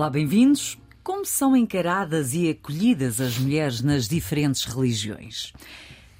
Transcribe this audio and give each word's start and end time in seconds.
Olá, 0.00 0.08
bem-vindos. 0.08 0.78
Como 1.04 1.26
são 1.26 1.54
encaradas 1.54 2.32
e 2.32 2.48
acolhidas 2.48 3.20
as 3.20 3.36
mulheres 3.36 3.82
nas 3.82 4.08
diferentes 4.08 4.64
religiões? 4.64 5.52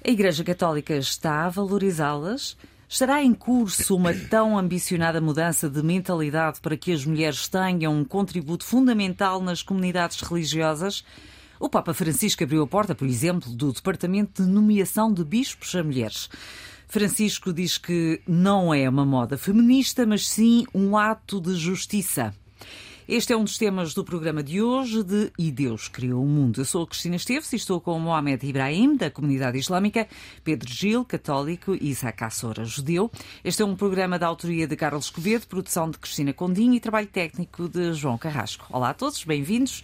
A 0.05 0.11
Igreja 0.11 0.43
Católica 0.43 0.95
está 0.95 1.45
a 1.45 1.49
valorizá-las? 1.49 2.55
Estará 2.87 3.23
em 3.23 3.33
curso 3.33 3.95
uma 3.95 4.13
tão 4.13 4.55
ambicionada 4.55 5.19
mudança 5.19 5.67
de 5.67 5.81
mentalidade 5.81 6.61
para 6.61 6.77
que 6.77 6.91
as 6.91 7.03
mulheres 7.03 7.47
tenham 7.47 7.97
um 7.97 8.05
contributo 8.05 8.63
fundamental 8.65 9.41
nas 9.41 9.63
comunidades 9.63 10.21
religiosas? 10.21 11.03
O 11.59 11.67
Papa 11.67 11.91
Francisco 11.91 12.43
abriu 12.43 12.61
a 12.61 12.67
porta, 12.67 12.93
por 12.93 13.07
exemplo, 13.07 13.51
do 13.51 13.73
Departamento 13.73 14.43
de 14.43 14.47
Nomeação 14.47 15.11
de 15.11 15.25
Bispos 15.25 15.73
a 15.73 15.83
Mulheres. 15.83 16.29
Francisco 16.87 17.51
diz 17.51 17.79
que 17.79 18.21
não 18.27 18.71
é 18.71 18.87
uma 18.87 19.07
moda 19.07 19.39
feminista, 19.39 20.05
mas 20.05 20.29
sim 20.29 20.67
um 20.71 20.95
ato 20.95 21.41
de 21.41 21.55
justiça. 21.55 22.31
Este 23.11 23.33
é 23.33 23.35
um 23.35 23.43
dos 23.43 23.57
temas 23.57 23.93
do 23.93 24.05
programa 24.05 24.41
de 24.41 24.61
hoje 24.61 25.03
de 25.03 25.33
E 25.37 25.51
Deus 25.51 25.89
Criou 25.89 26.23
o 26.23 26.25
Mundo. 26.25 26.61
Eu 26.61 26.63
sou 26.63 26.83
a 26.83 26.87
Cristina 26.87 27.17
Esteves 27.17 27.51
e 27.51 27.57
estou 27.57 27.81
com 27.81 27.99
Mohamed 27.99 28.47
Ibrahim, 28.47 28.95
da 28.95 29.11
comunidade 29.11 29.57
islâmica, 29.57 30.07
Pedro 30.45 30.71
Gil, 30.71 31.03
católico 31.03 31.75
e 31.75 31.89
Isaac 31.89 32.23
Assora, 32.23 32.63
judeu. 32.63 33.11
Este 33.43 33.63
é 33.63 33.65
um 33.65 33.75
programa 33.75 34.17
da 34.17 34.27
autoria 34.27 34.65
de 34.65 34.77
Carlos 34.77 35.07
Escovedo, 35.07 35.45
produção 35.45 35.91
de 35.91 35.97
Cristina 35.97 36.31
Condinho 36.31 36.73
e 36.73 36.79
trabalho 36.79 37.07
técnico 37.07 37.67
de 37.67 37.93
João 37.95 38.17
Carrasco. 38.17 38.65
Olá 38.69 38.91
a 38.91 38.93
todos, 38.93 39.25
bem-vindos. 39.25 39.83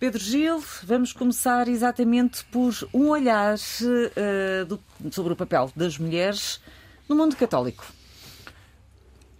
Pedro 0.00 0.18
Gil, 0.18 0.64
vamos 0.84 1.12
começar 1.12 1.68
exatamente 1.68 2.46
por 2.46 2.72
um 2.94 3.10
olhar 3.10 3.56
uh, 3.56 4.64
do, 4.64 4.80
sobre 5.10 5.34
o 5.34 5.36
papel 5.36 5.70
das 5.76 5.98
mulheres 5.98 6.62
no 7.06 7.14
mundo 7.14 7.36
católico 7.36 7.97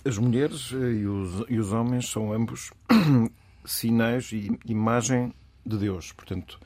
as 0.09 0.17
mulheres 0.17 0.73
eh, 0.73 0.93
e 1.01 1.07
os, 1.07 1.45
e 1.51 1.59
os 1.59 1.71
homens 1.71 2.09
são 2.09 2.33
ambos 2.33 2.73
sinais 3.65 4.33
e 4.33 4.59
imagem 4.67 5.35
de 5.65 5.77
Deus. 5.77 6.13
Portanto, 6.13 6.59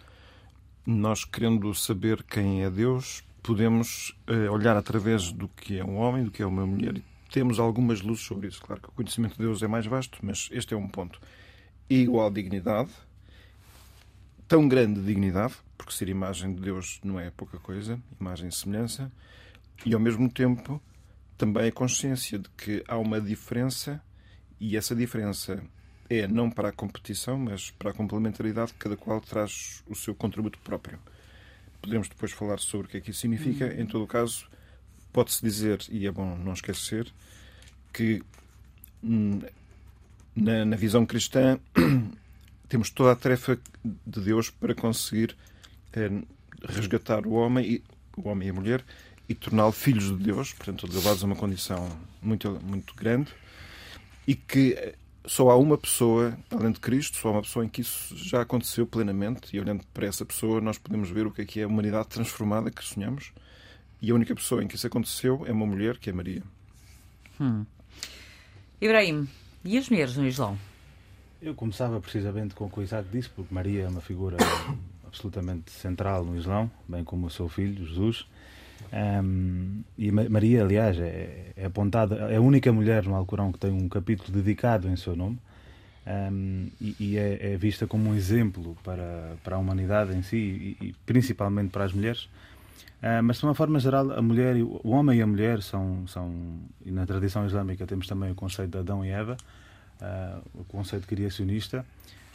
nós 0.87 1.25
querendo 1.25 1.75
saber 1.75 2.23
quem 2.23 2.63
é 2.63 2.71
Deus, 2.71 3.25
podemos 3.43 4.17
eh, 4.29 4.49
olhar 4.49 4.77
através 4.77 5.33
do 5.33 5.49
que 5.49 5.77
é 5.77 5.85
um 5.85 5.97
homem, 5.97 6.25
do 6.25 6.31
que 6.31 6.41
é 6.41 6.47
uma 6.47 6.65
mulher. 6.65 6.97
E 6.97 7.05
temos 7.33 7.59
algumas 7.59 8.01
luzes 8.01 8.25
sobre 8.25 8.47
isso. 8.47 8.63
Claro 8.63 8.81
que 8.81 8.89
o 8.89 8.93
conhecimento 8.93 9.33
de 9.33 9.43
Deus 9.43 9.61
é 9.61 9.67
mais 9.67 9.87
vasto, 9.87 10.19
mas 10.23 10.49
este 10.53 10.73
é 10.75 10.77
um 10.77 10.87
ponto. 10.87 11.21
Igual 11.91 12.31
dignidade, 12.31 12.91
tão 14.47 14.69
grande 14.69 15.01
dignidade, 15.03 15.55
porque 15.77 15.93
ser 15.93 16.09
imagem 16.09 16.55
de 16.55 16.61
Deus 16.61 17.01
não 17.03 17.19
é 17.19 17.29
pouca 17.31 17.59
coisa, 17.59 18.01
imagem 18.21 18.49
e 18.49 18.53
semelhança, 18.53 19.11
e 19.85 19.93
ao 19.95 20.01
mesmo 20.01 20.31
tempo 20.31 20.81
também 21.43 21.67
a 21.67 21.73
consciência 21.73 22.39
de 22.39 22.49
que 22.51 22.85
há 22.87 22.97
uma 22.97 23.21
diferença 23.21 24.01
e 24.61 24.77
essa 24.77 24.95
diferença 24.95 25.61
é 26.09 26.29
não 26.29 26.49
para 26.49 26.69
a 26.69 26.73
competição, 26.73 27.37
mas 27.37 27.73
para 27.73 27.91
a 27.91 27.93
complementaridade, 27.93 28.73
cada 28.79 28.97
qual 28.97 29.21
traz 29.21 29.83
o 29.89 29.97
seu 29.97 30.15
contributo 30.15 30.57
próprio. 30.61 31.01
Podemos 31.81 32.09
depois 32.09 32.31
falar 32.31 32.61
sobre 32.61 32.87
o 32.87 32.91
que 32.91 32.99
é 32.99 33.01
que 33.01 33.11
isso 33.11 33.19
significa. 33.19 33.65
Uhum. 33.65 33.81
Em 33.81 33.87
todo 33.87 34.05
o 34.05 34.07
caso, 34.07 34.47
pode-se 35.13 35.43
dizer, 35.43 35.81
e 35.91 36.07
é 36.07 36.13
bom 36.13 36.39
não 36.39 36.53
esquecer, 36.53 37.13
que 37.93 38.23
hum, 39.03 39.41
na, 40.37 40.65
na 40.65 40.77
visão 40.77 41.05
cristã 41.05 41.59
temos 42.69 42.89
toda 42.89 43.11
a 43.11 43.17
tarefa 43.17 43.59
de 43.85 44.21
Deus 44.21 44.49
para 44.49 44.77
conseguir 44.77 45.37
é, 45.93 46.09
resgatar 46.69 47.27
o 47.27 47.33
homem, 47.33 47.67
e, 47.69 47.83
o 48.17 48.29
homem 48.29 48.47
e 48.47 48.51
a 48.53 48.55
mulher 48.55 48.85
e 49.29 49.35
torná-lo 49.35 49.73
filhos 49.73 50.05
de 50.05 50.25
Deus, 50.25 50.53
portanto, 50.53 50.87
levados 50.93 51.23
a 51.23 51.27
uma 51.27 51.37
condição 51.37 51.89
muito, 52.21 52.51
muito 52.63 52.95
grande, 52.95 53.33
e 54.27 54.35
que 54.35 54.95
só 55.27 55.51
há 55.51 55.57
uma 55.57 55.79
pessoa, 55.79 56.37
além 56.51 56.73
de 56.73 56.81
Cristo, 56.81 57.17
só 57.17 57.29
há 57.29 57.33
uma 57.33 57.43
pessoa 57.43 57.65
em 57.65 57.69
que 57.69 57.81
isso 57.81 58.17
já 58.17 58.43
aconteceu 58.43 58.87
plenamente, 58.87 59.55
e 59.57 59.61
olhando 59.61 59.85
para 59.95 60.07
essa 60.07 60.25
pessoa, 60.25 60.61
nós 60.61 60.79
podemos 60.79 61.09
ver 61.11 61.27
o 61.27 61.31
que 61.31 61.43
é, 61.43 61.45
que 61.45 61.61
é 61.61 61.65
a 61.65 61.69
humanidade 61.69 62.09
transformada 62.09 62.71
que 62.71 62.85
sonhamos, 62.85 63.33
e 64.01 64.11
a 64.11 64.15
única 64.15 64.35
pessoa 64.35 64.63
em 64.63 64.67
que 64.67 64.75
isso 64.75 64.87
aconteceu 64.87 65.45
é 65.47 65.53
uma 65.53 65.67
mulher, 65.67 65.99
que 65.99 66.11
é 66.11 66.13
Maria. 66.13 66.43
Hum. 67.41 67.65
Ibrahim, 68.81 69.29
e 69.65 69.79
as 69.79 69.89
mulheres 69.89 70.17
no 70.17 70.27
Islão? 70.27 70.59
Eu 71.41 71.55
começava 71.55 72.01
precisamente 72.01 72.55
com 72.55 72.67
o 72.67 72.71
que 72.71 72.81
o 72.81 72.83
Isaac 72.83 73.09
disse, 73.13 73.29
porque 73.29 73.55
Maria 73.55 73.85
é 73.85 73.89
uma 73.89 74.01
figura 74.01 74.37
absolutamente 75.07 75.71
central 75.71 76.25
no 76.25 76.37
Islão, 76.37 76.71
bem 76.89 77.05
como 77.05 77.27
o 77.27 77.31
seu 77.31 77.49
filho, 77.49 77.87
Jesus. 77.87 78.27
Um, 78.93 79.83
e 79.97 80.13
Maria, 80.13 80.63
aliás, 80.63 80.99
é, 80.99 81.53
é, 81.57 81.65
apontada, 81.65 82.17
é 82.31 82.37
a 82.37 82.41
única 82.41 82.71
mulher 82.71 83.05
no 83.05 83.15
Alcorão 83.15 83.51
que 83.51 83.59
tem 83.59 83.71
um 83.71 83.89
capítulo 83.89 84.31
dedicado 84.31 84.87
em 84.87 84.97
seu 84.97 85.17
nome 85.17 85.39
um, 86.07 86.69
e, 86.79 86.97
e 87.01 87.17
é, 87.17 87.53
é, 87.53 87.57
vista 87.57 87.87
como 87.87 88.11
um 88.11 88.15
exemplo 88.15 88.77
para, 88.85 89.37
para 89.43 89.57
a 89.57 89.59
humanidade 89.59 90.15
em 90.15 90.23
si 90.23 90.37
e, 90.37 90.77
e 90.89 90.95
principalmente 91.07 91.71
para 91.71 91.85
as 91.85 91.93
mulheres. 91.93 92.29
Uh, 93.03 93.23
mas 93.23 93.39
de 93.39 93.45
uma 93.45 93.55
forma 93.55 93.81
geral, 93.81 94.13
a 94.13 94.23
mulher, 94.23 94.57
o 94.57 94.91
homem 94.91 95.19
e 95.19 95.23
a 95.23 95.27
mulher 95.27 95.61
são, 95.63 96.07
são 96.07 96.61
e 96.85 96.91
na 96.93 97.05
tradição 97.05 97.47
islâmica 97.47 97.85
temos 97.87 98.07
também 98.07 98.31
o 98.31 98.35
conceito 98.35 98.71
de 98.71 98.79
Adão 98.79 99.05
e 99.05 99.09
Eva, 99.09 99.37
uh, 100.01 100.43
o 100.55 100.65
conceito 100.65 101.07
criacionista. 101.07 101.85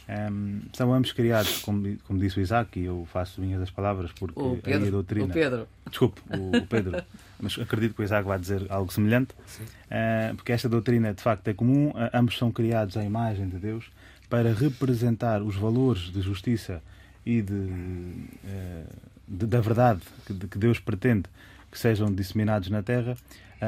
Um, 0.08 0.62
são 0.72 0.94
ambos 0.94 1.12
criados, 1.12 1.58
como, 1.58 1.98
como 2.06 2.18
disse 2.18 2.38
o 2.38 2.40
Isaac, 2.40 2.80
e 2.80 2.84
eu 2.86 3.06
faço 3.12 3.42
minhas 3.42 3.60
as 3.60 3.70
palavras, 3.70 4.10
porque 4.12 4.40
o 4.40 4.56
Pedro, 4.56 4.88
a 4.88 4.90
doutrina. 4.90 5.26
O 5.26 5.30
Pedro. 5.30 5.68
Desculpe, 5.86 6.22
o, 6.30 6.56
o 6.56 6.66
Pedro. 6.66 7.02
mas 7.38 7.58
acredito 7.58 7.94
que 7.94 8.00
o 8.00 8.04
Isaac 8.04 8.26
vai 8.26 8.38
dizer 8.38 8.64
algo 8.70 8.90
semelhante, 8.90 9.32
uh, 9.32 10.34
porque 10.34 10.52
esta 10.52 10.66
doutrina 10.66 11.12
de 11.12 11.22
facto 11.22 11.46
é 11.48 11.52
comum. 11.52 11.90
Uh, 11.90 12.10
ambos 12.14 12.38
são 12.38 12.50
criados 12.50 12.96
à 12.96 13.04
imagem 13.04 13.50
de 13.50 13.58
Deus 13.58 13.90
para 14.30 14.52
representar 14.52 15.42
os 15.42 15.56
valores 15.56 16.10
de 16.10 16.22
justiça 16.22 16.82
e 17.26 17.42
de, 17.42 17.52
uh, 17.52 18.86
de 19.26 19.46
da 19.46 19.60
verdade 19.60 20.00
que, 20.24 20.32
de, 20.32 20.46
que, 20.48 20.58
Deus 20.58 20.80
pretende 20.80 21.24
que 21.70 21.78
sejam 21.78 22.10
disseminados 22.10 22.70
na 22.70 22.82
Terra. 22.82 23.14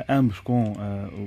ambos 0.08 0.40
com 0.40 0.74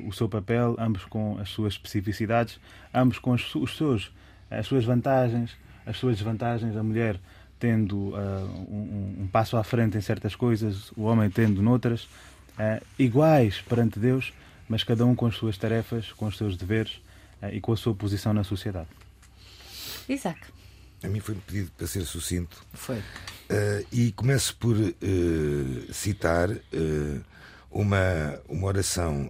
o 0.07 0.11
seu 0.11 0.27
papel, 0.27 0.75
ambos 0.79 1.05
com 1.05 1.37
as 1.39 1.49
suas 1.49 1.73
especificidades, 1.73 2.59
ambos 2.91 3.19
com 3.19 3.31
os, 3.31 3.53
os 3.53 3.77
seus 3.77 4.11
as 4.59 4.67
suas 4.67 4.85
vantagens, 4.85 5.51
as 5.85 5.97
suas 5.97 6.17
desvantagens, 6.17 6.75
a 6.75 6.83
mulher 6.83 7.19
tendo 7.59 8.09
uh, 8.09 8.17
um, 8.69 9.21
um, 9.21 9.27
passo 9.31 9.55
à 9.55 9.63
frente 9.63 9.97
em 9.97 10.01
certas 10.01 10.35
coisas, 10.35 10.91
o 10.97 11.03
homem 11.03 11.29
tendo 11.29 11.61
noutras, 11.61 12.03
uh, 12.59 12.85
iguais 12.99 13.61
perante 13.61 13.99
Deus, 13.99 14.33
mas 14.67 14.83
cada 14.83 15.05
um 15.05 15.15
com 15.15 15.25
as 15.27 15.35
suas 15.35 15.57
tarefas, 15.57 16.11
com 16.11 16.25
os 16.25 16.37
seus 16.37 16.57
deveres 16.57 17.01
uh, 17.41 17.47
e 17.53 17.61
com 17.61 17.71
a 17.71 17.77
sua 17.77 17.95
posição 17.95 18.33
na 18.33 18.43
sociedade. 18.43 18.89
Isaac. 20.09 20.41
A 21.01 21.07
mim 21.07 21.21
foi-me 21.21 21.39
pedido 21.39 21.71
para 21.77 21.87
ser 21.87 22.03
sucinto. 22.03 22.61
Foi. 22.73 23.01
e 23.91 24.11
começo 24.13 24.55
por 24.55 24.75
citar 25.91 26.49
uma, 27.69 28.39
uma 28.47 28.67
oração 28.67 29.29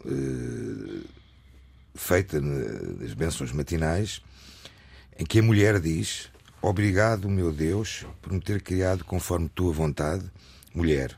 feita 1.96 2.40
nas 2.40 3.14
bênçãos 3.16 3.52
matinais 3.52 4.22
em 5.18 5.26
que 5.26 5.40
a 5.40 5.44
mulher 5.44 5.80
diz: 5.80 6.30
Obrigado, 6.62 7.30
meu 7.30 7.52
Deus, 7.52 8.06
por 8.22 8.32
me 8.32 8.40
ter 8.40 8.62
criado 8.62 9.04
conforme 9.04 9.50
tua 9.50 9.74
vontade, 9.74 10.24
mulher. 10.74 11.18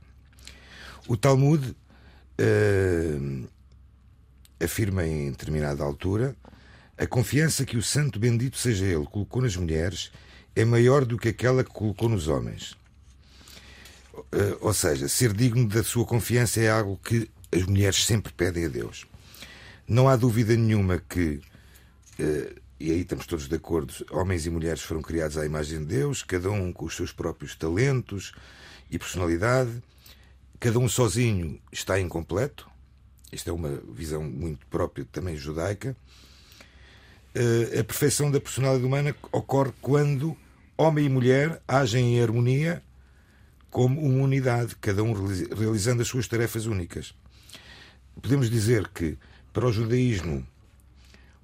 O 1.07 1.15
Talmud 1.15 1.75
uh, 2.39 3.47
afirma 4.59 5.05
em 5.05 5.29
determinada 5.29 5.83
altura: 5.83 6.35
a 6.97 7.05
confiança 7.05 7.65
que 7.65 7.77
o 7.77 7.83
Santo 7.83 8.19
Bendito 8.19 8.57
seja 8.57 8.85
Ele 8.85 9.05
colocou 9.05 9.41
nas 9.41 9.55
mulheres 9.55 10.11
é 10.55 10.65
maior 10.65 11.05
do 11.05 11.17
que 11.17 11.29
aquela 11.29 11.63
que 11.63 11.69
colocou 11.69 12.09
nos 12.09 12.27
homens. 12.27 12.75
Uh, 14.13 14.57
ou 14.61 14.73
seja, 14.73 15.09
ser 15.09 15.33
digno 15.33 15.67
da 15.67 15.83
sua 15.83 16.05
confiança 16.05 16.61
é 16.61 16.69
algo 16.69 16.97
que 17.03 17.29
as 17.51 17.63
mulheres 17.63 18.05
sempre 18.05 18.31
pedem 18.31 18.65
a 18.65 18.69
Deus. 18.69 19.05
Não 19.87 20.07
há 20.07 20.15
dúvida 20.15 20.55
nenhuma 20.55 20.99
que 20.99 21.41
uh, 22.19 22.64
e 22.79 22.91
aí 22.91 23.01
estamos 23.01 23.25
todos 23.25 23.47
de 23.47 23.55
acordo, 23.55 23.93
homens 24.11 24.45
e 24.45 24.49
mulheres 24.49 24.81
foram 24.81 25.01
criados 25.01 25.37
à 25.37 25.45
imagem 25.45 25.79
de 25.79 25.85
Deus, 25.85 26.23
cada 26.23 26.51
um 26.51 26.73
com 26.73 26.85
os 26.85 26.95
seus 26.95 27.11
próprios 27.11 27.55
talentos 27.55 28.33
e 28.91 28.99
personalidade, 28.99 29.81
cada 30.59 30.77
um 30.77 30.87
sozinho 30.89 31.59
está 31.71 31.99
incompleto. 31.99 32.69
Esta 33.31 33.49
é 33.49 33.53
uma 33.53 33.81
visão 33.91 34.23
muito 34.23 34.65
própria 34.67 35.05
também 35.11 35.35
judaica. 35.35 35.95
eh, 37.33 37.79
a 37.79 37.83
perfeição 37.83 38.31
da 38.31 38.39
personalidade 38.39 38.85
humana 38.85 39.15
ocorre 39.31 39.73
quando 39.81 40.37
homem 40.77 41.05
e 41.05 41.09
mulher 41.09 41.61
agem 41.67 42.17
em 42.17 42.21
harmonia 42.21 42.81
como 43.69 44.01
uma 44.01 44.23
unidade, 44.23 44.75
cada 44.77 45.03
um 45.03 45.13
realizando 45.53 46.01
as 46.01 46.07
suas 46.07 46.27
tarefas 46.27 46.65
únicas. 46.65 47.13
Podemos 48.21 48.49
dizer 48.49 48.87
que, 48.89 49.17
para 49.51 49.67
o 49.67 49.71
judaísmo, 49.71 50.47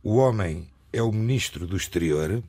o 0.01 0.16
homem 0.16 0.69
é 0.93 1.01
o 1.01 1.11
ministro 1.11 1.65
do 1.65 1.77
exterior, 1.77 2.43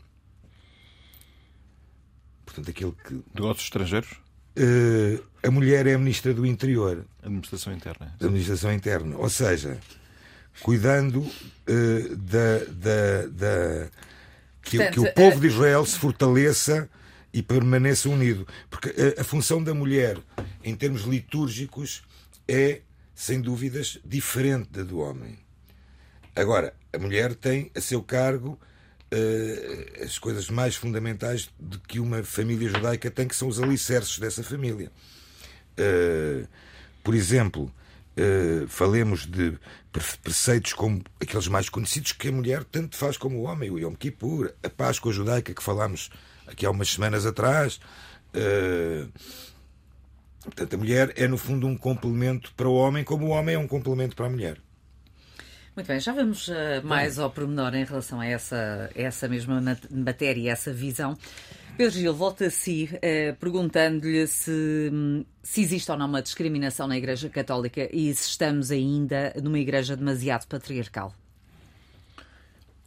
portanto, 2.44 2.70
aquele 2.70 2.92
que. 2.92 3.14
De 3.14 3.22
negócios 3.34 3.64
estrangeiros? 3.64 4.10
Uh, 4.56 5.22
a 5.42 5.50
mulher 5.50 5.86
é 5.86 5.94
a 5.94 5.98
ministra 5.98 6.34
do 6.34 6.44
interior. 6.44 7.06
Administração 7.22 7.72
interna. 7.72 8.14
Administração 8.20 8.72
interna. 8.72 9.16
Ou 9.16 9.30
seja, 9.30 9.80
cuidando 10.60 11.20
uh, 11.20 12.16
da, 12.16 12.58
da, 12.68 13.26
da 13.28 13.90
que, 14.62 14.76
Portanto, 14.76 14.94
que, 14.94 15.00
o 15.00 15.14
povo 15.14 15.40
de 15.40 15.46
Israel 15.46 15.84
se 15.86 15.98
fortaleça 15.98 16.88
e 17.32 17.42
permaneça 17.42 18.08
unido. 18.08 18.46
Porque 18.68 18.90
a, 18.90 19.22
a, 19.22 19.24
função 19.24 19.62
da 19.62 19.72
mulher, 19.72 20.18
em 20.62 20.74
termos 20.76 21.02
litúrgicos, 21.02 22.02
é, 22.46 22.82
sem 23.14 23.40
dúvidas, 23.40 23.98
diferente 24.04 24.68
da 24.70 24.82
do 24.82 24.98
homem. 24.98 25.38
Agora, 26.36 26.74
a 26.92 26.98
mulher 26.98 27.34
tem 27.34 27.70
a 27.74 27.80
seu 27.80 28.02
cargo 28.02 28.58
uh, 29.12 30.04
as 30.04 30.18
coisas 30.18 30.48
mais 30.48 30.74
fundamentais 30.74 31.50
de 31.58 31.78
que 31.80 32.00
uma 32.00 32.22
família 32.22 32.68
judaica 32.68 33.10
tem, 33.10 33.28
que 33.28 33.36
são 33.36 33.48
os 33.48 33.60
alicerces 33.60 34.18
dessa 34.18 34.42
família. 34.42 34.90
Uh, 35.78 36.46
por 37.02 37.14
exemplo, 37.14 37.72
uh, 38.16 38.66
falemos 38.68 39.26
de 39.26 39.58
preceitos 40.22 40.72
como 40.72 41.02
aqueles 41.20 41.48
mais 41.48 41.68
conhecidos 41.68 42.12
que 42.12 42.28
a 42.28 42.32
mulher 42.32 42.64
tanto 42.64 42.96
faz 42.96 43.16
como 43.16 43.38
o 43.38 43.42
homem, 43.42 43.70
o 43.70 43.78
Yom 43.78 43.94
Kippur, 43.94 44.52
a 44.62 44.70
Páscoa 44.70 45.12
judaica 45.12 45.54
que 45.54 45.62
falámos 45.62 46.10
aqui 46.46 46.64
há 46.64 46.70
umas 46.70 46.88
semanas 46.88 47.26
atrás. 47.26 47.80
Uh, 48.34 49.10
portanto, 50.42 50.74
a 50.74 50.78
mulher 50.78 51.12
é 51.16 51.28
no 51.28 51.36
fundo 51.36 51.66
um 51.66 51.76
complemento 51.76 52.52
para 52.54 52.68
o 52.68 52.74
homem, 52.74 53.04
como 53.04 53.26
o 53.26 53.30
homem 53.30 53.54
é 53.54 53.58
um 53.58 53.68
complemento 53.68 54.16
para 54.16 54.26
a 54.26 54.30
mulher. 54.30 54.58
Muito 55.74 55.86
bem, 55.86 55.98
já 55.98 56.12
vamos 56.12 56.48
uh, 56.48 56.52
mais 56.84 57.18
ao 57.18 57.30
pormenor 57.30 57.74
em 57.74 57.82
relação 57.84 58.20
a 58.20 58.26
essa, 58.26 58.90
essa 58.94 59.26
mesma 59.26 59.58
matéria, 59.90 60.52
essa 60.52 60.70
visão. 60.70 61.16
Pedro 61.78 61.98
Gil, 61.98 62.14
volta 62.14 62.44
a 62.44 62.50
si, 62.50 62.90
uh, 62.92 63.34
perguntando-lhe 63.36 64.26
se, 64.26 64.90
se 65.42 65.62
existe 65.62 65.90
ou 65.90 65.96
não 65.96 66.06
uma 66.06 66.20
discriminação 66.20 66.86
na 66.86 66.98
Igreja 66.98 67.30
Católica 67.30 67.88
e 67.90 68.14
se 68.14 68.28
estamos 68.28 68.70
ainda 68.70 69.32
numa 69.42 69.58
Igreja 69.58 69.96
demasiado 69.96 70.46
patriarcal. 70.46 71.14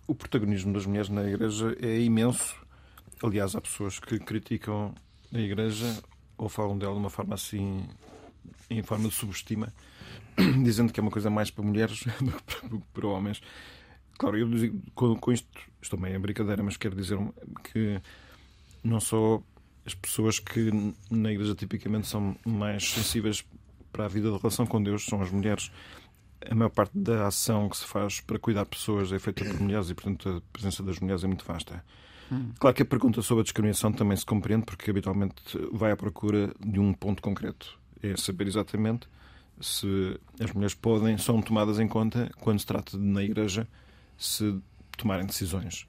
O 0.06 0.14
protagonismo 0.14 0.72
das 0.72 0.86
mulheres 0.86 1.10
na 1.10 1.28
Igreja 1.28 1.76
é 1.82 2.00
imenso. 2.02 2.56
Aliás, 3.24 3.56
há 3.56 3.62
pessoas 3.62 4.00
que 4.00 4.20
criticam 4.20 4.94
a 5.34 5.40
Igreja 5.40 6.04
ou 6.38 6.48
falam 6.48 6.78
dela 6.78 6.94
de 6.94 7.00
uma 7.00 7.10
forma 7.10 7.34
assim, 7.34 7.84
em 8.70 8.84
forma 8.84 9.10
de 9.10 9.16
subestima 9.16 9.74
dizendo 10.64 10.92
que 10.92 11.00
é 11.00 11.04
uma 11.04 11.12
coisa 11.12 11.30
mais 11.30 11.50
para 11.50 11.64
mulheres 11.64 12.04
do 12.70 12.80
que 12.80 12.88
para 12.94 13.08
homens. 13.08 13.42
Claro, 14.18 14.38
eu 14.38 14.48
com, 14.94 15.16
com 15.16 15.32
isto 15.32 15.48
estou 15.82 16.00
meio 16.00 16.16
em 16.16 16.20
brincadeira, 16.20 16.64
mas 16.64 16.78
quero 16.78 16.96
dizer 16.96 17.18
que 17.64 18.02
não 18.84 19.00
só 19.00 19.42
as 19.86 19.94
pessoas 19.94 20.40
que 20.40 20.72
na 21.12 21.32
igreja 21.32 21.54
tipicamente 21.54 22.08
são 22.08 22.36
mais 22.46 22.92
sensíveis 22.92 23.46
para 23.92 24.06
a 24.06 24.08
vida 24.08 24.32
da 24.32 24.38
relação 24.38 24.66
com 24.66 24.82
Deus 24.82 25.06
são 25.06 25.22
as 25.22 25.32
mulheres. 25.32 25.72
A 26.50 26.54
maior 26.54 26.70
parte 26.70 26.98
da 26.98 27.28
ação 27.28 27.70
que 27.70 27.78
se 27.78 27.86
faz 27.86 28.20
para 28.20 28.38
cuidar 28.38 28.64
de 28.64 28.70
pessoas 28.70 29.12
é 29.12 29.20
feita 29.20 29.46
por 29.46 29.60
mulheres 29.62 29.90
e, 29.90 29.96
portanto, 29.96 30.30
a 30.30 30.42
presença 30.52 30.84
das 30.84 31.00
mulheres 31.00 31.24
é 31.24 31.28
muito 31.28 31.46
vasta. 31.46 31.84
Hum. 32.32 32.52
Claro 32.60 32.76
que 32.76 32.82
a 32.82 32.86
pergunta 32.86 33.22
sobre 33.22 33.42
a 33.42 33.44
discriminação 33.44 33.92
também 33.92 34.18
se 34.18 34.26
compreende, 34.26 34.66
porque 34.66 34.90
habitualmente 34.90 35.36
vai 35.72 35.92
à 35.92 35.96
procura 35.96 36.54
de 36.60 36.80
um 36.80 36.94
ponto 36.94 37.22
concreto. 37.22 37.80
É 38.02 38.18
saber 38.18 38.48
exatamente 38.48 39.08
se 39.60 40.20
as 40.40 40.52
mulheres 40.52 40.74
podem, 40.74 41.18
são 41.18 41.42
tomadas 41.42 41.80
em 41.80 41.88
conta 41.88 42.32
quando 42.40 42.60
se 42.60 42.66
trata 42.66 42.98
de, 42.98 43.04
na 43.04 43.24
Igreja, 43.24 43.68
se 44.18 44.58
tomarem 44.98 45.26
decisões. 45.26 45.86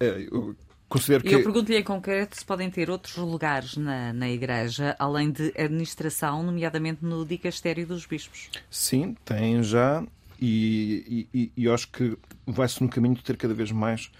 É, 0.00 0.28
eu 0.30 0.54
considero 0.88 1.24
que... 1.24 1.34
Eu 1.34 1.42
pergunto-lhe 1.42 1.78
em 1.78 1.82
concreto 1.82 2.36
se 2.36 2.44
podem 2.44 2.70
ter 2.70 2.90
outros 2.90 3.16
lugares 3.16 3.76
na, 3.76 4.12
na 4.12 4.28
Igreja, 4.28 4.94
além 4.98 5.30
de 5.30 5.52
administração, 5.56 6.42
nomeadamente 6.42 7.04
no 7.04 7.24
dicastério 7.24 7.86
dos 7.86 8.06
bispos. 8.06 8.50
Sim, 8.70 9.16
têm 9.24 9.62
já, 9.62 10.04
e, 10.40 11.26
e, 11.34 11.52
e 11.56 11.68
acho 11.68 11.88
que 11.90 12.16
vai-se 12.46 12.82
no 12.82 12.88
caminho 12.88 13.14
de 13.14 13.22
ter 13.22 13.36
cada 13.36 13.54
vez 13.54 13.72
mais 13.72 14.10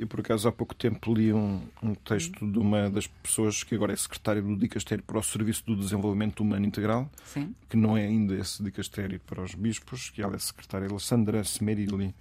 eu, 0.00 0.06
por 0.06 0.20
acaso, 0.20 0.48
há 0.48 0.52
pouco 0.52 0.74
tempo 0.74 1.12
li 1.12 1.30
um, 1.30 1.60
um 1.82 1.94
texto 1.94 2.50
de 2.50 2.58
uma 2.58 2.88
das 2.88 3.06
pessoas 3.06 3.62
que 3.62 3.74
agora 3.74 3.92
é 3.92 3.96
secretária 3.96 4.40
do 4.40 4.56
Dicastério 4.56 5.04
para 5.04 5.18
o 5.18 5.22
Serviço 5.22 5.62
do 5.66 5.76
Desenvolvimento 5.76 6.40
Humano 6.40 6.64
Integral, 6.64 7.10
Sim. 7.22 7.54
que 7.68 7.76
não 7.76 7.98
é 7.98 8.06
ainda 8.06 8.34
esse 8.34 8.62
Dicastério 8.62 9.20
para 9.20 9.42
os 9.42 9.54
bispos, 9.54 10.08
que 10.08 10.22
ela 10.22 10.36
é 10.36 10.38
secretária 10.38 10.88
Alessandra 10.88 11.44
Semerilli. 11.44 12.14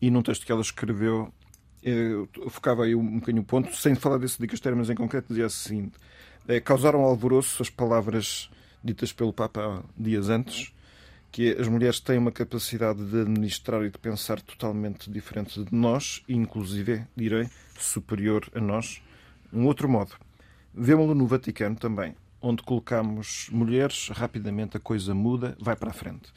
E 0.00 0.10
num 0.10 0.22
texto 0.22 0.46
que 0.46 0.50
ela 0.50 0.62
escreveu, 0.62 1.30
eu 1.82 2.26
focava 2.48 2.84
aí 2.84 2.94
um 2.94 3.18
bocadinho 3.18 3.42
o 3.42 3.44
ponto, 3.44 3.76
sem 3.76 3.94
falar 3.94 4.16
desse 4.16 4.40
Dicastério, 4.40 4.78
mas 4.78 4.88
em 4.88 4.94
concreto 4.94 5.34
dizia 5.34 5.48
é, 6.48 6.60
causaram 6.60 7.02
alvoroço 7.02 7.60
as 7.60 7.68
palavras 7.68 8.48
ditas 8.82 9.12
pelo 9.12 9.34
Papa 9.34 9.84
dias 9.98 10.30
antes 10.30 10.72
que 11.32 11.56
as 11.58 11.66
mulheres 11.66 11.98
têm 11.98 12.18
uma 12.18 12.30
capacidade 12.30 13.02
de 13.06 13.22
administrar 13.22 13.82
e 13.82 13.90
de 13.90 13.98
pensar 13.98 14.40
totalmente 14.42 15.10
diferente 15.10 15.64
de 15.64 15.74
nós, 15.74 16.22
e 16.28 16.36
inclusive, 16.36 17.06
direi, 17.16 17.48
superior 17.78 18.46
a 18.54 18.60
nós. 18.60 19.02
Um 19.50 19.66
outro 19.66 19.88
modo. 19.88 20.12
Vemos-lo 20.74 21.14
no 21.14 21.26
Vaticano 21.26 21.74
também, 21.74 22.14
onde 22.40 22.62
colocamos 22.62 23.48
mulheres, 23.50 24.10
rapidamente 24.10 24.76
a 24.76 24.80
coisa 24.80 25.14
muda, 25.14 25.56
vai 25.58 25.74
para 25.74 25.88
a 25.90 25.94
frente. 25.94 26.30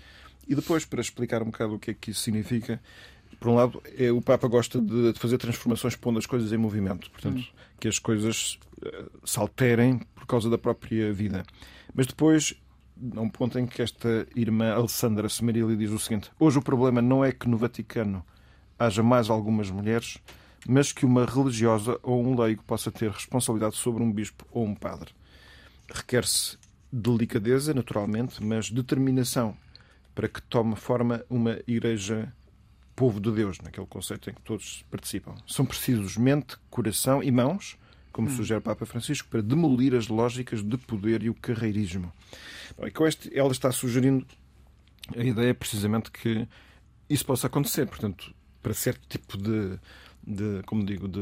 E 0.47 0.55
depois, 0.55 0.85
para 0.85 1.01
explicar 1.01 1.43
um 1.43 1.47
bocado 1.47 1.75
o 1.75 1.79
que 1.79 1.91
é 1.91 1.93
que 1.93 2.11
isso 2.11 2.21
significa, 2.21 2.81
por 3.37 3.49
um 3.49 3.55
lado, 3.55 3.81
é, 3.97 4.11
o 4.13 4.21
Papa 4.21 4.47
gosta 4.47 4.79
de 4.79 5.13
fazer 5.19 5.37
transformações 5.37 5.95
pondo 5.97 6.19
as 6.19 6.25
coisas 6.25 6.53
em 6.53 6.57
movimento, 6.57 7.11
portanto, 7.11 7.39
hum. 7.39 7.47
que 7.81 7.89
as 7.89 7.99
coisas 7.99 8.57
uh, 8.81 9.27
se 9.27 9.37
alterem 9.39 9.99
por 10.15 10.25
causa 10.25 10.49
da 10.49 10.57
própria 10.57 11.11
vida. 11.11 11.43
Mas 11.93 12.07
depois 12.07 12.55
a 13.15 13.21
um 13.21 13.29
ponto 13.29 13.59
em 13.59 13.65
que 13.65 13.81
esta 13.81 14.27
irmã 14.35 14.73
Alessandra 14.73 15.27
Semerilli 15.29 15.75
diz 15.75 15.91
o 15.91 15.99
seguinte: 15.99 16.31
Hoje 16.39 16.57
o 16.57 16.61
problema 16.61 17.01
não 17.01 17.23
é 17.23 17.31
que 17.31 17.47
no 17.47 17.57
Vaticano 17.57 18.25
haja 18.77 19.03
mais 19.03 19.29
algumas 19.29 19.69
mulheres, 19.69 20.17
mas 20.67 20.91
que 20.91 21.05
uma 21.05 21.25
religiosa 21.25 21.99
ou 22.01 22.23
um 22.23 22.39
leigo 22.39 22.63
possa 22.63 22.91
ter 22.91 23.11
responsabilidade 23.11 23.75
sobre 23.75 24.03
um 24.03 24.11
bispo 24.11 24.45
ou 24.51 24.65
um 24.65 24.75
padre. 24.75 25.11
Requer-se 25.91 26.57
delicadeza, 26.91 27.73
naturalmente, 27.73 28.43
mas 28.43 28.71
determinação 28.71 29.55
para 30.13 30.29
que 30.29 30.41
tome 30.41 30.75
forma 30.75 31.23
uma 31.29 31.59
igreja 31.67 32.33
povo 32.95 33.19
de 33.19 33.29
Deus, 33.29 33.59
naquele 33.59 33.85
conceito 33.85 34.29
em 34.29 34.33
que 34.33 34.41
todos 34.41 34.85
participam. 34.89 35.35
São 35.45 35.65
precisos 35.65 36.15
mente, 36.15 36.55
coração 36.69 37.21
e 37.21 37.29
mãos 37.29 37.77
como 38.15 38.29
hum. 38.29 38.31
sugere 38.37 38.59
o 38.59 38.61
Papa 38.61 38.85
Francisco, 38.85 39.27
para 39.29 39.41
demolir 39.41 39.93
as 39.93 40.07
lógicas 40.07 40.63
de 40.63 40.77
poder 40.77 41.21
e 41.21 41.29
o 41.29 41.33
carreirismo. 41.33 42.13
Bom, 42.77 42.87
e 42.87 42.91
com 42.91 43.05
este, 43.05 43.37
ela 43.37 43.51
está 43.51 43.69
sugerindo 43.73 44.25
a 45.13 45.21
ideia 45.21 45.53
precisamente 45.53 46.09
que 46.09 46.47
isso 47.09 47.25
possa 47.25 47.47
acontecer. 47.47 47.85
Portanto, 47.87 48.33
para 48.63 48.73
certo 48.73 49.01
tipo 49.09 49.37
de, 49.37 49.77
de 50.25 50.63
como 50.65 50.85
digo, 50.85 51.09
de, 51.09 51.19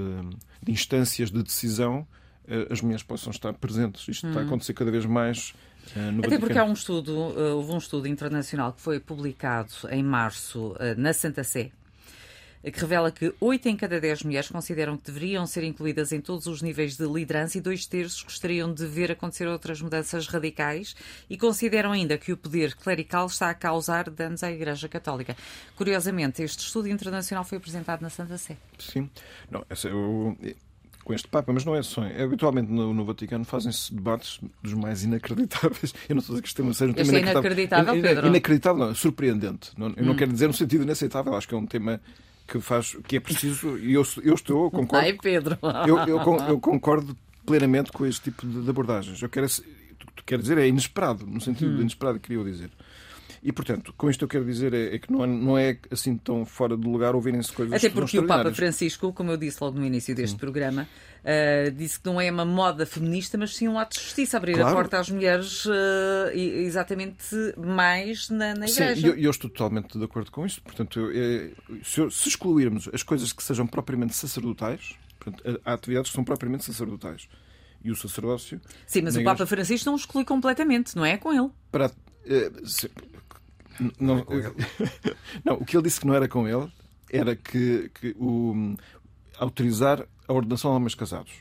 de, 0.61 0.71
instâncias 0.71 1.31
de 1.31 1.41
decisão, 1.41 2.07
eh, 2.47 2.67
as 2.69 2.79
mulheres 2.79 3.01
possam 3.01 3.31
estar 3.31 3.53
presentes. 3.53 4.07
Isto 4.07 4.27
hum. 4.27 4.29
está 4.29 4.41
a 4.41 4.43
hum. 4.43 4.47
acontecer 4.47 4.75
cada 4.75 4.91
vez 4.91 5.03
mais 5.03 5.49
uh, 5.49 5.99
Até 5.99 6.11
Vaticano. 6.11 6.39
porque 6.41 6.57
há 6.59 6.63
um 6.63 6.73
estudo, 6.73 7.11
uh, 7.11 7.55
houve 7.55 7.71
um 7.71 7.79
estudo 7.79 8.07
internacional 8.07 8.71
que 8.71 8.81
foi 8.81 8.99
publicado 8.99 9.71
em 9.89 10.03
março 10.03 10.73
uh, 10.73 10.77
na 10.95 11.11
Santa 11.11 11.43
Sé, 11.43 11.71
que 12.71 12.79
revela 12.79 13.11
que 13.11 13.33
8 13.39 13.69
em 13.69 13.75
cada 13.75 13.99
10 13.99 14.23
mulheres 14.23 14.49
consideram 14.49 14.97
que 14.97 15.11
deveriam 15.11 15.45
ser 15.45 15.63
incluídas 15.63 16.11
em 16.11 16.21
todos 16.21 16.47
os 16.47 16.61
níveis 16.61 16.95
de 16.95 17.05
liderança 17.05 17.57
e 17.57 17.61
dois 17.61 17.85
terços 17.85 18.23
gostariam 18.23 18.73
de 18.73 18.85
ver 18.85 19.11
acontecer 19.11 19.47
outras 19.47 19.81
mudanças 19.81 20.27
radicais 20.27 20.95
e 21.29 21.37
consideram 21.37 21.91
ainda 21.91 22.17
que 22.17 22.31
o 22.31 22.37
poder 22.37 22.75
clerical 22.75 23.27
está 23.27 23.49
a 23.49 23.53
causar 23.53 24.09
danos 24.09 24.43
à 24.43 24.51
Igreja 24.51 24.87
Católica. 24.87 25.35
Curiosamente, 25.75 26.41
este 26.41 26.59
estudo 26.59 26.87
internacional 26.87 27.43
foi 27.43 27.57
apresentado 27.57 28.01
na 28.01 28.09
Santa 28.09 28.37
Sé. 28.37 28.57
Sim. 28.79 29.09
Não, 29.51 29.65
essa 29.69 29.93
o 29.93 30.37
com 31.03 31.13
este 31.13 31.27
Papa, 31.27 31.51
mas 31.51 31.65
não 31.65 31.75
é 31.75 31.83
só. 31.83 32.03
É, 32.03 32.23
habitualmente 32.23 32.71
no, 32.71 32.93
no 32.93 33.05
Vaticano 33.05 33.43
fazem-se 33.43 33.93
debates 33.93 34.39
dos 34.61 34.73
mais 34.73 35.03
inacreditáveis. 35.03 35.93
Eu 36.07 36.15
não 36.15 36.21
estou 36.21 36.35
a 36.35 36.39
dizer 36.39 36.41
que 36.41 36.47
este 36.47 36.55
tema 36.55 36.73
seja 36.73 36.91
um 36.91 36.93
tema 36.93 37.05
este 37.05 37.15
é 37.15 37.31
inacreditável. 37.31 38.01
Pedro. 38.01 38.27
Inacreditável, 38.27 38.87
não, 38.87 38.95
surpreendente. 38.95 39.71
Não, 39.77 39.87
eu 39.87 40.03
hum. 40.03 40.07
não 40.07 40.15
quero 40.15 40.31
dizer 40.31 40.47
no 40.47 40.53
sentido 40.53 40.83
inaceitável, 40.83 41.35
acho 41.35 41.47
que 41.47 41.53
é 41.53 41.57
um 41.57 41.65
tema 41.65 41.99
que 42.47 42.59
faz 42.59 42.95
que 43.07 43.17
é 43.17 43.19
preciso 43.19 43.77
e 43.77 43.93
eu, 43.93 44.05
eu 44.23 44.33
estou 44.33 44.69
concordo. 44.69 45.05
Ai, 45.05 45.13
Pedro. 45.13 45.57
Eu, 45.87 45.97
eu, 45.99 46.19
eu, 46.47 46.59
concordo 46.59 47.17
plenamente 47.45 47.91
com 47.91 48.05
este 48.05 48.31
tipo 48.31 48.45
de, 48.45 48.69
abordagens. 48.69 49.21
Eu 49.21 49.29
quero 49.29 49.47
quero 50.25 50.41
dizer 50.41 50.57
é 50.57 50.67
inesperado 50.67 51.25
no 51.25 51.41
sentido 51.41 51.71
hum. 51.71 51.75
de 51.75 51.81
inesperado 51.81 52.19
queria 52.19 52.37
eu 52.37 52.43
dizer 52.43 52.71
E, 53.45 53.51
portanto, 53.51 53.93
com 53.97 54.09
isto 54.09 54.23
eu 54.23 54.27
quero 54.29 54.45
dizer 54.45 54.73
é, 54.73 54.95
é 54.95 54.99
que 54.99 55.11
não 55.11 55.21
é, 55.23 55.27
não 55.27 55.57
é 55.57 55.77
assim 55.91 56.15
tão 56.15 56.45
fora 56.45 56.77
de 56.77 56.87
lugar 56.87 57.13
ouvirem-se 57.13 57.51
coisas 57.51 57.73
Até 57.73 57.89
porque 57.89 58.17
o 58.17 58.25
Papa. 58.25 58.53
Francisco, 58.53 59.11
como 59.11 59.31
eu 59.31 59.37
disse 59.37 59.57
logo 59.61 59.77
no 59.77 59.85
início 59.85 60.15
deste 60.15 60.37
programa, 60.37 60.87
uh, 61.23 61.71
disse 61.71 61.99
que 61.99 62.05
não 62.05 62.21
é 62.21 62.31
uma 62.31 62.45
moda 62.45 62.85
feminista, 62.85 63.37
mas 63.37 63.53
sim 63.55 63.67
um 63.67 63.77
ato 63.77 63.97
de 63.97 64.03
justiça, 64.03 64.37
abrir 64.37 64.53
a 64.53 64.59
Claro. 64.59 64.75
porta 64.77 64.97
às 64.99 65.09
mulheres 65.09 65.65
uh, 65.65 65.71
exatamente 66.33 67.35
mais 67.57 68.29
na, 68.29 68.53
na 68.55 68.65
Sim, 68.67 68.81
igreja. 68.83 69.07
e 69.07 69.09
eu, 69.09 69.17
eu 69.17 69.31
estou 69.31 69.49
totalmente 69.49 69.97
de 69.97 70.03
acordo 70.05 70.31
com 70.31 70.45
isso. 70.45 70.61
Portanto, 70.61 70.99
eu, 71.11 71.53
se, 71.83 71.99
eu- 71.99 72.09
se 72.09 72.29
excluirmos 72.29 72.89
as 72.93 73.03
coisas 73.03 73.33
que 73.33 73.43
sejam 73.43 73.67
propriamente 73.67 74.15
sacerdotais, 74.15 74.95
portanto, 75.19 75.59
há 75.65 75.73
atividades 75.73 76.11
que 76.11 76.15
são 76.15 76.23
propriamente 76.23 76.63
sacerdotais. 76.63 77.27
E 77.83 77.91
o 77.91 77.95
sacerdócio. 77.97 78.61
Sim, 78.87 79.01
mas 79.01 79.15
o 79.17 79.19
Papa 79.19 79.31
igreja- 79.43 79.47
Francisco 79.47 79.85
não 79.87 79.95
o 79.95 79.97
exclui 79.97 80.23
completamente, 80.23 80.95
não 80.95 81.03
é 81.05 81.17
com 81.17 81.33
ele. 81.33 81.49
Para, 81.69 81.91
se- 82.63 82.89
não, 83.99 84.19
é 84.19 84.23
com 84.23 84.33
ele. 84.33 84.53
não, 85.43 85.55
o 85.55 85.65
que 85.65 85.75
ele 85.75 85.83
disse 85.83 85.99
que 85.99 86.07
não 86.07 86.13
era 86.13 86.27
com 86.27 86.47
ele 86.47 86.71
era 87.11 87.35
que, 87.35 87.89
que 87.93 88.15
o, 88.19 88.75
autorizar 89.37 90.05
a 90.27 90.33
ordenação 90.33 90.71
de 90.71 90.77
homens 90.77 90.95
casados. 90.95 91.31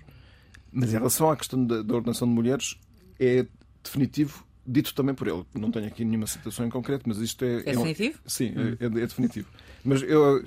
Mas 0.73 0.91
em 0.91 0.95
relação 0.95 1.31
à 1.31 1.37
questão 1.37 1.65
da, 1.65 1.83
da 1.83 1.95
ordenação 1.95 2.27
de 2.29 2.35
mulheres, 2.35 2.79
é 3.19 3.47
definitivo, 3.83 4.45
dito 4.67 4.95
também 4.95 5.15
por 5.15 5.27
ele. 5.29 5.45
Não 5.55 5.71
tenho 5.71 5.87
aqui 5.87 6.05
nenhuma 6.05 6.27
citação 6.27 6.67
em 6.67 6.71
concreto, 6.71 7.05
mas 7.07 7.19
isto 7.19 7.45
é. 7.45 7.63
É 7.67 7.79
um- 7.79 7.83
definitivo? 7.85 8.19
Sim, 8.27 8.55
é, 8.81 8.85
é 8.85 8.89
definitivo. 8.89 9.49
Mas 9.85 10.03
eu 10.03 10.45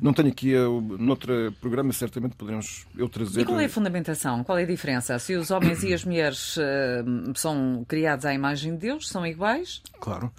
não 0.00 0.12
tenho 0.14 0.28
aqui, 0.28 0.48
eu, 0.50 0.80
noutro 0.98 1.52
programa, 1.60 1.92
certamente 1.92 2.36
poderemos 2.36 2.86
eu 2.96 3.08
trazer. 3.08 3.42
E 3.42 3.44
qual 3.44 3.60
é 3.60 3.64
a 3.66 3.68
fundamentação? 3.68 4.42
Qual 4.44 4.56
é 4.58 4.62
a 4.62 4.66
diferença? 4.66 5.18
Se 5.18 5.34
os 5.34 5.50
homens 5.50 5.82
e 5.82 5.92
as 5.92 6.04
mulheres 6.04 6.56
eh, 6.58 7.04
são 7.34 7.84
criados 7.86 8.24
à 8.24 8.32
imagem 8.32 8.72
de 8.72 8.78
Deus, 8.78 9.08
são 9.08 9.26
iguais? 9.26 9.82
Claro. 10.00 10.32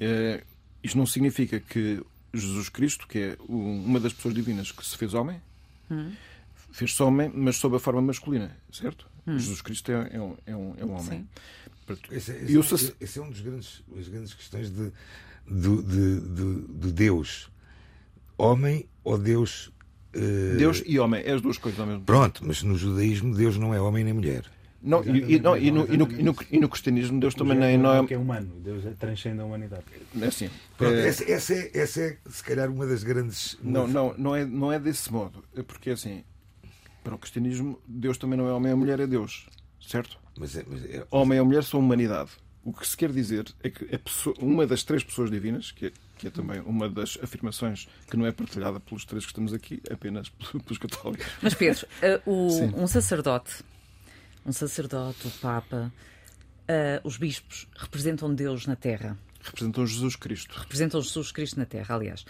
Eh, 0.00 0.42
isto 0.82 0.96
não 0.98 1.06
significa 1.06 1.60
que 1.60 2.02
Jesus 2.34 2.68
Cristo, 2.68 3.06
que 3.06 3.18
é 3.18 3.36
uma 3.48 4.00
das 4.00 4.12
pessoas 4.12 4.34
divinas 4.34 4.72
que 4.72 4.84
se 4.84 4.96
fez 4.96 5.14
homem, 5.14 5.40
fez-se 6.72 7.02
homem, 7.02 7.30
mas 7.34 7.56
sob 7.56 7.76
a 7.76 7.78
forma 7.78 8.02
masculina, 8.02 8.56
certo? 8.72 9.06
Jesus 9.26 9.60
Cristo 9.60 9.90
é, 9.92 10.10
é 10.12 10.20
um, 10.20 10.36
é 10.46 10.56
um, 10.56 10.74
é 10.78 10.84
um 10.84 10.92
homem. 10.96 11.28
Esse, 12.10 12.32
é- 12.32 12.40
e 12.40 12.44
esse, 12.44 12.56
o 12.56 12.60
é, 12.60 12.62
sac- 12.64 12.96
esse 13.00 13.18
é 13.18 13.22
um 13.22 13.30
dos 13.30 13.40
grandes, 13.40 13.82
as 13.98 14.08
grandes 14.08 14.34
questões 14.34 14.70
de, 14.70 14.92
do, 15.48 15.82
de, 15.82 16.20
de- 16.20 16.60
do 16.72 16.92
Deus. 16.92 17.48
Homem 18.38 18.86
ou 19.04 19.16
Deus. 19.18 19.72
eh, 20.12 20.56
Deus 20.58 20.82
e 20.84 20.98
homem, 20.98 21.22
é 21.24 21.32
as 21.32 21.40
duas 21.40 21.58
coisas 21.58 21.78
ao 21.80 21.86
mesmo 21.86 22.00
tempo. 22.00 22.06
Pronto, 22.12 22.42
mas 22.46 22.62
no 22.62 22.76
judaísmo 22.76 23.34
Deus 23.34 23.56
não 23.56 23.72
é 23.74 23.80
homem 23.80 24.04
nem 24.04 24.12
mulher. 24.12 24.44
Não, 24.82 25.02
e, 25.02 25.34
e- 25.36 25.40
não, 25.40 25.56
e, 25.56 25.70
no, 25.70 25.86
e, 25.92 25.96
no, 25.96 26.12
e, 26.12 26.22
no, 26.22 26.36
e 26.50 26.58
no 26.60 26.68
cristianismo, 26.68 27.18
Deus 27.18 27.34
também 27.34 27.56
nem, 27.58 27.78
não 27.78 28.06
que 28.06 28.12
é. 28.14 28.16
é 28.16 28.20
humano. 28.20 28.52
Deus 28.62 28.84
é- 28.84 28.90
transcende 28.90 29.40
a 29.40 29.44
humanidade. 29.44 29.84
É 30.20 30.26
assim. 30.26 30.50
Pronto, 30.76 30.94
eh, 30.94 31.08
essa, 31.08 31.24
essa 31.30 31.54
é, 31.54 31.70
essa 31.74 32.00
é, 32.02 32.18
se 32.28 32.44
calhar, 32.44 32.70
uma 32.70 32.86
das 32.86 33.02
grandes. 33.02 33.56
Não, 33.62 33.88
não, 33.88 34.14
não 34.18 34.36
é, 34.36 34.44
não 34.44 34.70
é 34.72 34.78
desse 34.78 35.10
modo. 35.10 35.42
É 35.56 35.62
porque 35.62 35.90
assim, 35.90 36.22
para 37.06 37.14
o 37.14 37.18
cristianismo, 37.18 37.80
Deus 37.86 38.18
também 38.18 38.36
não 38.36 38.48
é 38.48 38.52
homem, 38.52 38.72
a 38.72 38.76
mulher 38.76 38.98
é 38.98 39.06
Deus. 39.06 39.46
Certo? 39.80 40.18
Mas 40.36 40.56
é, 40.56 40.64
mas 40.68 40.84
é- 40.86 41.06
Homem 41.08 41.38
e 41.38 41.42
mulher 41.42 41.62
são 41.62 41.78
humanidade. 41.78 42.30
O 42.64 42.72
que 42.72 42.84
se 42.86 42.96
quer 42.96 43.12
dizer 43.12 43.44
é 43.62 43.70
que 43.70 43.94
a 43.94 43.98
pessoa- 44.00 44.34
uma 44.40 44.66
das 44.66 44.82
três 44.82 45.04
pessoas 45.04 45.30
divinas, 45.30 45.70
que 45.70 45.86
é, 45.86 45.92
que 46.18 46.26
é 46.26 46.30
também 46.30 46.60
uma 46.62 46.88
das 46.88 47.16
afirmações 47.22 47.86
que 48.10 48.16
não 48.16 48.26
é 48.26 48.32
partilhada 48.32 48.80
pelos 48.80 49.04
três 49.04 49.24
que 49.24 49.30
estamos 49.30 49.52
aqui, 49.52 49.80
apenas 49.88 50.28
pelos 50.64 50.78
católicos. 50.78 51.24
Mas 51.40 51.54
Pedro, 51.54 51.86
eh, 52.02 52.20
o- 52.26 52.82
um 52.82 52.88
sacerdote, 52.88 53.62
um 54.44 54.52
sacerdote, 54.52 55.28
o 55.28 55.30
Papa, 55.40 55.92
eh, 56.66 57.00
os 57.04 57.16
bispos 57.18 57.68
representam 57.76 58.34
Deus 58.34 58.66
na 58.66 58.74
Terra. 58.74 59.16
Representam 59.40 59.86
Jesus 59.86 60.16
Cristo. 60.16 60.58
Representam 60.58 61.00
Jesus 61.00 61.30
Cristo 61.30 61.56
na 61.60 61.66
Terra, 61.66 61.94
aliás. 61.94 62.24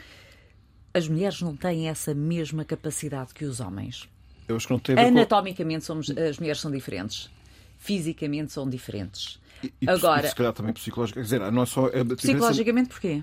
As 0.93 1.09
mulheres 1.09 1.41
não 1.41 1.57
têm 1.57 1.89
essa 1.89 2.13
mesma 2.15 2.63
capacidade 2.63 3.33
que 3.33 3.47
os 3.47 3.59
homens. 3.59 4.07
Eu 4.49 4.57
acho 4.57 4.67
que 4.67 4.73
não 4.73 4.79
tem 4.79 4.95
a 4.95 5.03
ver 5.03 5.11
com... 5.13 5.19
Anatomicamente 5.19 5.85
somos, 5.85 6.11
as 6.11 6.39
mulheres 6.39 6.61
são 6.61 6.71
diferentes. 6.71 7.31
Fisicamente 7.79 8.53
são 8.53 8.69
diferentes. 8.69 9.39
E, 9.63 9.73
e, 9.83 9.89
Agora- 9.89 10.29
se 10.29 10.35
calhar 10.35 10.53
também 10.53 10.73
psicológica. 10.73 11.21
Quer 11.21 11.25
dizer, 11.25 11.53
não 11.53 11.63
é 11.63 11.67
só. 11.67 11.87
A 11.87 11.91
diferença- 11.91 12.17
Psicologicamente 12.17 12.89
porquê? 12.91 13.23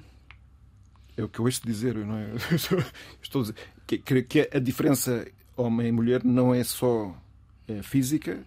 É 1.15 1.23
o 1.23 1.29
que 1.29 1.39
eu 1.39 1.45
ouço 1.45 1.61
dizer, 1.65 1.95
não 1.95 2.17
é? 2.17 2.27
Estou 3.21 3.41
a 3.41 3.43
dizer 3.43 3.55
que, 3.85 4.23
que- 4.23 4.49
a 4.51 4.59
diferença 4.59 5.25
homem 5.55 5.87
e 5.87 5.91
mulher 5.91 6.23
não 6.23 6.53
é 6.53 6.63
só 6.63 7.15
é, 7.67 7.81
física. 7.83 8.43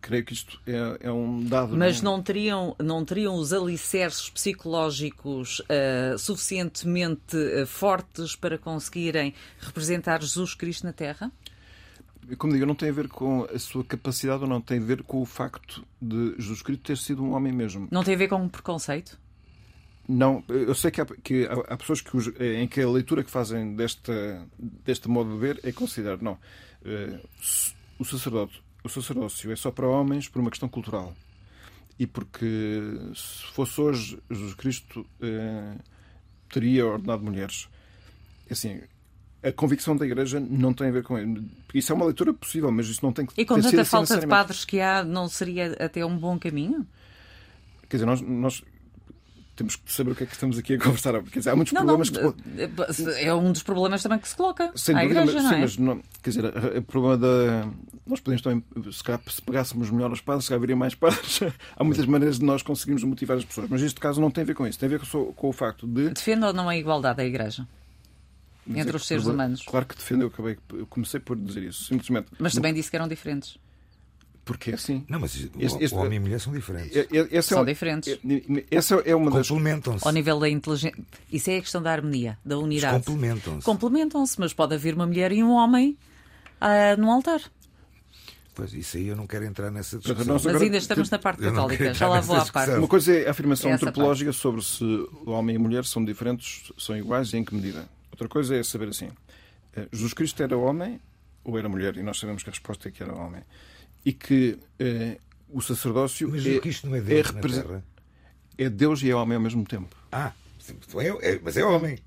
Creio 0.00 0.24
que 0.24 0.34
isto 0.34 0.60
é, 0.66 1.06
é 1.08 1.10
um 1.10 1.42
dado. 1.44 1.76
Mas 1.76 2.00
não 2.00 2.22
teriam, 2.22 2.76
não 2.78 3.04
teriam 3.04 3.34
os 3.34 3.52
alicerces 3.52 4.28
psicológicos 4.30 5.62
eh, 5.68 6.14
suficientemente 6.18 7.36
eh, 7.36 7.66
fortes 7.66 8.36
para 8.36 8.56
conseguirem 8.56 9.34
representar 9.58 10.20
Jesus 10.22 10.54
Cristo 10.54 10.84
na 10.84 10.92
Terra? 10.92 11.32
Como 12.38 12.52
digo, 12.52 12.66
não 12.66 12.74
tem 12.74 12.88
a 12.88 12.92
ver 12.92 13.08
com 13.08 13.44
a 13.52 13.58
sua 13.58 13.84
capacidade 13.84 14.42
ou 14.42 14.48
não, 14.48 14.60
tem 14.60 14.78
a 14.78 14.84
ver 14.84 15.02
com 15.02 15.20
o 15.20 15.24
facto 15.26 15.86
de 16.00 16.34
Jesus 16.38 16.62
Cristo 16.62 16.82
ter 16.82 16.96
sido 16.98 17.22
um 17.22 17.32
homem 17.34 17.52
mesmo. 17.52 17.88
Não 17.90 18.02
tem 18.02 18.14
a 18.14 18.18
ver 18.18 18.28
com 18.28 18.36
um 18.36 18.48
preconceito? 18.48 19.18
Não, 20.08 20.42
eu 20.48 20.74
sei 20.74 20.90
que 20.90 21.00
há, 21.00 21.06
que 21.06 21.46
há- 21.46 21.74
há 21.74 21.76
pessoas 21.76 22.00
que, 22.00 22.16
os- 22.16 22.28
em 22.40 22.66
que 22.68 22.80
a 22.80 22.88
leitura 22.88 23.24
que 23.24 23.30
fazem 23.30 23.74
desta, 23.74 24.46
deste 24.58 25.08
modo 25.08 25.32
de 25.32 25.38
ver 25.38 25.60
é 25.64 25.72
considerar, 25.72 26.20
não, 26.22 26.38
eh, 26.84 27.20
o 27.98 28.04
sacerdote, 28.04 28.62
o 28.84 28.88
sacerdócio 28.88 29.50
é 29.50 29.56
só 29.56 29.70
para 29.72 29.86
homens 29.88 30.28
por 30.28 30.40
uma 30.40 30.50
questão 30.50 30.68
cultural. 30.68 31.12
E 31.98 32.06
porque 32.06 32.46
se 33.14 33.46
fosse 33.52 33.80
hoje 33.80 34.18
Jesus 34.30 34.54
Cristo 34.54 35.04
eh, 35.20 35.76
teria 36.52 36.86
ordenado 36.86 37.24
mulheres. 37.24 37.68
Assim, 38.50 38.80
a 39.46 39.52
convicção 39.52 39.96
da 39.96 40.04
Igreja 40.04 40.40
não 40.40 40.74
tem 40.74 40.88
a 40.88 40.90
ver 40.90 41.04
com 41.04 41.16
ele. 41.16 41.46
Isso 41.72 41.92
é 41.92 41.94
uma 41.94 42.04
leitura 42.04 42.34
possível, 42.34 42.70
mas 42.72 42.88
isso 42.88 43.00
não 43.04 43.12
tem 43.12 43.24
que 43.24 43.40
E 43.40 43.44
com 43.44 43.54
tanta 43.60 43.80
assim 43.80 43.90
falta 43.90 44.18
de 44.18 44.26
padres 44.26 44.64
que 44.64 44.80
há, 44.80 45.04
não 45.04 45.28
seria 45.28 45.76
até 45.78 46.04
um 46.04 46.16
bom 46.18 46.36
caminho? 46.38 46.84
Quer 47.88 47.98
dizer, 47.98 48.06
nós, 48.06 48.20
nós 48.20 48.64
temos 49.54 49.76
que 49.76 49.92
saber 49.92 50.10
o 50.10 50.14
que 50.16 50.24
é 50.24 50.26
que 50.26 50.32
estamos 50.32 50.58
aqui 50.58 50.74
a 50.74 50.78
conversar. 50.78 51.22
Quer 51.22 51.38
dizer, 51.38 51.50
há 51.50 51.56
muitos 51.56 51.72
Não, 51.72 51.84
não. 51.84 51.96
problemas 51.96 52.10
que. 52.10 53.24
É 53.24 53.32
um 53.32 53.52
dos 53.52 53.62
problemas 53.62 54.02
também 54.02 54.18
que 54.18 54.28
se 54.28 54.36
coloca 54.36 54.72
Sem 54.74 54.94
dúvida, 54.94 55.22
Igreja, 55.22 55.32
mas, 55.32 55.42
não 55.42 55.50
sim, 55.50 55.56
é? 55.56 55.60
mas 55.60 55.76
não, 55.78 56.02
quer 56.22 56.30
dizer, 56.30 56.44
o 56.78 56.82
problema 56.82 57.16
da. 57.16 57.68
Nós 58.04 58.20
podemos 58.20 58.42
também, 58.42 58.64
se 58.92 59.02
calhar, 59.02 59.20
se 59.28 59.42
pegássemos 59.42 59.90
melhor 59.90 60.12
os 60.12 60.20
padres, 60.20 60.44
se 60.44 60.48
calhar 60.48 60.58
haveria 60.58 60.76
mais 60.76 60.94
padres. 60.94 61.40
Há 61.76 61.84
muitas 61.84 62.06
maneiras 62.06 62.38
de 62.38 62.44
nós 62.44 62.62
conseguirmos 62.62 63.02
motivar 63.04 63.36
as 63.36 63.44
pessoas, 63.44 63.68
mas 63.68 63.82
neste 63.82 63.98
caso 63.98 64.20
não 64.20 64.30
tem 64.30 64.42
a 64.42 64.44
ver 64.44 64.54
com 64.54 64.66
isso. 64.66 64.78
Tem 64.78 64.88
a 64.88 64.90
ver 64.90 65.00
com, 65.00 65.48
o 65.48 65.52
facto 65.52 65.86
de. 65.86 66.10
Defende 66.10 66.44
ou 66.44 66.52
não 66.52 66.68
a 66.68 66.76
igualdade 66.76 67.16
da 67.16 67.24
Igreja? 67.24 67.66
Dizer 68.66 68.80
Entre 68.80 68.90
que 68.90 68.96
os 68.96 69.06
seres 69.06 69.22
problema- 69.24 69.44
humanos. 69.44 69.62
Claro 69.66 69.86
que 69.86 69.94
defendo, 69.96 70.22
eu, 70.22 70.28
acabei, 70.28 70.56
eu 70.74 70.86
comecei 70.86 71.20
por 71.20 71.36
dizer 71.36 71.62
isso, 71.62 71.84
simplesmente. 71.84 72.28
Mas 72.38 72.54
também 72.54 72.74
disse 72.74 72.90
que 72.90 72.96
eram 72.96 73.08
diferentes. 73.08 73.56
Porque 74.44 74.70
é 74.70 74.74
assim. 74.74 75.04
Não, 75.08 75.18
mas 75.18 75.34
Este- 75.34 75.82
este- 75.84 75.96
homem 75.96 76.14
e 76.14 76.16
a 76.18 76.20
mulher 76.20 76.38
são 76.40 76.52
diferentes. 76.52 76.96
É- 76.96 77.00
é- 77.10 77.36
essa 77.36 77.48
São 77.48 77.58
é, 77.58 77.62
um- 77.62 77.64
diferentes. 77.64 78.12
é- 78.12 78.64
Essa 78.70 78.94
é 79.04 79.16
uma 79.16 79.28
das. 79.30 79.48
Complementam-se. 79.48 80.06
Ao 80.06 80.12
nível 80.12 80.38
da 80.38 80.48
inteligência. 80.48 80.96
Isso 81.32 81.50
é 81.50 81.56
a 81.56 81.60
questão 81.60 81.82
da 81.82 81.90
harmonia, 81.90 82.38
da 82.44 82.56
unidade. 82.56 82.96
Complementam-se. 83.04 83.64
Complementam-se, 83.64 84.38
mas 84.38 84.52
pode 84.52 84.74
haver 84.74 84.94
uma 84.94 85.04
mulher 85.04 85.32
e 85.32 85.42
um 85.42 85.50
homem 85.50 85.96
ah, 86.60 86.96
num 86.96 87.10
altar. 87.10 87.40
Pois, 88.54 88.72
isso 88.72 88.96
aí 88.96 89.08
eu 89.08 89.16
não 89.16 89.26
quero 89.26 89.44
entrar 89.44 89.70
nessa 89.70 89.98
discussão. 89.98 90.24
nós 90.24 90.44
Mas 90.44 90.46
agora 90.46 90.64
ainda 90.64 90.76
estamos 90.78 91.10
na 91.10 91.18
parte 91.18 91.42
católica. 91.42 91.92
Já 91.92 92.08
lá 92.08 92.20
vou 92.20 92.36
à 92.36 92.46
parte. 92.46 92.70
Uma 92.72 92.88
coisa 92.88 93.12
é 93.14 93.26
a 93.26 93.32
afirmação 93.32 93.72
antropológica 93.72 94.32
sobre 94.32 94.62
se 94.62 94.82
o 94.84 95.30
homem 95.32 95.56
e 95.56 95.58
a 95.58 95.60
mulher 95.60 95.84
são 95.84 96.04
diferentes, 96.04 96.72
são 96.78 96.96
iguais 96.96 97.32
e 97.32 97.36
em 97.36 97.44
que 97.44 97.52
medida. 97.54 97.86
Outra 98.16 98.28
coisa 98.28 98.56
é 98.56 98.62
saber 98.62 98.88
assim: 98.88 99.10
eh, 99.76 99.86
Jesus 99.92 100.14
Cristo 100.14 100.42
era 100.42 100.56
homem 100.56 100.98
ou 101.44 101.58
era 101.58 101.68
mulher? 101.68 101.96
E 101.96 102.02
nós 102.02 102.18
sabemos 102.18 102.42
que 102.42 102.48
a 102.48 102.52
resposta 102.52 102.88
é 102.88 102.90
que 102.90 103.02
era 103.02 103.14
homem. 103.14 103.42
E 104.04 104.12
que 104.12 104.58
eh, 104.78 105.18
o 105.50 105.60
sacerdócio 105.60 106.28
Mas 106.30 106.46
é, 106.46 106.58
que 106.58 106.68
isto 106.70 106.86
não 106.88 106.96
é 106.96 107.00
Deus 107.00 107.20
é 107.20 107.22
na 107.32 107.34
represen- 107.36 107.62
Terra. 107.62 107.84
é 108.58 108.68
Deus 108.70 109.02
e 109.02 109.10
é 109.10 109.14
homem 109.14 109.36
ao 109.36 109.42
mesmo 109.42 109.64
tempo. 109.64 109.94
Ah, 110.10 110.32
então 110.68 111.00
é- 111.00 111.08
é- 111.34 111.40
mas 111.42 111.56
é 111.56 111.64
homem. 111.64 111.98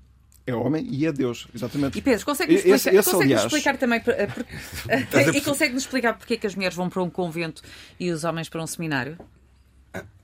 É 0.46 0.54
homem 0.54 0.84
e 0.90 1.06
é 1.06 1.12
Deus, 1.12 1.46
exatamente. 1.54 1.96
E 1.96 2.02
Pedro, 2.02 2.24
consegue-nos 2.24 2.60
explicar, 2.64 2.76
esse, 2.76 2.90
consegue-nos 2.90 3.22
aliás, 3.22 3.44
explicar 3.44 3.76
também. 3.76 4.00
por- 4.00 4.14
eh, 4.14 4.26
por- 4.26 4.44
e 5.36 5.40
consegue-nos 5.42 5.84
explicar 5.84 6.14
porque 6.18 6.34
é 6.34 6.36
que 6.38 6.46
as 6.46 6.54
mulheres 6.56 6.76
vão 6.76 6.88
para 6.90 7.02
um 7.02 7.10
convento 7.10 7.62
e 8.00 8.10
os 8.10 8.24
homens 8.24 8.48
para 8.48 8.60
um 8.60 8.66
seminário? 8.66 9.16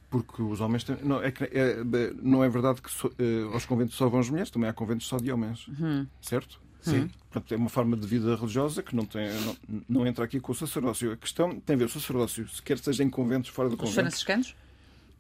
Porque 0.09 0.41
os 0.41 0.61
homens 0.61 0.85
têm. 0.85 0.97
Não 1.03 1.23
é, 1.23 1.31
que- 1.33 1.45
é- 1.45 1.83
não 2.23 2.43
é 2.45 2.49
verdade 2.49 2.81
que 2.81 2.91
só, 2.91 3.09
eh, 3.19 3.43
aos 3.53 3.67
conventos 3.67 3.97
só 3.97 4.09
vão 4.09 4.21
as 4.21 4.31
mulheres, 4.31 4.51
também 4.51 4.69
há 4.69 4.73
conventos 4.73 5.07
só 5.07 5.17
de 5.19 5.31
homens. 5.33 5.67
Uhum. 5.69 6.07
Certo? 6.21 6.61
Sim. 6.81 7.11
Portanto, 7.31 7.53
é 7.53 7.57
uma 7.57 7.69
forma 7.69 7.97
de 7.97 8.07
vida 8.07 8.37
religiosa 8.37 8.81
que 8.81 8.95
não, 8.95 9.05
tem, 9.05 9.29
não, 9.41 9.57
não 9.89 10.07
entra 10.07 10.25
aqui 10.25 10.39
com 10.39 10.53
o 10.53 10.55
sacerdócio. 10.55 11.11
A 11.11 11.17
questão 11.17 11.59
tem 11.59 11.75
a 11.75 11.79
ver 11.81 11.87
o 11.87 11.89
sacerdócio, 11.89 12.49
se 12.49 12.63
quer 12.63 12.79
seja 12.79 13.03
em 13.03 13.11
conventos 13.11 13.51
fora 13.51 13.69
do 13.69 13.75
Os 13.75 13.81
convento. 13.81 13.95
franciscanos? 14.03 14.55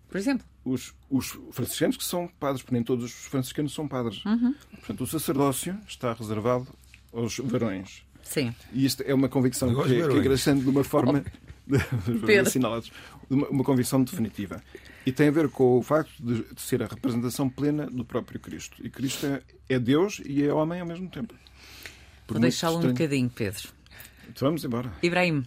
Por 0.08 0.16
exemplo. 0.16 0.46
Os, 0.64 0.94
os 1.10 1.36
franciscanos 1.50 1.96
que 1.96 2.04
são 2.04 2.28
padres, 2.38 2.62
porque 2.62 2.74
nem 2.74 2.84
todos 2.84 3.04
os 3.06 3.10
franciscanos 3.26 3.74
são 3.74 3.88
padres. 3.88 4.24
Uhum. 4.24 4.54
Portanto, 4.70 5.00
o 5.02 5.06
sacerdócio 5.08 5.76
está 5.88 6.12
reservado 6.12 6.68
aos 7.12 7.36
varões. 7.38 8.04
Sim. 8.22 8.54
E 8.72 8.84
isto 8.86 9.02
é 9.04 9.12
uma 9.12 9.28
convicção 9.28 9.68
que, 9.74 9.80
os 9.80 9.86
que. 9.88 10.18
Igreja 10.18 10.52
tem 10.52 10.62
de 10.62 10.68
uma 10.68 10.84
forma. 10.84 11.24
Assinalados, 12.40 12.90
uma, 13.28 13.48
uma 13.48 13.64
convicção 13.64 14.02
definitiva. 14.02 14.62
E 15.04 15.12
tem 15.12 15.28
a 15.28 15.30
ver 15.30 15.48
com 15.48 15.78
o 15.78 15.82
facto 15.82 16.12
de, 16.20 16.42
de 16.52 16.60
ser 16.60 16.82
a 16.82 16.86
representação 16.86 17.48
plena 17.48 17.86
do 17.86 18.04
próprio 18.04 18.40
Cristo. 18.40 18.76
E 18.84 18.90
Cristo 18.90 19.26
é, 19.26 19.42
é 19.68 19.78
Deus 19.78 20.20
e 20.24 20.44
é 20.44 20.52
homem 20.52 20.80
ao 20.80 20.86
mesmo 20.86 21.08
tempo. 21.08 21.34
Por 22.26 22.34
Vou 22.34 22.40
deixá-lo 22.40 22.78
um 22.78 22.88
bocadinho, 22.88 23.30
Pedro. 23.30 23.68
Então 24.28 24.48
Vamos 24.48 24.64
embora. 24.64 24.92
Ibrahim, 25.02 25.44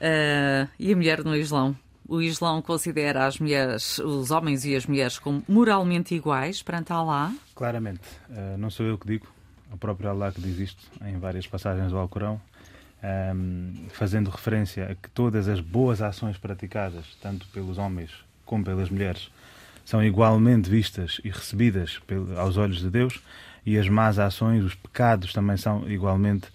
ah, 0.00 0.68
e 0.78 0.92
a 0.92 0.96
mulher 0.96 1.24
no 1.24 1.36
Islão? 1.36 1.76
O 2.06 2.22
Islão 2.22 2.62
considera 2.62 3.26
as 3.26 3.38
mulheres, 3.38 3.98
os 3.98 4.30
homens 4.30 4.64
e 4.64 4.74
as 4.74 4.86
mulheres 4.86 5.18
como 5.18 5.42
moralmente 5.46 6.14
iguais 6.14 6.62
perante 6.62 6.90
Allah? 6.90 7.34
Claramente, 7.54 8.00
eh, 8.30 8.56
não 8.56 8.70
sou 8.70 8.86
eu 8.86 8.96
que 8.96 9.06
digo, 9.06 9.26
é 9.70 9.74
o 9.74 9.76
próprio 9.76 10.08
Allah 10.08 10.32
que 10.32 10.40
diz 10.40 10.58
isto 10.58 10.82
em 11.04 11.18
várias 11.18 11.46
passagens 11.46 11.92
do 11.92 11.98
Alcorão, 11.98 12.40
ehm, 13.02 13.88
fazendo 13.90 14.30
referência 14.30 14.86
a 14.90 14.94
que 14.94 15.08
todas 15.10 15.48
as 15.48 15.60
boas 15.60 16.00
ações 16.02 16.36
praticadas, 16.38 17.04
tanto 17.20 17.46
pelos 17.48 17.78
homens 17.78 18.10
como 18.44 18.64
pelas 18.64 18.90
mulheres, 18.90 19.30
são 19.84 20.02
igualmente 20.02 20.68
vistas 20.68 21.20
e 21.24 21.30
recebidas 21.30 22.00
aos 22.36 22.56
olhos 22.56 22.80
de 22.80 22.90
Deus, 22.90 23.22
e 23.64 23.78
as 23.78 23.88
más 23.88 24.18
ações, 24.18 24.64
os 24.64 24.74
pecados 24.74 25.32
também 25.32 25.56
são 25.56 25.90
igualmente, 25.90 26.48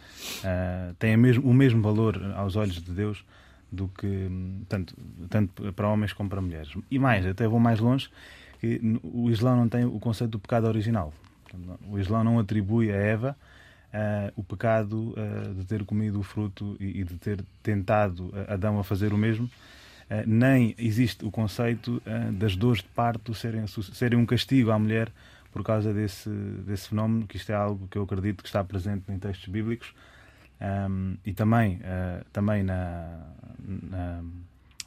eh, 0.44 0.94
têm 0.98 1.16
mesmo- 1.18 1.48
o 1.50 1.54
mesmo 1.54 1.82
valor 1.82 2.20
aos 2.36 2.56
olhos 2.56 2.82
de 2.82 2.92
Deus 2.92 3.24
do 3.72 3.88
que 3.88 4.30
tanto, 4.70 4.96
tanto 5.30 5.74
para 5.74 5.88
homens 5.88 6.14
como 6.14 6.30
para 6.30 6.42
mulheres. 6.42 6.70
E 6.90 6.98
mais, 7.00 7.26
até 7.26 7.48
vou 7.48 7.60
mais 7.60 7.80
longe, 7.80 8.10
que 8.60 8.80
o 9.04 9.30
Islão 9.30 9.58
não 9.58 9.68
tem 9.68 9.84
o 9.86 10.00
conceito 10.00 10.32
do 10.32 10.40
pecado 10.40 10.68
original. 10.68 11.14
O 11.90 12.00
Islão 12.00 12.24
não 12.24 12.40
atribui 12.40 12.92
a 12.92 12.96
Eva 12.96 13.36
ah, 13.94 14.32
o 14.36 14.44
pecado 14.44 15.14
ah, 15.18 15.54
de 15.54 15.66
ter 15.66 15.84
comido 15.86 16.20
o 16.20 16.24
fruto 16.24 16.76
e, 16.80 17.02
e 17.02 17.04
de 17.04 17.16
ter 17.18 17.44
tentado 17.62 18.32
ah, 18.34 18.54
Adão 18.56 18.80
a 18.80 18.84
fazer 18.84 19.14
o 19.14 19.18
mesmo. 19.18 19.50
Ah, 20.10 20.24
nem 20.26 20.76
existe 20.78 21.24
o 21.26 21.32
conceito 21.32 22.02
das 22.34 22.56
dores 22.56 22.82
de 22.82 22.90
parto 22.90 23.34
serem, 23.34 23.66
serem 23.68 24.20
um 24.20 24.26
castigo 24.26 24.72
à 24.72 24.78
mulher 24.80 25.10
por 25.52 25.64
causa 25.64 25.94
desse, 25.94 26.30
desse 26.66 26.90
fenómeno, 26.90 27.28
que 27.28 27.38
isto 27.38 27.52
é 27.52 27.56
algo 27.56 27.88
que 27.88 27.98
eu 27.98 28.04
acredito 28.04 28.42
que 28.42 28.50
está 28.50 28.64
presente 28.64 29.04
em 29.12 29.20
textos 29.20 29.48
bíblicos 29.48 29.94
um, 30.90 31.16
e 31.24 31.32
também, 31.34 31.76
uh, 31.76 32.26
também 32.34 32.64
na, 32.64 33.20
na- 33.68 34.24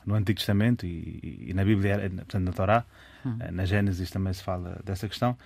no 0.05 0.15
Antigo 0.15 0.39
Testamento 0.39 0.85
e, 0.87 1.47
e 1.49 1.55
na 1.55 1.65
Bíblia, 1.65 1.95
eh, 1.95 2.09
portanto 2.09 2.43
na 2.45 2.53
Torá, 2.53 2.85
uh, 3.25 3.53
na 3.53 3.65
Gênesis 3.65 4.11
também 4.11 4.33
se 4.33 4.43
fala 4.43 4.81
dessa 4.85 5.09
questão. 5.09 5.37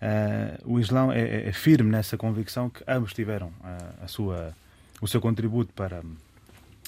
Uh, 0.00 0.74
o 0.74 0.80
Islão 0.80 1.12
é, 1.12 1.20
é- 1.20 1.48
é 1.48 1.52
firme 1.52 1.90
nessa 1.90 2.16
convicção 2.16 2.70
que 2.70 2.82
ambos 2.88 3.12
tiveram 3.12 3.48
uh, 3.48 4.04
a 4.04 4.08
sua, 4.08 4.54
o 5.00 5.06
seu 5.06 5.20
contributo 5.20 5.72
para, 5.74 6.02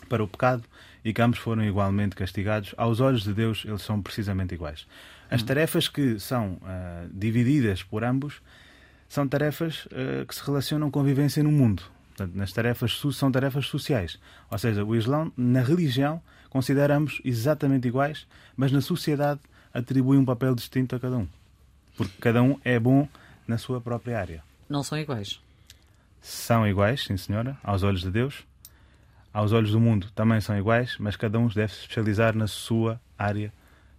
para 0.09 0.25
o 0.25 0.28
pecado 0.28 0.62
e 1.04 1.12
que 1.12 1.21
ambos 1.21 1.38
foram 1.38 1.62
igualmente 1.62 2.16
castigados. 2.16 2.75
Aos 2.78 3.00
olhos 3.00 3.23
de 3.23 3.35
Deus, 3.35 3.64
eles 3.66 3.83
são 3.83 4.00
precisamente 4.00 4.54
iguais. 4.54 4.87
As 5.31 5.42
tarefas 5.42 5.88
que 5.88 6.19
são 6.19 6.54
uh, 6.62 7.09
divididas 7.12 7.83
por 7.83 8.02
ambos 8.02 8.40
são 9.09 9.28
tarefas 9.28 9.85
uh, 9.87 10.25
que 10.26 10.35
se 10.35 10.42
relacionam 10.45 10.90
com 10.90 11.00
a 11.00 11.04
vivência 11.04 11.42
no 11.42 11.52
mundo. 11.52 11.83
Portanto, 12.16 12.35
nas 12.35 12.52
tarefas 12.52 12.99
são 13.14 13.31
tarefas 13.31 13.66
sociais. 13.66 14.19
Ou 14.50 14.59
seja, 14.59 14.85
o 14.85 14.97
Islão, 14.97 15.31
na 15.37 15.62
religião, 15.62 16.23
considera 16.49 16.97
ambos 16.97 17.21
exatamente 17.25 17.88
iguais, 17.88 18.26
mas 18.57 18.73
na 18.73 18.81
sociedade 18.81 19.40
atribui 19.73 20.16
um 20.16 20.25
papel 20.25 20.54
distinto 20.54 20.95
a 20.97 21.00
cada 21.00 21.16
um. 21.16 21.28
Porque 21.97 22.15
cada 22.21 22.43
um 22.43 22.59
é 22.65 22.79
bom 22.79 23.09
na 23.47 23.59
sua 23.59 23.81
própria 23.81 24.19
área. 24.19 24.43
Não 24.69 24.83
são 24.83 24.99
iguais. 24.99 25.41
São 26.21 26.67
iguais, 26.67 27.05
sim 27.05 27.17
senhora, 27.17 27.59
aos 27.63 27.83
olhos 27.83 28.03
de 28.03 28.11
Deus. 28.11 28.45
Aos 29.33 29.53
olhos 29.53 29.73
do 29.73 29.81
mundo 29.81 30.09
também 30.15 30.41
são 30.41 30.57
iguais, 30.57 30.97
mas 30.99 31.17
cada 31.17 31.39
um 31.39 31.49
deve 31.49 31.73
se 31.73 31.81
especializar 31.81 32.37
na 32.37 32.47
sua 32.47 33.01
área 33.19 33.53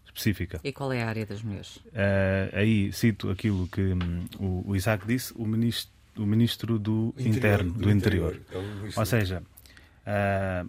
específica. 0.06 0.60
E 0.64 0.72
qual 0.72 0.94
é 0.94 1.02
a 1.02 1.10
área 1.10 1.26
das 1.26 1.42
mulheres? 1.42 1.80
Eh, 1.94 2.50
aí 2.54 2.94
cito 2.94 3.30
aquilo 3.32 3.68
que 3.68 3.82
hum, 3.82 4.64
o, 4.66 4.76
Isaac 4.76 5.06
disse, 5.08 5.34
o 5.36 5.46
ministro, 5.46 5.92
o 6.16 6.26
ministro 6.26 6.78
do 6.78 7.14
interno, 7.18 7.74
do 7.74 7.90
interior. 7.90 8.40
É 8.52 8.58
o 8.58 8.62
Luís 8.62 8.96
Ou 8.96 9.06
seja, 9.06 9.42
ah, 10.06 10.66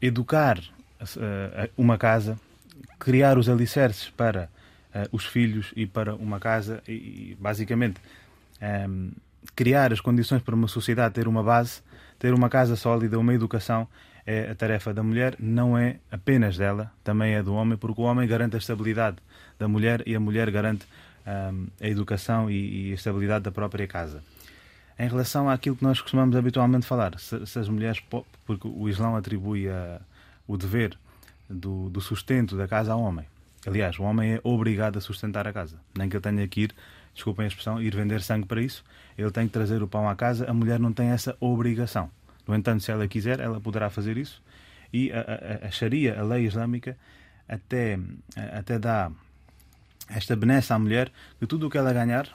educar 0.00 0.60
ah, 1.00 1.68
uma 1.76 1.98
casa, 1.98 2.38
criar 2.98 3.38
os 3.38 3.48
alicerces 3.48 4.08
para 4.10 4.48
os 5.12 5.24
filhos 5.26 5.72
e 5.76 5.86
para 5.86 6.14
uma 6.14 6.38
casa, 6.40 6.82
e, 6.88 7.36
basicamente 7.40 8.00
ahm, 8.60 9.10
criar 9.54 9.92
as 9.92 10.00
condições 10.00 10.42
para 10.42 10.54
uma 10.54 10.68
sociedade 10.68 11.14
ter 11.14 11.28
uma 11.28 11.42
base, 11.42 11.80
ter 12.18 12.32
uma 12.34 12.48
casa 12.48 12.76
sólida, 12.76 13.18
uma 13.18 13.34
educação. 13.34 13.86
É 14.26 14.50
a 14.50 14.54
tarefa 14.54 14.92
da 14.92 15.02
mulher, 15.02 15.36
não 15.38 15.76
é 15.78 15.96
apenas 16.12 16.56
dela, 16.58 16.92
também 17.02 17.32
é 17.34 17.42
do 17.42 17.54
homem, 17.54 17.78
porque 17.78 17.98
o 18.00 18.04
homem 18.04 18.28
garante 18.28 18.56
a 18.56 18.58
estabilidade 18.58 19.16
da 19.58 19.66
mulher 19.66 20.02
e 20.06 20.14
a 20.14 20.20
mulher 20.20 20.50
garante 20.50 20.84
ahm, 21.26 21.66
a 21.80 21.86
educação 21.88 22.50
e, 22.50 22.88
e 22.88 22.92
a 22.92 22.94
estabilidade 22.94 23.44
da 23.44 23.50
própria 23.52 23.86
casa 23.86 24.22
em 24.98 25.08
relação 25.08 25.48
àquilo 25.48 25.76
que 25.76 25.84
nós 25.84 26.00
costumamos 26.00 26.34
habitualmente 26.36 26.84
falar, 26.84 27.18
se, 27.20 27.46
se 27.46 27.58
as 27.58 27.68
mulheres, 27.68 28.00
po- 28.00 28.26
porque 28.44 28.66
o 28.68 28.88
Islão 28.88 29.14
atribui 29.16 29.68
a- 29.68 30.00
o 30.46 30.56
dever 30.58 30.98
do, 31.48 31.88
do 31.88 32.00
sustento 32.00 32.56
da 32.56 32.66
casa 32.68 32.92
ao 32.92 33.00
homem. 33.00 33.24
Aliás, 33.68 33.98
o 33.98 34.02
homem 34.02 34.34
é 34.34 34.40
obrigado 34.42 34.96
a 34.96 35.00
sustentar 35.00 35.46
a 35.46 35.52
casa. 35.52 35.78
Nem 35.94 36.08
que 36.08 36.16
eu 36.16 36.22
tenha 36.22 36.48
que 36.48 36.62
ir, 36.62 36.74
desculpem 37.14 37.44
a 37.44 37.48
expressão, 37.48 37.82
ir 37.82 37.94
vender 37.94 38.22
sangue 38.22 38.46
para 38.46 38.62
isso, 38.62 38.82
ele 39.16 39.30
tem 39.30 39.46
que 39.46 39.52
trazer 39.52 39.82
o 39.82 39.86
pão 39.86 40.08
à 40.08 40.16
casa, 40.16 40.50
a 40.50 40.54
mulher 40.54 40.80
não 40.80 40.90
tem 40.90 41.08
essa 41.08 41.36
obrigação. 41.38 42.10
No 42.46 42.54
entanto, 42.54 42.82
se 42.82 42.90
ela 42.90 43.06
quiser, 43.06 43.40
ela 43.40 43.60
poderá 43.60 43.90
fazer 43.90 44.16
isso. 44.16 44.42
E 44.90 45.12
a, 45.12 45.20
a, 45.64 45.66
a 45.66 45.70
Sharia, 45.70 46.18
a 46.18 46.22
lei 46.22 46.46
islâmica, 46.46 46.96
até, 47.46 47.98
até 48.56 48.78
dá 48.78 49.12
esta 50.08 50.34
benesse 50.34 50.72
à 50.72 50.78
mulher 50.78 51.12
que 51.38 51.46
tudo 51.46 51.66
o 51.66 51.70
que 51.70 51.76
ela 51.76 51.92
ganhar 51.92 52.26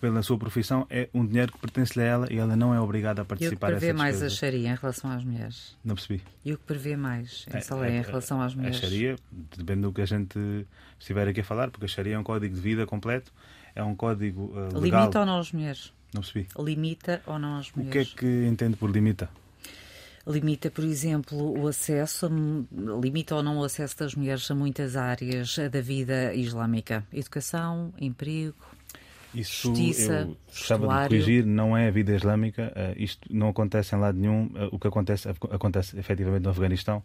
pela 0.00 0.22
sua 0.22 0.38
profissão 0.38 0.86
é 0.88 1.08
um 1.12 1.26
dinheiro 1.26 1.52
que 1.52 1.58
pertence 1.58 1.98
a 2.00 2.04
ela 2.04 2.32
e 2.32 2.36
ela 2.38 2.54
não 2.56 2.72
é 2.74 2.80
obrigada 2.80 3.20
a 3.20 3.24
E 3.24 3.24
o 3.24 3.26
que 3.26 3.34
participar 3.34 3.66
prevê 3.68 3.86
dessa 3.88 3.98
mais 3.98 4.22
a. 4.22 4.28
Sharia 4.30 4.70
em 4.70 4.74
relação 4.74 5.10
às 5.10 5.24
mulheres? 5.24 5.76
Não 5.84 5.94
percebi. 5.94 6.22
E 6.44 6.52
o 6.52 6.58
que 6.58 6.64
prevê 6.64 6.96
mais 6.96 7.44
essa 7.50 7.74
É, 7.74 7.80
lei 7.80 7.90
em 7.92 7.98
é, 7.98 8.02
relação 8.02 8.40
às 8.40 8.54
mulheres? 8.54 8.76
A 8.76 8.80
Sharia, 8.80 9.16
depende 9.56 9.82
do 9.82 9.92
que 9.92 10.00
a 10.00 10.06
gente 10.06 10.66
estiver 10.98 11.26
aqui 11.28 11.40
a 11.40 11.44
falar, 11.44 11.70
porque 11.70 11.86
a 11.86 11.88
Sharia 11.88 12.14
é 12.14 12.18
um 12.18 12.22
código 12.24 12.54
de 12.54 12.60
vida 12.60 12.86
completo, 12.86 13.32
é 13.74 13.82
um 13.82 13.94
código 13.94 14.52
uh, 14.54 14.78
legal. 14.78 15.00
Limita 15.02 15.20
ou 15.20 15.26
não 15.26 15.38
as 15.38 15.52
mulheres? 15.52 15.92
Não 16.14 16.22
percebi. 16.22 16.46
Limita 16.58 17.20
ou 17.26 17.38
não 17.38 17.58
as 17.58 17.68
O 17.68 17.72
que 17.74 17.80
é 17.80 17.82
mulheres? 17.84 18.14
que 18.14 18.46
entende 18.46 18.76
por 18.76 18.90
limita? 18.90 19.28
Limita, 20.26 20.70
por 20.70 20.84
exemplo, 20.84 21.58
o 21.58 21.66
acesso, 21.68 22.26
a- 22.26 23.00
limita 23.00 23.34
ou 23.34 23.42
não 23.42 23.58
o 23.58 23.64
acesso 23.64 23.98
das 23.98 24.14
mulheres 24.14 24.50
a 24.50 24.54
muitas 24.54 24.94
áreas 24.94 25.56
da 25.70 25.80
vida 25.80 26.34
islâmica? 26.34 27.06
Educação, 27.12 27.94
emprego, 27.98 28.54
Isso 29.34 29.68
Justiça, 29.68 30.12
eu 30.12 30.36
gostava 30.46 30.86
de 30.86 30.92
corrigir, 31.08 31.44
não 31.46 31.76
é 31.76 31.88
a 31.88 31.90
vida 31.90 32.14
islâmica, 32.14 32.72
eh, 32.74 32.94
isto 32.96 33.28
não 33.32 33.48
acontece 33.50 33.94
em 33.94 33.98
lado 33.98 34.18
nenhum, 34.18 34.50
eh, 34.54 34.68
o 34.72 34.78
que 34.78 34.88
acontece, 34.88 35.28
acontece 35.28 35.98
efetivamente 35.98 36.42
no 36.44 36.50
Afeganistão, 36.50 37.02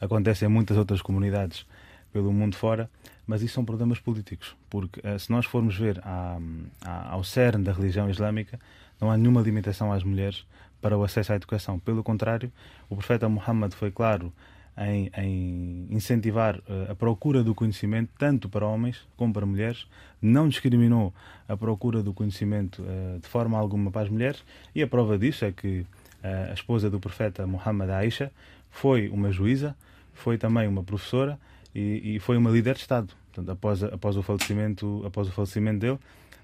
acontece 0.00 0.44
em 0.44 0.48
muitas 0.48 0.76
outras 0.76 1.02
comunidades 1.02 1.66
pelo 2.12 2.32
mundo 2.32 2.56
fora, 2.56 2.88
mas 3.26 3.42
isso 3.42 3.54
são 3.54 3.64
problemas 3.64 3.98
políticos, 4.00 4.56
porque 4.70 5.00
eh, 5.04 5.18
se 5.18 5.30
nós 5.30 5.44
formos 5.44 5.76
ver 5.76 6.00
à- 6.02 6.38
à- 6.82 7.10
ao 7.12 7.22
cerne 7.22 7.62
da 7.64 7.72
religião 7.72 8.08
islâmica, 8.08 8.58
não 9.00 9.10
há 9.10 9.16
nenhuma 9.16 9.42
limitação 9.42 9.92
às 9.92 10.02
mulheres 10.02 10.46
para 10.80 10.96
o 10.96 11.04
acesso 11.04 11.32
à 11.32 11.36
educação. 11.36 11.78
Pelo 11.78 12.02
contrário, 12.02 12.50
o 12.88 12.96
profeta 12.96 13.28
Muhammad 13.28 13.72
foi 13.74 13.90
claro 13.90 14.32
em, 14.78 15.10
em 15.16 15.86
incentivar 15.90 16.60
eh, 16.68 16.88
a 16.90 16.94
procura 16.94 17.42
do 17.42 17.54
conhecimento 17.54 18.10
tanto 18.18 18.48
para 18.48 18.66
homens 18.66 19.06
como 19.16 19.32
para 19.32 19.46
mulheres, 19.46 19.86
não 20.20 20.48
discriminou 20.48 21.14
a 21.48 21.56
procura 21.56 22.02
do 22.02 22.12
conhecimento 22.12 22.84
eh, 22.86 23.18
de 23.20 23.28
forma 23.28 23.58
alguma 23.58 23.90
para 23.90 24.02
as 24.02 24.08
mulheres 24.10 24.44
e 24.74 24.82
a 24.82 24.86
prova 24.86 25.18
disso 25.18 25.44
é 25.44 25.52
que 25.52 25.86
eh, 26.22 26.48
a 26.50 26.52
esposa 26.52 26.90
do 26.90 27.00
profeta 27.00 27.46
Muhammad 27.46 27.90
Aisha 27.90 28.30
foi 28.70 29.08
uma 29.08 29.32
juíza, 29.32 29.74
foi 30.12 30.36
também 30.36 30.68
uma 30.68 30.82
professora 30.82 31.38
e, 31.74 32.16
e 32.16 32.18
foi 32.20 32.36
uma 32.36 32.50
líder 32.50 32.74
de 32.74 32.80
Estado. 32.80 33.14
Portanto, 33.32 33.50
após, 33.50 33.82
após, 33.82 34.16
o 34.16 34.22
falecimento, 34.22 35.02
após 35.06 35.28
o 35.28 35.32
falecimento 35.32 35.78
dele, 35.78 35.98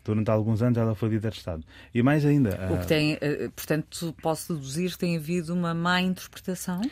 durante 0.05 0.31
alguns 0.31 0.63
anos 0.63 0.79
ela 0.79 0.95
foi 0.95 1.11
líder 1.11 1.33
de 1.33 1.39
Estado. 1.39 1.65
E 1.95 2.03
mais 2.03 2.25
ainda, 2.25 2.59
O 2.71 2.79
que 2.79 2.87
tem, 2.87 3.19
portanto, 3.55 4.15
posso 4.21 4.55
deduzir 4.55 4.91
que 4.91 4.99
tem 4.99 5.17
havido 5.17 5.55
uma 5.55 5.73
má 5.73 6.01
interpretação? 6.03 6.83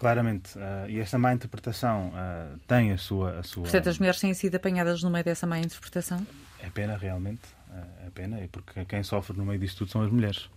Claramente, 0.00 0.58
ah, 0.58 0.86
e 0.88 0.98
esta 0.98 1.18
má 1.18 1.30
interpretação 1.34 2.10
ah, 2.14 2.54
tem 2.66 2.90
a 2.90 2.96
sua, 2.96 3.40
a 3.40 3.42
sua 3.42 3.64
Portanto, 3.64 3.90
as 3.90 3.98
mulheres 3.98 4.18
têm 4.18 4.32
sido 4.32 4.54
apanhadas 4.54 5.02
no 5.02 5.10
meio 5.10 5.22
dessa 5.22 5.46
má 5.46 5.58
interpretação? 5.58 6.26
É 6.62 6.70
pena, 6.70 6.96
realmente. 6.96 7.42
É 7.70 8.06
é 8.06 8.10
pena, 8.14 8.38
é 8.38 8.48
porque 8.50 8.82
quem 8.86 9.02
sofre 9.02 9.36
no 9.36 9.44
meio 9.44 9.60
disto 9.60 9.76
tudo 9.80 9.90
são 9.90 10.00
as 10.02 10.10
mulheres. 10.10 10.48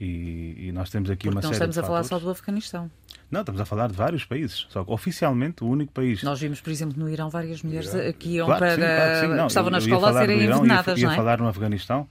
E, 0.00 0.56
e 0.58 0.72
nós 0.72 0.90
temos 0.90 1.08
aqui 1.08 1.28
Porque 1.28 1.28
uma 1.28 1.34
não 1.40 1.42
série 1.42 1.54
estamos 1.54 1.74
de 1.74 1.80
a 1.80 1.84
falar 1.84 2.02
só 2.02 2.18
do 2.18 2.30
Afeganistão. 2.30 2.90
Não, 3.30 3.40
estamos 3.40 3.60
a 3.60 3.64
falar 3.64 3.86
de 3.86 3.94
vários 3.94 4.24
países. 4.24 4.66
Só 4.70 4.82
que 4.82 4.90
oficialmente 4.90 5.62
o 5.62 5.68
único 5.68 5.92
país. 5.92 6.22
Nós 6.24 6.40
vimos, 6.40 6.60
por 6.60 6.70
exemplo, 6.70 6.98
no 6.98 7.08
Irão 7.08 7.30
várias 7.30 7.62
mulheres 7.62 7.92
que 8.18 8.30
iam 8.30 8.46
Claro 8.46 8.64
que 8.64 8.66
para. 8.66 8.74
sim, 8.74 8.96
claro 8.96 9.10
que 9.12 9.20
sim. 9.20 9.28
Não, 9.36 9.46
que 9.46 9.50
estavam 9.52 9.70
na 9.70 9.78
ia 9.78 9.84
escola 9.84 10.10
a 10.10 10.12
serem 10.14 10.38
ia- 10.40 10.44
envenenadas, 10.46 10.98
ia, 10.98 11.06
não 11.06 11.12
é? 11.12 11.16
falar 11.16 11.38
no 11.38 11.46
Afeganistão. 11.48 12.08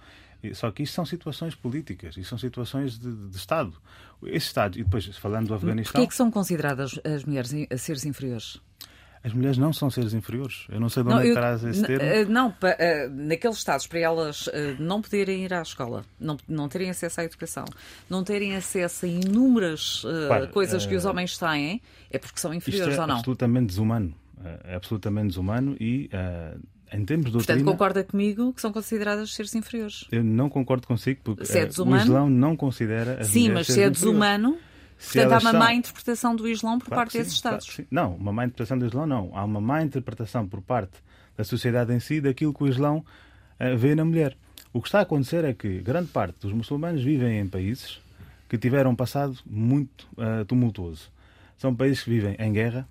Só 0.54 0.72
que 0.72 0.84
isto 0.84 0.94
são 0.94 1.06
situações 1.06 1.54
políticas 1.56 2.16
e 2.18 2.24
são 2.24 2.38
situações 2.38 2.98
de, 2.98 3.14
de 3.14 3.36
Estado. 3.36 3.74
Esse 4.24 4.48
Estado, 4.48 4.80
e 4.80 4.84
depois 4.84 5.06
falando 5.18 5.48
do 5.48 5.54
Afeganistão. 5.54 5.94
Porquê 5.94 6.06
é 6.06 6.08
que 6.08 6.16
são 6.16 6.32
consideradas 6.32 7.00
as 7.04 7.24
mulheres 7.26 7.54
seres 7.78 8.06
inferiores? 8.06 8.62
As 9.22 9.34
mulheres 9.34 9.58
não 9.58 9.74
são 9.74 9.90
seres 9.90 10.14
inferiores. 10.14 10.66
Eu 10.70 10.80
não 10.80 10.88
sei 10.88 11.04
de 11.04 11.10
onde 11.10 11.26
não, 11.26 11.32
é 11.32 11.34
traz 11.34 11.64
esse 11.64 11.84
termo. 11.84 12.06
Eh, 12.06 12.26
não, 12.26 12.50
uh, 12.50 12.54
naqueles 13.10 13.58
estados, 13.58 13.86
para 13.86 14.00
elas 14.00 14.48
uh, 14.48 14.52
não 14.80 15.02
poderem 15.02 15.44
ir 15.44 15.54
à 15.54 15.62
escola, 15.62 16.06
não, 16.18 16.38
não 16.48 16.70
terem 16.70 16.90
acesso 16.90 17.20
à 17.20 17.26
educação, 17.26 17.66
não 18.10 18.24
terem 18.24 18.56
acesso 18.56 19.06
a 19.06 19.10
inúmeras 19.10 20.06
uh, 20.06 20.48
coisas 20.54 20.86
que 20.86 20.96
os 20.96 21.04
homens 21.04 21.38
têm, 21.38 21.82
é 22.10 22.18
porque 22.18 22.40
são 22.40 22.54
inferiores 22.54 22.98
é 22.98 23.02
ou 23.02 23.08
não? 23.08 23.16
É 23.16 23.18
absolutamente 23.18 23.68
desumano. 23.68 24.16
É 24.64 24.76
absolutamente 24.76 25.28
desumano 25.28 25.76
e 25.82 26.10
em 26.92 27.06
termos 27.06 27.28
de 27.28 27.32
doutrina... 27.32 27.58
Portanto, 27.58 27.72
concorda 27.72 28.04
comigo 28.04 28.54
que 28.54 28.62
são 28.62 28.72
consideradas 28.72 29.34
seres 29.34 29.54
inferiores? 29.56 30.06
Eu 30.12 30.24
não 30.24 30.50
concordo 30.50 30.88
consigo 30.88 31.22
porque 31.24 31.46
se 31.46 31.60
é 31.60 31.64
o 31.64 31.96
Islão 31.96 32.30
não 32.30 32.56
considera 32.56 33.22
as 33.22 33.28
Sim, 33.28 33.50
mas 33.50 33.68
se 33.68 33.82
é 33.82 33.90
desumano... 33.90 34.58
Portanto, 35.02 35.32
há 35.32 35.38
uma 35.38 35.52
são... 35.52 35.60
má 35.60 35.74
interpretação 35.74 36.36
do 36.36 36.46
Islão 36.46 36.78
por 36.78 36.88
claro 36.88 37.00
parte 37.00 37.14
sim, 37.14 37.20
desses 37.20 37.34
Estados. 37.34 37.68
Claro, 37.68 37.88
não, 37.90 38.16
uma 38.16 38.34
má 38.34 38.44
interpretação 38.44 38.78
do 38.78 38.86
Islão 38.86 39.08
não. 39.08 39.32
Há 39.34 39.46
uma 39.46 39.62
má 39.62 39.82
interpretação 39.82 40.46
por 40.46 40.62
parte 40.62 40.98
da 41.38 41.44
sociedade 41.46 41.94
em 41.94 42.02
si 42.02 42.20
daquilo 42.20 42.54
que 42.54 42.64
o 42.64 42.68
Islão 42.68 42.98
uh, 42.98 43.78
vê 43.78 43.96
na 43.96 44.04
mulher. 44.04 44.36
O 44.74 44.82
que 44.82 44.90
está 44.90 45.00
a 45.00 45.04
acontecer 45.04 45.46
é 45.46 45.54
que 45.54 45.80
grande 45.80 46.10
parte 46.10 46.42
dos 46.42 46.52
muçulmanos 46.52 47.02
vivem 47.02 47.40
em 47.40 47.48
países 47.48 48.02
que 48.50 48.58
tiveram 48.58 48.92
um 48.92 48.96
passado 48.96 49.38
muito 49.46 50.06
uh, 50.18 50.44
tumultuoso. 50.44 51.10
São 51.58 51.74
países 51.74 52.04
que 52.04 52.10
vivem 52.10 52.36
em 52.38 52.52
guerra, 52.52 52.86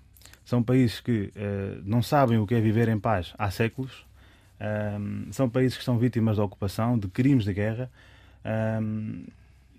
são 0.49 0.63
países 0.63 0.99
que 0.99 1.31
uh, 1.35 1.81
não 1.85 2.01
sabem 2.01 2.39
o 2.39 2.47
que 2.47 2.55
é 2.55 2.59
viver 2.59 2.89
em 2.89 2.99
paz 2.99 3.35
há 3.37 3.51
séculos, 3.51 4.03
são 5.31 5.49
países 5.49 5.77
que 5.77 5.83
são 5.85 5.97
vítimas 5.97 6.35
da 6.35 6.43
ocupação, 6.43 6.99
de 6.99 7.07
crimes 7.07 7.45
de 7.45 7.53
guerra. 7.53 7.89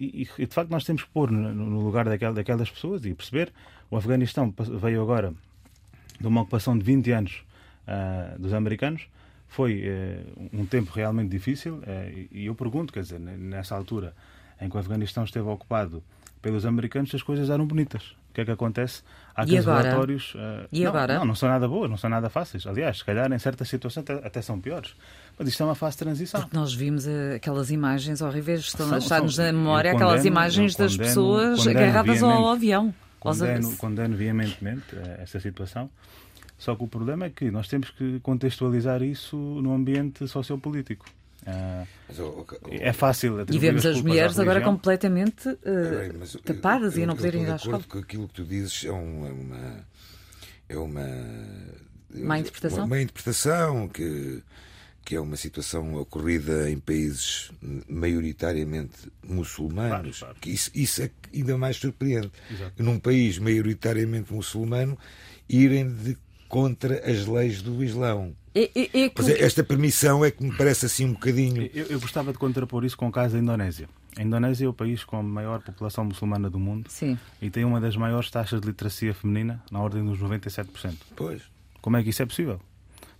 E, 0.00 0.26
e, 0.38 0.46
de 0.46 0.54
facto 0.54 0.70
nós 0.70 0.84
temos 0.84 1.02
que 1.02 1.10
pôr 1.10 1.30
no, 1.30 1.82
lugar 1.82 2.06
daquelas, 2.06 2.70
pessoas 2.70 3.04
e 3.04 3.12
perceber. 3.12 3.52
O 3.90 3.96
Afeganistão 3.98 4.54
veio 4.80 5.02
agora 5.02 5.34
de 6.18 6.26
uma 6.26 6.40
ocupação 6.40 6.78
de 6.78 6.82
20 6.82 7.12
anos 7.12 7.44
uh, 7.86 8.40
dos 8.40 8.54
americanos. 8.54 9.06
Foi 9.48 9.84
uh, 9.86 10.48
um 10.50 10.64
tempo 10.64 10.92
realmente 10.92 11.28
difícil 11.28 11.82
e 12.32 12.46
eu 12.46 12.54
pergunto, 12.54 12.90
quer 12.90 13.02
dizer, 13.02 13.20
nessa 13.20 13.76
altura 13.76 14.14
em 14.58 14.70
que 14.70 14.76
o 14.76 14.80
Afeganistão 14.80 15.24
esteve 15.24 15.46
ocupado 15.46 16.02
pelos 16.40 16.64
americanos, 16.64 17.14
as 17.14 17.22
coisas 17.22 17.50
eram 17.50 17.66
bonitas. 17.66 18.14
Que 18.40 18.42
é 18.42 18.44
que 18.46 18.50
acontece? 18.52 19.02
Há 19.36 19.42
aqueles 19.42 19.66
relatórios. 19.66 20.34
Uh, 20.34 20.66
e 20.72 20.80
não, 20.80 20.88
agora? 20.88 21.18
Não, 21.18 21.26
não 21.26 21.34
são 21.34 21.48
nada 21.48 21.68
boas, 21.68 21.90
não 21.90 21.98
são 21.98 22.08
nada 22.08 22.30
fáceis. 22.30 22.66
Aliás, 22.66 22.98
se 22.98 23.04
calhar 23.04 23.30
em 23.30 23.38
certas 23.38 23.68
situações 23.68 24.02
até, 24.08 24.26
até 24.26 24.42
são 24.42 24.58
piores. 24.58 24.94
Mas 25.38 25.48
isto 25.48 25.62
é 25.62 25.66
uma 25.66 25.74
fase 25.74 25.96
de 25.96 26.04
transição. 26.04 26.40
Porque 26.40 26.56
nós 26.56 26.72
vimos 26.72 27.06
uh, 27.06 27.34
aquelas 27.36 27.70
imagens 27.70 28.22
horríveis, 28.22 28.60
estão, 28.60 28.96
está-nos 28.96 29.36
na 29.36 29.52
memória 29.52 29.92
condeno, 29.92 30.08
aquelas 30.10 30.24
imagens 30.24 30.74
condeno, 30.74 30.98
das 30.98 31.06
pessoas 31.06 31.66
agarradas 31.66 32.22
ao 32.22 32.48
avião. 32.50 32.94
Condeno, 33.18 33.76
condeno 33.76 34.16
veementemente 34.16 34.94
uh, 34.94 35.20
esta 35.20 35.38
situação. 35.38 35.90
Só 36.56 36.74
que 36.74 36.82
o 36.82 36.88
problema 36.88 37.26
é 37.26 37.30
que 37.30 37.50
nós 37.50 37.68
temos 37.68 37.90
que 37.90 38.20
contextualizar 38.20 39.02
isso 39.02 39.36
no 39.36 39.74
ambiente 39.74 40.26
sociopolítico. 40.26 41.04
Uh, 41.46 42.22
o, 42.22 42.40
o, 42.42 42.46
é 42.70 42.92
fácil. 42.92 43.44
E 43.50 43.58
vemos 43.58 43.86
as 43.86 44.00
mulheres 44.02 44.38
agora 44.38 44.60
completamente 44.60 45.48
uh, 45.48 45.58
mas, 46.18 46.36
tapadas 46.44 46.94
eu, 46.94 47.00
eu, 47.00 47.04
e 47.04 47.06
não 47.06 47.16
poderem 47.16 47.42
ir 47.42 47.50
à 47.50 47.56
escola. 47.56 47.82
que 47.82 47.98
aquilo 47.98 48.28
que 48.28 48.34
tu 48.34 48.44
dizes 48.44 48.84
é 48.84 48.90
uma. 48.90 49.28
É 49.28 49.32
uma, 49.32 49.86
é 50.68 50.76
uma 50.76 51.06
má 52.14 52.38
interpretação? 52.38 52.78
Uma, 52.78 52.86
uma 52.86 53.00
interpretação 53.00 53.88
que, 53.88 54.42
que 55.04 55.16
é 55.16 55.20
uma 55.20 55.36
situação 55.36 55.94
ocorrida 55.94 56.70
em 56.70 56.78
países 56.78 57.50
maioritariamente 57.88 59.10
muçulmanos. 59.26 60.18
Claro, 60.18 60.34
claro. 60.34 60.36
Que 60.40 60.50
isso, 60.50 60.70
isso 60.74 61.02
é 61.02 61.10
ainda 61.32 61.56
mais 61.56 61.76
surpreende. 61.76 62.30
Exato. 62.50 62.82
Num 62.82 62.98
país 62.98 63.38
maioritariamente 63.38 64.32
muçulmano, 64.32 64.98
irem 65.48 65.90
de 65.90 66.18
contra 66.50 67.08
as 67.08 67.26
leis 67.26 67.62
do 67.62 67.82
Islão. 67.82 68.34
É, 68.52 68.64
é, 68.74 69.04
é 69.04 69.08
que... 69.08 69.32
Esta 69.38 69.62
permissão 69.62 70.24
é 70.24 70.32
que 70.32 70.42
me 70.42 70.54
parece 70.54 70.84
assim 70.84 71.04
um 71.06 71.12
bocadinho. 71.12 71.70
Eu, 71.72 71.86
eu, 71.86 72.00
gostava 72.00 72.32
de 72.32 72.38
contrapor 72.38 72.84
isso 72.84 72.96
com 72.96 73.06
o 73.06 73.12
caso 73.12 73.34
da 73.34 73.40
Indonésia. 73.40 73.88
A 74.18 74.22
Indonésia 74.22 74.66
é 74.66 74.68
o 74.68 74.74
país 74.74 75.04
com 75.04 75.16
a 75.16 75.22
maior 75.22 75.62
população 75.62 76.04
muçulmana 76.04 76.50
do 76.50 76.58
mundo 76.58 76.90
Sim. 76.90 77.16
e 77.40 77.48
tem 77.48 77.64
uma 77.64 77.80
das 77.80 77.96
maiores 77.96 78.28
taxas 78.32 78.60
de 78.60 78.66
literacia 78.66 79.14
feminina, 79.14 79.62
na 79.70 79.80
ordem 79.80 80.04
dos 80.04 80.18
97%. 80.18 80.96
Pois. 81.14 81.42
Como 81.80 81.96
é 81.96 82.02
que 82.02 82.10
isso 82.10 82.22
é 82.22 82.26
possível? 82.26 82.60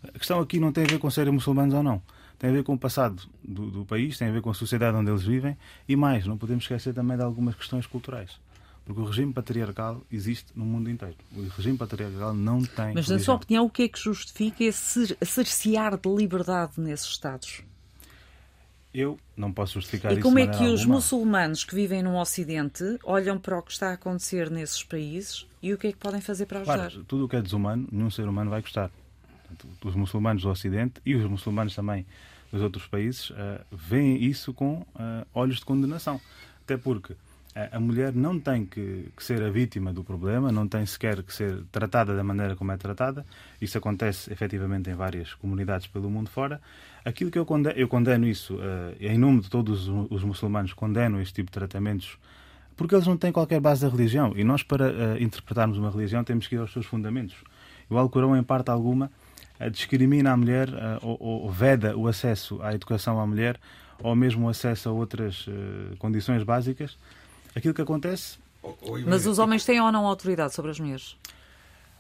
A 0.03 0.19
questão 0.19 0.41
aqui 0.41 0.59
não 0.59 0.73
tem 0.73 0.83
a 0.83 0.89
ver 0.89 0.99
com 0.99 1.09
serem 1.09 1.33
muçulmanos 1.33 1.73
ou 1.73 1.85
não. 1.85 2.03
Tem 2.37 2.51
a 2.51 2.53
ver 2.53 2.65
com 2.65 2.75
o 2.75 2.79
passado 2.79 3.23
do, 3.45 3.71
do 3.71 3.85
país, 3.85 4.19
tem 4.19 4.27
a 4.27 4.33
ver 4.33 4.43
com 4.43 4.51
a 4.51 4.55
sociedade 4.55 4.97
onde 4.97 5.09
eles 5.09 5.23
vivem 5.23 5.57
e 5.89 5.95
mais, 5.95 6.27
não 6.27 6.37
podemos 6.37 6.65
esquecer 6.65 6.93
também 6.93 7.17
de 7.17 7.23
algumas 7.23 7.55
questões 7.55 7.87
culturais. 7.87 8.41
Porque 8.85 9.01
o 9.01 9.05
regime 9.05 9.33
patriarcal 9.33 10.03
existe 10.11 10.47
no 10.55 10.65
mundo 10.65 10.91
inteiro. 10.91 11.15
O 11.37 11.43
regime 11.49 11.79
patriarcal 11.79 12.35
não 12.35 12.63
tem. 12.63 12.95
Mas, 12.95 13.09
na 13.09 13.19
sua 13.19 13.37
opinião, 13.37 13.67
o 13.67 13.71
que 13.71 13.85
é 13.85 13.89
que 13.89 13.99
justifica 13.99 14.65
esse 14.65 15.17
cercear 15.23 15.97
de 15.97 16.09
liberdade 16.09 16.73
nesses 16.79 17.07
Estados? 17.07 17.63
Eu 18.93 19.17
não 19.37 19.53
posso 19.53 19.75
justificar 19.75 20.11
e 20.11 20.15
isso. 20.15 20.21
E 20.21 20.23
como 20.23 20.39
é 20.39 20.47
que 20.49 20.65
os 20.65 20.85
muçulmanos 20.85 21.63
que 21.63 21.75
vivem 21.75 22.03
no 22.03 22.19
Ocidente 22.19 22.99
olham 23.05 23.39
para 23.39 23.57
o 23.57 23.63
que 23.63 23.71
está 23.71 23.91
a 23.91 23.93
acontecer 23.93 24.51
nesses 24.51 24.83
países 24.83 25.47
e 25.63 25.73
o 25.73 25.79
que 25.79 25.89
é 25.89 25.93
que 25.93 25.99
podem 25.99 26.21
fazer 26.21 26.47
para 26.47 26.61
ajudar? 26.61 26.91
Claro, 26.91 27.05
tudo 27.05 27.27
o 27.27 27.29
que 27.29 27.37
é 27.37 27.43
desumano, 27.43 27.87
nenhum 27.93 28.11
ser 28.11 28.29
humano 28.29 28.51
vai 28.51 28.61
gostar. 28.61 28.91
Os 29.85 29.95
muçulmanos 29.95 30.43
do 30.43 30.51
Ocidente 30.51 31.01
e 31.07 31.15
os 31.15 31.25
muçulmanos 31.29 31.75
também 31.75 32.05
dos 32.51 32.63
outros 32.63 32.87
países 32.87 33.31
uh, 33.31 33.37
veem 33.71 34.25
isso 34.25 34.53
com 34.53 34.81
uh, 34.81 35.27
olhos 35.33 35.59
de 35.59 35.65
condenação. 35.65 36.21
Até 36.65 36.77
porque 36.77 37.15
a 37.73 37.81
mulher 37.81 38.15
não 38.15 38.39
tem 38.39 38.65
que, 38.65 39.11
que, 39.17 39.25
ser 39.25 39.43
a 39.43 39.51
vítima 39.51 39.93
do 39.93 40.05
problema, 40.05 40.53
não 40.53 40.69
tem 40.69 40.85
sequer 40.87 41.23
que 41.23 41.35
ser 41.35 41.63
tratada 41.73 42.15
da 42.15 42.23
maneira 42.23 42.55
como 42.55 42.71
é 42.73 42.77
tratada. 42.77 43.27
Isso 43.61 43.77
acontece 43.77 44.33
efetivamente 44.33 44.89
em 44.89 44.95
várias 44.95 45.35
comunidades 45.35 45.87
pelo 45.87 46.09
mundo 46.09 46.31
fora. 46.31 46.61
Aquilo 47.05 47.31
que 47.31 47.39
eu 47.39 47.47
condeno, 47.47 47.77
eu 47.77 47.89
condeno 47.89 48.27
isso, 48.27 48.55
uh, 48.55 48.95
em 49.01 49.19
nome 49.19 49.41
de 49.41 49.51
todos 49.51 49.89
os, 49.89 50.07
os, 50.11 50.23
muçulmanos, 50.23 50.73
condeno 50.73 51.21
este 51.21 51.35
tipo 51.35 51.47
de 51.47 51.55
tratamentos, 51.55 52.19
porque 52.77 52.95
eles 52.95 53.07
não 53.07 53.17
têm 53.17 53.33
qualquer 53.33 53.61
base 53.61 53.83
da 53.83 53.89
religião. 53.89 54.33
E 54.37 54.45
nós, 54.45 54.63
para 54.63 54.91
uh, 54.91 55.23
interpretarmos 55.23 55.77
uma 55.79 55.91
religião, 55.91 56.23
temos 56.23 56.47
que 56.47 56.55
ir 56.55 56.59
aos 56.59 56.73
seus 56.73 56.87
fundamentos. 56.87 57.37
O 57.89 57.99
Alcorão, 57.99 58.37
em 58.37 58.43
parte 58.43 58.71
alguma, 58.71 59.11
uh, 59.61 59.71
discrimina 59.71 60.33
a 60.33 60.37
mulher 60.37 60.69
ou, 61.03 61.17
ou, 61.21 61.51
veda 61.51 61.97
o 61.97 62.07
acesso 62.07 62.63
à 62.63 62.75
educação 62.75 63.19
à 63.19 63.27
mulher 63.27 63.59
ou 64.03 64.15
mesmo 64.17 64.47
o 64.47 64.49
acesso 64.49 64.89
a 64.89 64.93
outras 64.93 65.47
condições 65.99 66.43
básicas 66.43 66.97
Aquilo 67.55 67.75
que 67.75 67.83
acontece. 67.83 68.39
Mas 69.07 69.27
os 69.27 69.39
homens 69.39 69.65
têm 69.65 69.81
ou 69.81 69.91
não 69.91 70.07
autoridade 70.07 70.55
sobre 70.55 70.71
as 70.71 70.79
mulheres? 70.79 71.17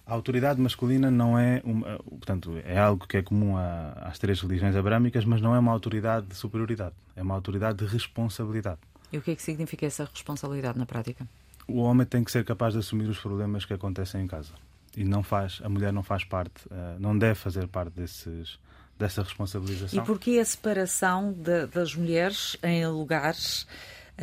A 0.06 0.12
autoridade 0.12 0.60
masculina 0.60 1.10
não 1.10 1.38
é 1.38 1.62
uma, 1.64 1.98
portanto 1.98 2.60
é 2.64 2.78
algo 2.78 3.06
que 3.06 3.16
é 3.16 3.22
comum 3.22 3.56
às 3.56 4.18
três 4.18 4.40
religiões 4.40 4.74
abrâmicas, 4.74 5.24
mas 5.24 5.40
não 5.40 5.54
é 5.54 5.58
uma 5.58 5.70
autoridade 5.70 6.26
de 6.26 6.34
superioridade, 6.34 6.94
é 7.14 7.22
uma 7.22 7.34
autoridade 7.34 7.78
de 7.78 7.86
responsabilidade. 7.86 8.80
E 9.12 9.18
o 9.18 9.22
que 9.22 9.30
é 9.30 9.36
que 9.36 9.42
significa 9.42 9.86
essa 9.86 10.04
responsabilidade 10.04 10.78
na 10.78 10.84
prática? 10.84 11.26
O 11.66 11.78
homem 11.78 12.06
tem 12.06 12.24
que 12.24 12.32
ser 12.32 12.44
capaz 12.44 12.72
de 12.72 12.80
assumir 12.80 13.08
os 13.08 13.18
problemas 13.18 13.64
que 13.64 13.72
acontecem 13.72 14.22
em 14.22 14.26
casa 14.26 14.52
e 14.96 15.04
não 15.04 15.22
faz, 15.22 15.60
a 15.62 15.68
mulher 15.68 15.92
não 15.92 16.02
faz 16.02 16.24
parte, 16.24 16.66
eh, 16.70 16.96
não 16.98 17.16
deve 17.16 17.36
fazer 17.36 17.68
parte 17.68 17.92
desses 17.92 18.58
dessa 18.98 19.22
responsabilização. 19.22 20.02
E 20.02 20.06
porquê 20.06 20.38
a 20.38 20.44
separação 20.44 21.32
de, 21.32 21.66
das 21.68 21.94
mulheres 21.94 22.56
em 22.62 22.86
lugares 22.86 23.66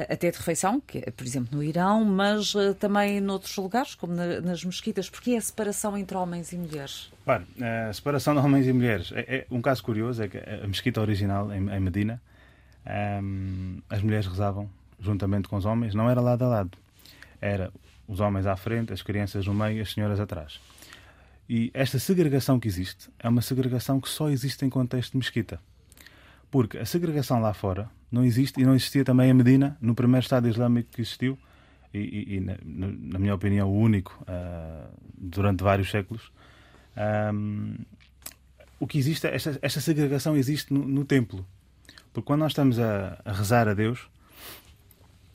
até 0.03 0.31
de 0.31 0.37
refeição, 0.37 0.79
que 0.79 0.99
é, 0.99 1.11
por 1.11 1.25
exemplo, 1.25 1.57
no 1.57 1.63
Irão, 1.63 2.03
mas 2.05 2.53
uh, 2.55 2.73
também 2.73 3.19
noutros 3.19 3.55
lugares, 3.57 3.95
como 3.95 4.13
na, 4.13 4.41
nas 4.41 4.63
mesquitas. 4.63 5.09
Porquê 5.09 5.35
a 5.35 5.41
separação 5.41 5.97
entre 5.97 6.15
homens 6.17 6.51
e 6.51 6.57
mulheres? 6.57 7.11
Claro, 7.23 7.45
a 7.89 7.93
separação 7.93 8.33
de 8.33 8.39
homens 8.39 8.67
e 8.67 8.73
mulheres. 8.73 9.11
É, 9.13 9.37
é 9.37 9.47
um 9.49 9.61
caso 9.61 9.83
curioso 9.83 10.23
é 10.23 10.27
que 10.27 10.37
a 10.37 10.67
mesquita 10.67 11.01
original, 11.01 11.51
em, 11.51 11.69
em 11.69 11.79
Medina, 11.79 12.21
um, 12.85 12.89
ehm, 12.89 13.81
as 13.89 14.01
mulheres 14.01 14.27
rezavam 14.27 14.69
juntamente 14.99 15.47
com 15.47 15.55
os 15.55 15.65
homens, 15.65 15.93
não 15.93 16.09
era 16.09 16.21
lado 16.21 16.43
a 16.43 16.47
lado. 16.47 16.77
Era 17.39 17.71
os 18.07 18.19
homens 18.19 18.45
à 18.45 18.55
frente, 18.55 18.93
as 18.93 19.01
crianças 19.01 19.45
no 19.45 19.53
meio 19.53 19.81
as 19.81 19.93
senhoras 19.93 20.19
atrás. 20.19 20.59
E 21.49 21.71
esta 21.73 21.97
segregação 21.99 22.59
que 22.59 22.67
existe 22.67 23.09
é 23.19 23.29
uma 23.29 23.41
segregação 23.41 24.01
que 24.01 24.09
só 24.09 24.29
existe 24.29 24.65
em 24.65 24.69
contexto 24.69 25.11
de 25.11 25.17
mesquita. 25.17 25.59
Porque 26.49 26.77
a 26.77 26.85
segregação 26.85 27.39
lá 27.39 27.53
fora 27.53 27.89
não 28.11 28.23
existe 28.23 28.61
e 28.61 28.65
não 28.65 28.75
existia 28.75 29.03
também 29.03 29.29
em 29.29 29.33
Medina, 29.33 29.77
no 29.81 29.93
primeiro 29.93 30.23
Estado 30.23 30.47
Islâmico 30.47 30.89
que 30.91 31.01
existiu, 31.01 31.37
e, 31.93 31.99
e, 31.99 32.35
e 32.35 32.39
na, 32.39 32.57
na, 32.63 33.19
minha 33.19 33.35
opinião, 33.35 33.69
o 33.69 33.79
único 33.79 34.23
uh, 34.23 34.89
durante 35.17 35.63
vários 35.63 35.89
séculos. 35.89 36.31
Um, 37.33 37.75
o 38.79 38.85
que 38.85 38.97
existe, 38.97 39.27
esta, 39.27 39.57
esta 39.61 39.81
segregação 39.81 40.35
existe 40.35 40.73
no, 40.73 40.87
no, 40.87 41.05
templo. 41.05 41.45
Porque 42.13 42.25
quando 42.25 42.41
nós 42.41 42.51
estamos 42.51 42.79
a, 42.79 43.19
a, 43.25 43.31
rezar 43.31 43.67
a 43.67 43.73
Deus, 43.73 44.07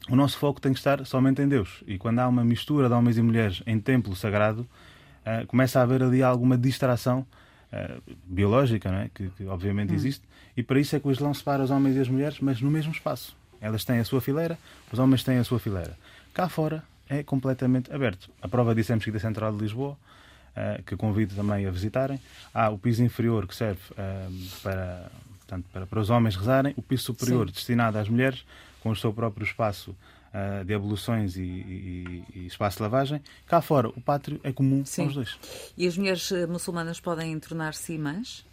o 0.08 0.16
nosso 0.16 0.38
foco 0.38 0.61
tem 0.61 0.72
que 0.72 0.78
estar 0.78 1.04
somente 1.06 1.42
em 1.42 1.48
Deus. 1.48 1.82
E 1.87 1.98
quando 1.98 2.20
há 2.20 2.28
uma 2.28 2.44
mistura 2.44 2.88
de 2.88 2.94
homens 2.94 3.18
e 3.18 3.22
mulheres 3.22 3.62
em 3.66 3.80
templo 3.80 4.14
sagrado, 4.14 4.62
uh, 4.62 5.46
começa 5.46 5.80
a 5.80 5.82
haver 5.82 6.02
ali 6.02 6.22
alguma 6.22 6.56
distração 6.56 7.26
uh, 7.72 8.02
biológica, 8.26 8.88
é? 8.90 9.11
que, 9.14 9.28
que 9.30 9.46
obviamente 9.46 9.94
existe, 9.94 10.22
e 10.56 10.62
para 10.62 10.78
isso 10.78 10.94
é 10.94 11.00
que 11.00 11.08
o 11.08 11.11
Islão 11.11 11.32
separa 11.32 11.62
os 11.62 11.70
homens 11.70 11.96
e 11.96 12.00
as 12.00 12.08
mulheres, 12.08 12.38
mas 12.40 12.61
no 12.61 12.70
mesmo 12.70 12.92
espaço. 12.92 13.37
Elas 13.61 13.85
têm 13.85 13.98
a 13.98 14.04
sua 14.04 14.20
fileira, 14.20 14.58
os 14.92 14.98
homens 14.98 15.22
têm 15.22 15.38
a 15.38 15.44
sua 15.44 15.58
fileira. 15.58 15.96
Cá 16.35 16.48
fora 16.48 16.82
é 17.08 17.22
completamente 17.22 17.92
aberto. 17.92 18.30
A 18.40 18.48
prova 18.48 18.74
disso 18.74 18.92
é 18.92 18.94
a 18.94 18.96
Mesquita 18.96 19.18
Central 19.18 19.52
de 19.52 19.58
Lisboa, 19.58 19.92
uh, 19.92 20.82
que 20.85 20.96
convido 20.96 21.35
também 21.35 21.66
a 21.66 21.70
visitarem. 21.70 22.20
Há 22.52 22.70
o 22.70 22.78
piso 22.78 23.02
inferior 23.02 23.46
que 23.46 23.54
serve 23.54 23.80
uh, 23.92 24.61
para, 24.62 25.11
portanto, 25.38 25.66
para, 25.72 25.87
para 25.87 26.00
os 26.00 26.11
homens 26.11 26.37
rezarem, 26.37 26.74
o 26.76 26.82
piso 26.82 27.04
superior 27.04 27.48
Sim. 27.48 27.54
destinado 27.54 27.98
às 27.98 28.08
mulheres, 28.08 28.44
com 28.80 28.90
o 28.90 28.96
seu 28.96 29.12
próprio 29.12 29.44
espaço 29.44 29.94
uh, 30.32 30.64
de 30.64 30.74
abluções 30.74 31.36
e, 31.36 31.42
e, 31.42 32.24
e, 32.34 32.46
espaço 32.46 32.78
de 32.78 32.82
lavagem. 32.82 33.22
Cá 33.46 33.60
fora, 33.60 33.88
o 33.88 34.00
pátrio 34.00 34.40
é 34.42 34.52
comum 34.52 34.84
Sim. 34.84 35.04
aos 35.04 35.14
dois. 35.14 35.38
E 35.76 35.86
as 35.86 35.96
mulheres 35.96 36.30
eh, 36.32 36.46
muçulmanas 36.46 37.00
podem 37.00 37.38
tornar-se 37.38 37.92
imãs? 37.94 38.44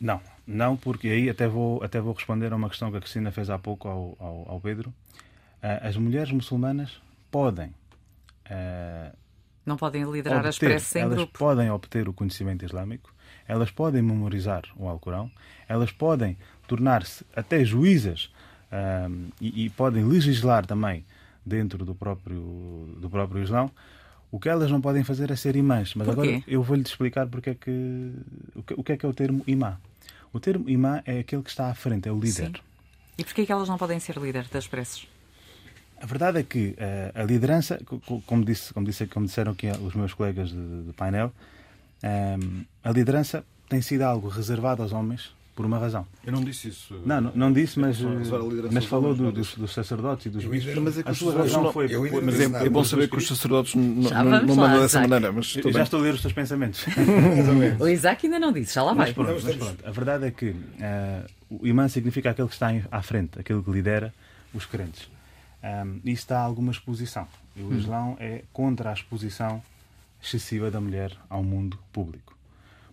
Não, 0.00 0.20
não, 0.46 0.76
porque 0.76 1.08
aí 1.08 1.30
até 1.30 1.48
vou, 1.48 1.82
até 1.82 2.00
vou 2.00 2.12
responder 2.12 2.52
a 2.52 2.56
uma 2.56 2.68
questão 2.68 2.90
que 2.90 2.96
a 2.96 3.00
Cristina 3.00 3.30
fez 3.30 3.48
há 3.50 3.58
pouco 3.58 3.88
ao, 3.88 4.16
ao, 4.18 4.44
ao 4.52 4.60
Pedro. 4.60 4.90
Uh, 5.62 5.86
as 5.86 5.96
mulheres 5.96 6.30
muçulmanas 6.30 7.00
podem 7.30 7.68
uh, 8.50 9.16
Não 9.64 9.76
podem 9.76 10.04
liderar 10.04 10.38
obter, 10.38 10.48
as 10.48 10.58
preces 10.58 10.96
em 10.96 11.00
elas 11.00 11.16
grupo? 11.16 11.38
podem 11.38 11.70
obter 11.70 12.08
o 12.08 12.12
conhecimento 12.12 12.64
islâmico, 12.64 13.14
elas 13.48 13.70
podem 13.70 14.02
memorizar 14.02 14.62
o 14.76 14.88
Alcorão, 14.88 15.30
elas 15.66 15.90
podem 15.90 16.36
tornar-se 16.66 17.24
até 17.34 17.64
juízas 17.64 18.30
um, 18.72 19.28
e, 19.40 19.64
e, 19.64 19.70
podem 19.70 20.04
legislar 20.04 20.66
também 20.66 21.04
dentro 21.44 21.84
do 21.84 21.94
próprio, 21.94 22.96
do 23.00 23.08
próprio 23.10 23.42
Islão. 23.42 23.70
O 24.30 24.40
que 24.40 24.48
elas 24.48 24.70
não 24.70 24.80
podem 24.80 25.04
fazer 25.04 25.30
é 25.30 25.36
ser 25.36 25.54
imãs. 25.54 25.94
Mas 25.94 26.08
agora 26.08 26.42
eu 26.46 26.62
vou-lhe 26.62 26.82
explicar 26.82 27.26
porque 27.26 27.50
é 27.50 27.54
que, 27.54 28.12
o, 28.54 28.62
que, 28.62 28.74
o 28.74 28.82
que 28.82 28.92
é 28.92 28.96
que 28.96 29.06
é 29.06 29.08
o 29.08 29.14
termo 29.14 29.44
imã. 29.46 29.76
O 30.32 30.40
termo 30.40 30.68
imã 30.68 31.02
é 31.06 31.20
aquele 31.20 31.42
que 31.42 31.50
está 31.50 31.70
à 31.70 31.74
frente, 31.74 32.08
é 32.08 32.12
o 32.12 32.18
líder. 32.18 32.48
Sim. 32.48 32.54
E 33.16 33.24
porquê 33.24 33.46
que 33.46 33.52
elas 33.52 33.68
não 33.68 33.78
podem 33.78 34.00
ser 34.00 34.16
líder 34.16 34.48
das 34.48 34.66
preces? 34.66 35.06
A 36.00 36.06
verdade 36.06 36.40
é 36.40 36.42
que 36.42 36.70
uh, 36.70 37.20
a 37.20 37.22
liderança, 37.22 37.80
como, 38.26 38.44
disse, 38.44 38.74
como, 38.74 38.84
disse, 38.84 39.06
como 39.06 39.26
disseram 39.26 39.52
aqui 39.52 39.68
os 39.68 39.94
meus 39.94 40.12
colegas 40.12 40.50
de, 40.50 40.82
de 40.82 40.92
painel, 40.92 41.32
um, 42.02 42.64
a 42.82 42.90
liderança 42.90 43.44
tem 43.68 43.80
sido 43.80 44.02
algo 44.02 44.28
reservado 44.28 44.82
aos 44.82 44.92
homens 44.92 45.32
por 45.54 45.64
uma 45.64 45.78
razão. 45.78 46.06
Eu 46.26 46.32
não 46.32 46.42
disse 46.42 46.68
isso. 46.68 47.00
Não, 47.06 47.20
não, 47.20 47.32
não 47.34 47.52
disse, 47.52 47.78
mas, 47.78 48.02
a 48.02 48.08
mas 48.72 48.84
falou 48.86 49.14
do, 49.14 49.30
dos, 49.30 49.54
dos 49.54 49.72
sacerdotes 49.72 50.26
e 50.26 50.30
dos 50.30 50.44
bispos. 50.44 50.74
Mas 50.76 50.98
é 50.98 51.02
que 51.02 51.10
a 51.10 51.14
sua 51.14 51.34
razão 51.38 51.62
não- 51.64 51.72
foi. 51.72 51.88
Mas 52.22 52.40
é, 52.40 52.66
é 52.66 52.68
bom 52.68 52.82
saber 52.82 53.08
que 53.08 53.16
os 53.16 53.26
sacerdotes 53.26 53.74
não, 53.74 54.02
Já 54.02 54.24
não, 54.24 54.56
mandam 54.56 54.80
dessa 54.80 55.00
maneira. 55.00 55.32
Mas 55.32 55.54
Eu 55.56 55.62
já 55.64 55.70
bem. 55.70 55.82
estou 55.82 56.00
a 56.00 56.02
ler 56.02 56.14
os 56.14 56.22
teus 56.22 56.32
pensamentos. 56.34 56.84
O 57.78 57.88
Isaac 57.88 58.26
ainda 58.26 58.38
não 58.38 58.52
disse, 58.52 58.74
já 58.74 58.82
lá 58.82 58.92
vai. 58.92 59.06
Mas 59.06 59.14
pronto, 59.14 59.40
mas 59.44 59.56
pronto, 59.56 59.86
a 59.86 59.90
verdade 59.90 60.26
é 60.26 60.30
que 60.30 60.54
eh, 60.80 61.26
o 61.48 61.66
imã 61.66 61.88
significa 61.88 62.30
aquele 62.30 62.48
que 62.48 62.54
está 62.54 62.70
à 62.90 63.02
frente, 63.02 63.38
aquele 63.38 63.62
que 63.62 63.70
lidera 63.70 64.12
os 64.52 64.66
crentes. 64.66 65.08
Um, 65.62 66.00
e 66.04 66.12
isso 66.12 66.28
dá 66.28 66.40
alguma 66.40 66.72
exposição. 66.72 67.26
E 67.56 67.62
o 67.62 67.74
Islão 67.74 68.16
é 68.20 68.42
contra 68.52 68.90
a 68.90 68.92
exposição 68.92 69.62
excessiva 70.22 70.70
da 70.70 70.80
mulher 70.80 71.12
ao 71.28 71.42
mundo 71.42 71.78
público. 71.92 72.36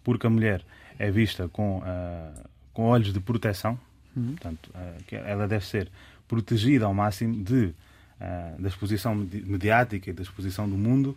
Porque 0.04 0.26
a 0.28 0.30
mulher 0.30 0.64
é 0.98 1.12
vista 1.12 1.48
com, 1.48 1.82
ah, 1.86 2.32
com 2.74 2.84
olhos 2.84 3.12
de 3.14 3.20
proteção, 3.20 3.78
portanto, 4.14 4.70
ah, 4.76 4.94
que 5.08 5.16
ela 5.16 5.48
deve 5.48 5.66
ser 5.66 5.90
protegida 6.28 6.86
ao 6.86 6.94
máximo 6.94 7.44
de, 7.44 7.74
ah, 8.20 8.54
da 8.60 8.68
exposição 8.70 9.14
medi- 9.16 9.44
mediática 9.46 10.10
e 10.10 10.14
da 10.14 10.22
exposição 10.22 10.70
do 10.70 10.78
mundo. 10.78 11.16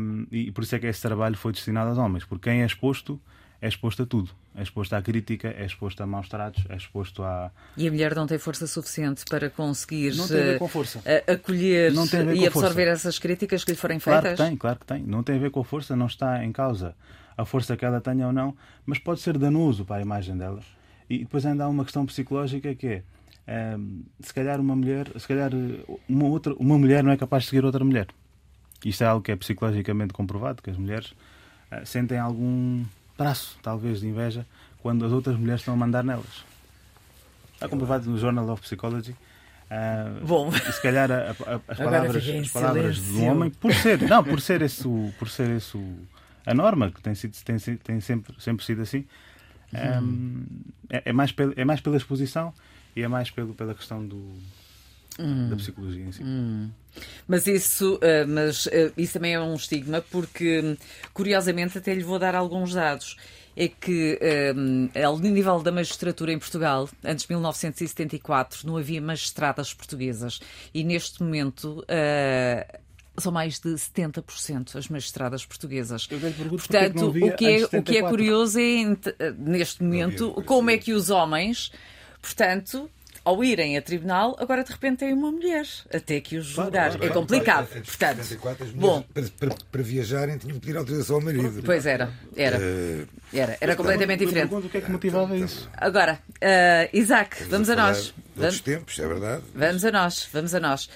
Um, 0.00 0.26
e 0.30 0.52
por 0.52 0.62
isso 0.62 0.76
é 0.76 0.78
que 0.78 0.86
esse 0.86 1.02
trabalho 1.02 1.36
foi 1.36 1.50
destinado 1.52 1.88
aos 1.88 1.98
homens, 1.98 2.24
porque 2.24 2.48
quem 2.48 2.62
é 2.62 2.66
exposto 2.66 3.20
é 3.60 3.66
exposto 3.66 4.02
a 4.02 4.06
tudo. 4.06 4.30
É 4.54 4.62
exposto 4.62 4.92
à 4.92 5.02
crítica, 5.02 5.48
é 5.48 5.64
exposto 5.64 6.00
a 6.02 6.06
maus 6.06 6.28
tratos, 6.28 6.64
é 6.68 6.76
exposto 6.76 7.24
a. 7.24 7.50
E 7.76 7.88
a 7.88 7.90
mulher 7.90 8.14
não 8.14 8.24
tem 8.26 8.38
força 8.38 8.66
suficiente 8.68 9.24
para 9.28 9.50
conseguir 9.50 10.14
Não 10.14 10.28
tem 10.28 10.38
a 10.38 10.42
ver 10.44 10.54
eh, 10.54 10.58
com 10.58 10.68
força. 10.68 11.02
acolher 11.26 11.92
Não 11.92 12.06
tem 12.06 12.20
a 12.20 12.24
ver 12.24 12.34
e 12.36 12.40
com 12.40 12.46
absorver 12.46 12.68
força. 12.86 12.90
essas 13.08 13.18
críticas 13.18 13.64
que 13.64 13.72
lhe 13.72 13.76
forem 13.76 13.98
Claro 13.98 14.22
feitas? 14.22 14.40
que 14.40 14.46
tem, 14.48 14.56
claro 14.56 14.78
que 14.78 14.86
tem. 14.86 15.02
Não 15.02 15.22
tem 15.24 15.36
a 15.36 15.38
ver 15.40 15.50
com 15.50 15.60
a 15.60 15.64
força, 15.64 15.96
não 15.96 16.06
está 16.06 16.44
em 16.44 16.52
causa 16.52 16.94
a 17.36 17.44
força 17.44 17.76
que 17.76 17.84
ela 17.84 18.00
tenha 18.00 18.26
ou 18.26 18.32
não, 18.32 18.54
mas 18.86 18.98
pode 18.98 19.20
ser 19.20 19.36
danoso 19.38 19.84
para 19.84 19.96
a 19.96 20.02
imagem 20.02 20.36
dela. 20.36 20.60
E 21.08 21.18
depois 21.18 21.44
ainda 21.44 21.64
há 21.64 21.68
uma 21.68 21.84
questão 21.84 22.06
psicológica 22.06 22.74
que 22.74 22.86
é 22.86 23.02
ehm, 23.46 24.00
se 24.20 24.32
calhar 24.32 24.60
uma 24.60 24.74
mulher, 24.74 25.08
se 25.18 25.26
calhar 25.28 25.50
eh, 25.52 25.84
uma, 26.08 26.24
outra, 26.26 26.54
uma 26.54 26.78
mulher 26.78 27.02
não 27.04 27.10
é 27.12 27.16
capaz 27.16 27.44
de 27.44 27.50
seguir 27.50 27.64
outra 27.64 27.84
mulher. 27.84 28.06
Isto 28.84 29.04
é 29.04 29.06
algo 29.06 29.22
que 29.22 29.32
é 29.32 29.36
psicologicamente 29.36 30.12
comprovado, 30.12 30.62
que 30.62 30.70
as 30.70 30.76
mulheres 30.76 31.12
eh, 31.70 31.84
sentem 31.84 32.18
algum 32.18 32.84
traço, 33.16 33.58
talvez, 33.62 34.00
de 34.00 34.06
inveja 34.08 34.46
quando 34.82 35.04
as 35.04 35.12
outras 35.12 35.36
mulheres 35.36 35.60
estão 35.60 35.74
a 35.74 35.76
mandar 35.76 36.02
nelas. 36.04 36.44
Está 37.54 37.68
comprovado 37.68 38.10
no 38.10 38.18
Journal 38.18 38.48
of 38.50 38.66
Psychology. 38.66 39.14
Ah, 39.70 40.10
Bom. 40.26 40.50
e 40.54 40.72
se 40.72 40.82
calhar 40.82 41.10
a- 41.10 41.30
a- 41.30 41.60
as 41.68 41.78
palavras, 41.78 42.16
as 42.28 42.48
palavras 42.50 42.98
do 43.00 43.22
homem, 43.24 43.50
por 43.50 43.72
ser, 43.72 44.02
não, 44.02 44.22
por 44.22 44.40
ser 44.40 44.60
esse, 44.62 44.84
por 45.18 45.28
ser 45.28 45.50
esse 45.50 45.76
o- 45.76 45.98
a 46.46 46.54
norma, 46.54 46.90
que 46.90 47.00
tem, 47.00 47.14
sido, 47.14 47.36
tem, 47.44 47.58
tem 47.58 48.00
sempre, 48.00 48.34
sempre 48.38 48.64
sido 48.64 48.82
assim, 48.82 49.04
ah, 49.72 50.00
é, 50.90 51.02
é 51.06 51.12
mais 51.12 51.32
pela, 51.32 51.52
é 51.56 51.64
mais 51.64 51.80
pela 51.80 51.96
exposição 51.96 52.52
e 52.94 53.02
é 53.02 53.08
mais 53.08 53.30
pelo, 53.30 53.54
pela 53.54 53.74
questão 53.74 54.06
do, 54.06 54.34
Hum. 55.18 55.48
da 55.48 55.56
psicologia 55.56 56.04
em 56.04 56.10
si. 56.12 56.22
Mas 57.28 57.46
isso, 57.46 57.98
eh, 58.02 58.24
mas 58.24 58.66
eh, 58.66 58.92
isso 58.96 59.12
também 59.12 59.34
é 59.34 59.40
um 59.40 59.54
estigma, 59.54 60.02
porque 60.10 60.76
curiosamente 61.12 61.78
até 61.78 61.94
lhe 61.94 62.02
vou 62.02 62.18
dar 62.18 62.34
alguns 62.34 62.74
dados. 62.74 63.16
É 63.56 63.68
que 63.68 64.18
eh, 64.20 64.52
ao 65.04 65.16
nível 65.20 65.62
da 65.62 65.70
magistratura 65.70 66.32
em 66.32 66.38
Portugal, 66.40 66.88
antes 67.04 67.24
de 67.26 67.32
1974, 67.32 68.66
não 68.66 68.76
havia 68.76 69.00
magistradas 69.00 69.72
portuguesas. 69.72 70.40
E 70.74 70.82
neste 70.82 71.22
momento 71.22 71.84
eh, 71.86 72.80
são 73.16 73.30
mais 73.32 73.58
de 73.60 73.70
70% 73.70 74.76
as 74.76 74.88
magistradas 74.88 75.44
portuguesas. 75.46 76.06
Eu 76.10 76.18
pergunto 76.18 76.42
é 76.44 76.48
que 76.48 76.48
Portanto, 76.68 77.06
havia 77.06 77.26
o 77.26 77.36
que, 77.36 77.46
é, 77.46 77.64
o 77.64 77.68
que 77.68 77.76
é 77.76 77.80
74? 77.80 78.08
curioso 78.08 78.58
é, 78.58 79.32
neste 79.38 79.82
momento, 79.82 80.30
havia, 80.32 80.44
como 80.44 80.70
é 80.70 80.78
que 80.78 80.92
os 80.92 81.10
homens, 81.10 81.70
portanto, 82.20 82.90
ao 83.24 83.42
irem 83.42 83.78
a 83.78 83.82
tribunal, 83.82 84.36
agora 84.38 84.62
de 84.62 84.70
repente 84.70 84.98
têm 84.98 85.14
uma 85.14 85.32
mulher, 85.32 85.66
até 85.92 86.20
que 86.20 86.36
os 86.36 86.44
julgar. 86.44 86.90
claro, 86.90 86.94
é 86.96 86.98
claro. 86.98 87.14
complicado. 87.14 87.68
Antes 87.74 87.74
de 87.92 87.96
Portanto, 87.96 88.16
74, 88.24 88.64
as 88.66 88.70
bom, 88.72 89.02
para, 89.14 89.24
para, 89.38 89.54
para 89.72 89.82
viajarem 89.82 90.36
tinham 90.36 90.54
que 90.56 90.60
pedir 90.66 90.76
autorização 90.76 91.16
ao 91.16 91.22
marido. 91.22 91.62
pois 91.64 91.86
era, 91.86 92.12
era, 92.36 92.58
Eh, 92.60 93.06
era, 93.32 93.56
era 93.60 93.76
completamente 93.76 94.22
Eu 94.24 94.28
diferente. 94.28 94.48
pergunto 94.50 94.66
o 94.66 94.70
que 94.70 94.76
é 94.76 94.80
que 94.82 94.90
motivava 94.90 95.36
isso. 95.36 95.70
Agora, 95.74 96.18
ah, 96.42 96.88
Isaac, 96.92 97.44
vamos 97.44 97.70
a 97.70 97.74
falar 97.74 97.88
nós. 97.88 98.14
Vamos, 98.36 98.60
tempos, 98.60 98.98
é 98.98 99.06
verdade. 99.06 99.42
vamos 99.54 99.84
a 99.84 99.90
nós, 99.92 100.28
vamos 100.32 100.54
a 100.54 100.60
nós. 100.60 100.90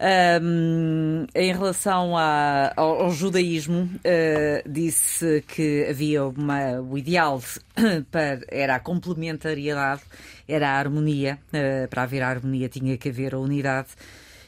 Ahm, 0.00 1.26
em 1.34 1.52
relação 1.52 2.16
ao, 2.16 3.02
ao 3.02 3.10
judaísmo, 3.10 3.90
ah, 4.04 4.62
disse 4.68 5.42
que 5.48 5.86
havia 5.90 6.24
uma, 6.24 6.80
o 6.80 6.96
ideal 6.96 7.42
para, 8.10 8.40
era 8.48 8.76
a 8.76 8.80
complementariedade, 8.80 10.02
era 10.46 10.70
a 10.70 10.78
harmonia. 10.78 11.38
Ah, 11.52 11.88
para 11.88 12.04
haver 12.04 12.22
a 12.22 12.28
harmonia 12.28 12.68
tinha 12.68 12.96
que 12.96 13.08
haver 13.08 13.34
a 13.34 13.38
unidade. 13.38 13.88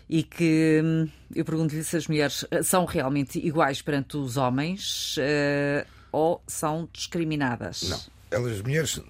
E 0.09 0.23
que 0.23 0.81
hum, 0.85 1.09
eu 1.35 1.45
pergunto-lhe 1.45 1.85
se 1.85 1.97
as 1.97 2.07
mulheres 2.07 2.45
ah, 2.51 2.63
são 2.63 2.85
realmente 2.85 3.45
iguais 3.45 3.83
perante 3.83 4.17
os 4.17 4.37
homens 4.37 5.17
ah, 5.19 5.85
ou 6.13 6.41
são 6.47 6.89
discriminadas. 6.93 7.83
Não. 7.89 8.01
Elas, 8.31 8.53
as 8.53 8.63
mulheres, 8.63 9.01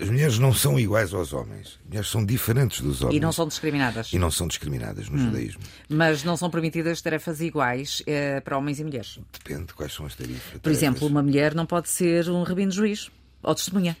as 0.00 0.08
mulheres 0.08 0.38
não 0.38 0.52
são 0.52 0.78
iguais 0.78 1.12
aos 1.14 1.32
homens. 1.32 1.78
As 1.82 1.86
mulheres 1.88 2.08
são 2.08 2.24
diferentes 2.24 2.80
dos 2.80 3.02
homens. 3.02 3.16
E 3.16 3.20
não 3.20 3.32
são 3.32 3.46
discriminadas. 3.48 4.12
E 4.12 4.18
não 4.18 4.30
são 4.30 4.46
discriminadas 4.46 5.08
no 5.08 5.18
judaísmo. 5.18 5.60
Mas 5.88 6.22
não 6.24 6.36
são 6.36 6.50
permitidas 6.50 7.00
tarefas 7.02 7.40
iguais 7.40 8.02
eh, 8.06 8.40
para 8.40 8.56
homens 8.58 8.78
e 8.80 8.84
mulheres. 8.84 9.18
Depende 9.32 9.66
de 9.66 9.74
quais 9.74 9.92
são 9.92 10.06
as 10.06 10.14
tarifas. 10.14 10.60
Por 10.60 10.70
exemplo, 10.72 11.06
uma 11.08 11.22
mulher 11.22 11.54
não 11.54 11.66
pode 11.66 11.88
ser 11.88 12.28
um 12.30 12.42
rabino 12.42 12.70
juiz 12.72 13.10
ou 13.42 13.54
testemunha. 13.54 13.96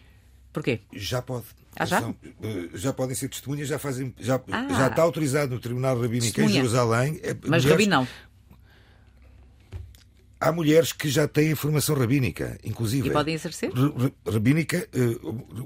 Porquê? 0.52 0.80
Já 0.92 1.20
pode. 1.22 1.44
Ah, 1.78 1.84
já? 1.84 1.98
Atenção, 1.98 2.16
eh, 2.42 2.68
já 2.74 2.92
podem 2.92 3.14
ser 3.14 3.28
testemunhas, 3.28 3.68
já 3.68 3.78
fazem. 3.78 4.14
Já, 4.18 4.40
Ah. 4.50 4.66
já 4.70 4.86
está 4.88 5.02
autorizado 5.02 5.54
no 5.54 5.60
Tribunal 5.60 6.00
Rabínico 6.00 6.40
em. 6.40 6.48
Jerusalém. 6.48 7.20
É, 7.22 7.34
Mas 7.34 7.62
mulheres- 7.64 7.70
rabino 7.70 7.90
não. 7.96 8.08
Há 10.38 10.52
mulheres 10.52 10.92
que 10.92 11.08
já 11.08 11.26
têm 11.26 11.54
formação 11.54 11.94
rabínica, 11.96 12.58
inclusive. 12.62 13.08
E 13.08 13.12
podem 13.12 13.34
exercer? 13.34 13.70
Rabínica, 14.30 14.86
eh, 14.92 15.18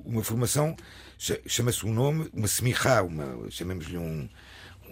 uma 0.05 0.23
formação, 0.23 0.77
cha- 1.19 1.39
chama-se 1.47 1.85
um 1.85 1.93
nome, 1.93 2.31
uma 2.33 2.47
semichá, 2.47 3.03
uma, 3.03 3.51
chamemos-lhe 3.51 3.99
um, 3.99 4.29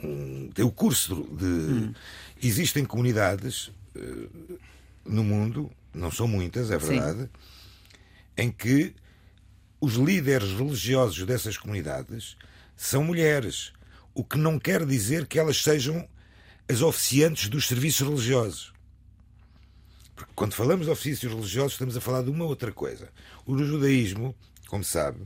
um. 0.03 0.51
Tem 0.53 0.64
o 0.64 0.71
curso 0.73 1.14
de. 1.33 1.45
Hum. 1.45 1.95
Existem 2.43 2.85
comunidades 2.85 3.71
eh, 3.95 4.01
no 5.07 5.23
mundo, 5.23 5.71
não 5.95 6.11
são 6.11 6.27
muitas, 6.27 6.71
é 6.73 6.79
Sim. 6.81 6.87
verdade, 6.88 7.31
em 8.37 8.51
que 8.51 8.95
os 9.81 9.95
líderes 9.95 10.51
religiosos 10.53 11.25
dessas 11.25 11.57
comunidades 11.57 12.37
são 12.77 13.05
mulheres, 13.05 13.73
o 14.12 14.25
que 14.25 14.37
não 14.38 14.59
quer 14.59 14.85
dizer 14.85 15.25
que 15.27 15.38
elas 15.38 15.62
sejam 15.62 16.09
as 16.69 16.83
oficiantes 16.83 17.49
dos 17.49 17.69
serviços 17.69 18.07
religiosos. 18.07 18.73
Porque 20.19 20.33
quando 20.35 20.53
falamos 20.53 20.87
de 20.87 20.91
ofícios 20.91 21.33
religiosos, 21.33 21.75
estamos 21.75 21.97
a 21.97 22.01
falar 22.01 22.23
de 22.23 22.31
uma 22.31 22.45
outra 22.45 22.73
coisa. 22.73 23.09
O 23.47 23.57
judaísmo, 23.57 24.35
como 24.67 24.83
sabe, 24.83 25.21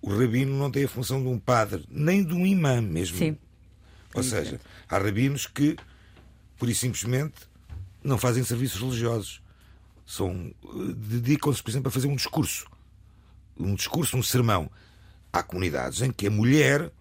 o 0.00 0.16
rabino 0.16 0.56
não 0.56 0.70
tem 0.70 0.84
a 0.84 0.88
função 0.88 1.20
de 1.20 1.26
um 1.26 1.40
padre, 1.40 1.84
nem 1.90 2.24
de 2.24 2.32
um 2.32 2.46
imã 2.46 2.80
mesmo. 2.80 3.18
Sim. 3.18 3.36
Ou 4.14 4.22
seja, 4.22 4.60
há 4.88 4.96
rabinos 4.96 5.48
que, 5.48 5.76
por 6.56 6.68
e 6.68 6.74
simplesmente, 6.74 7.34
não 8.02 8.16
fazem 8.16 8.44
serviços 8.44 8.80
religiosos. 8.80 9.42
São, 10.06 10.54
eh, 10.64 10.92
dedicam-se, 10.96 11.60
por 11.60 11.70
exemplo, 11.70 11.88
a 11.88 11.92
fazer 11.92 12.06
um 12.06 12.14
discurso. 12.14 12.64
Um 13.58 13.74
discurso, 13.74 14.16
um 14.16 14.22
sermão. 14.22 14.70
Há 15.32 15.42
comunidades 15.42 16.00
em 16.00 16.12
que 16.12 16.28
a 16.28 16.30
mulher 16.30 16.92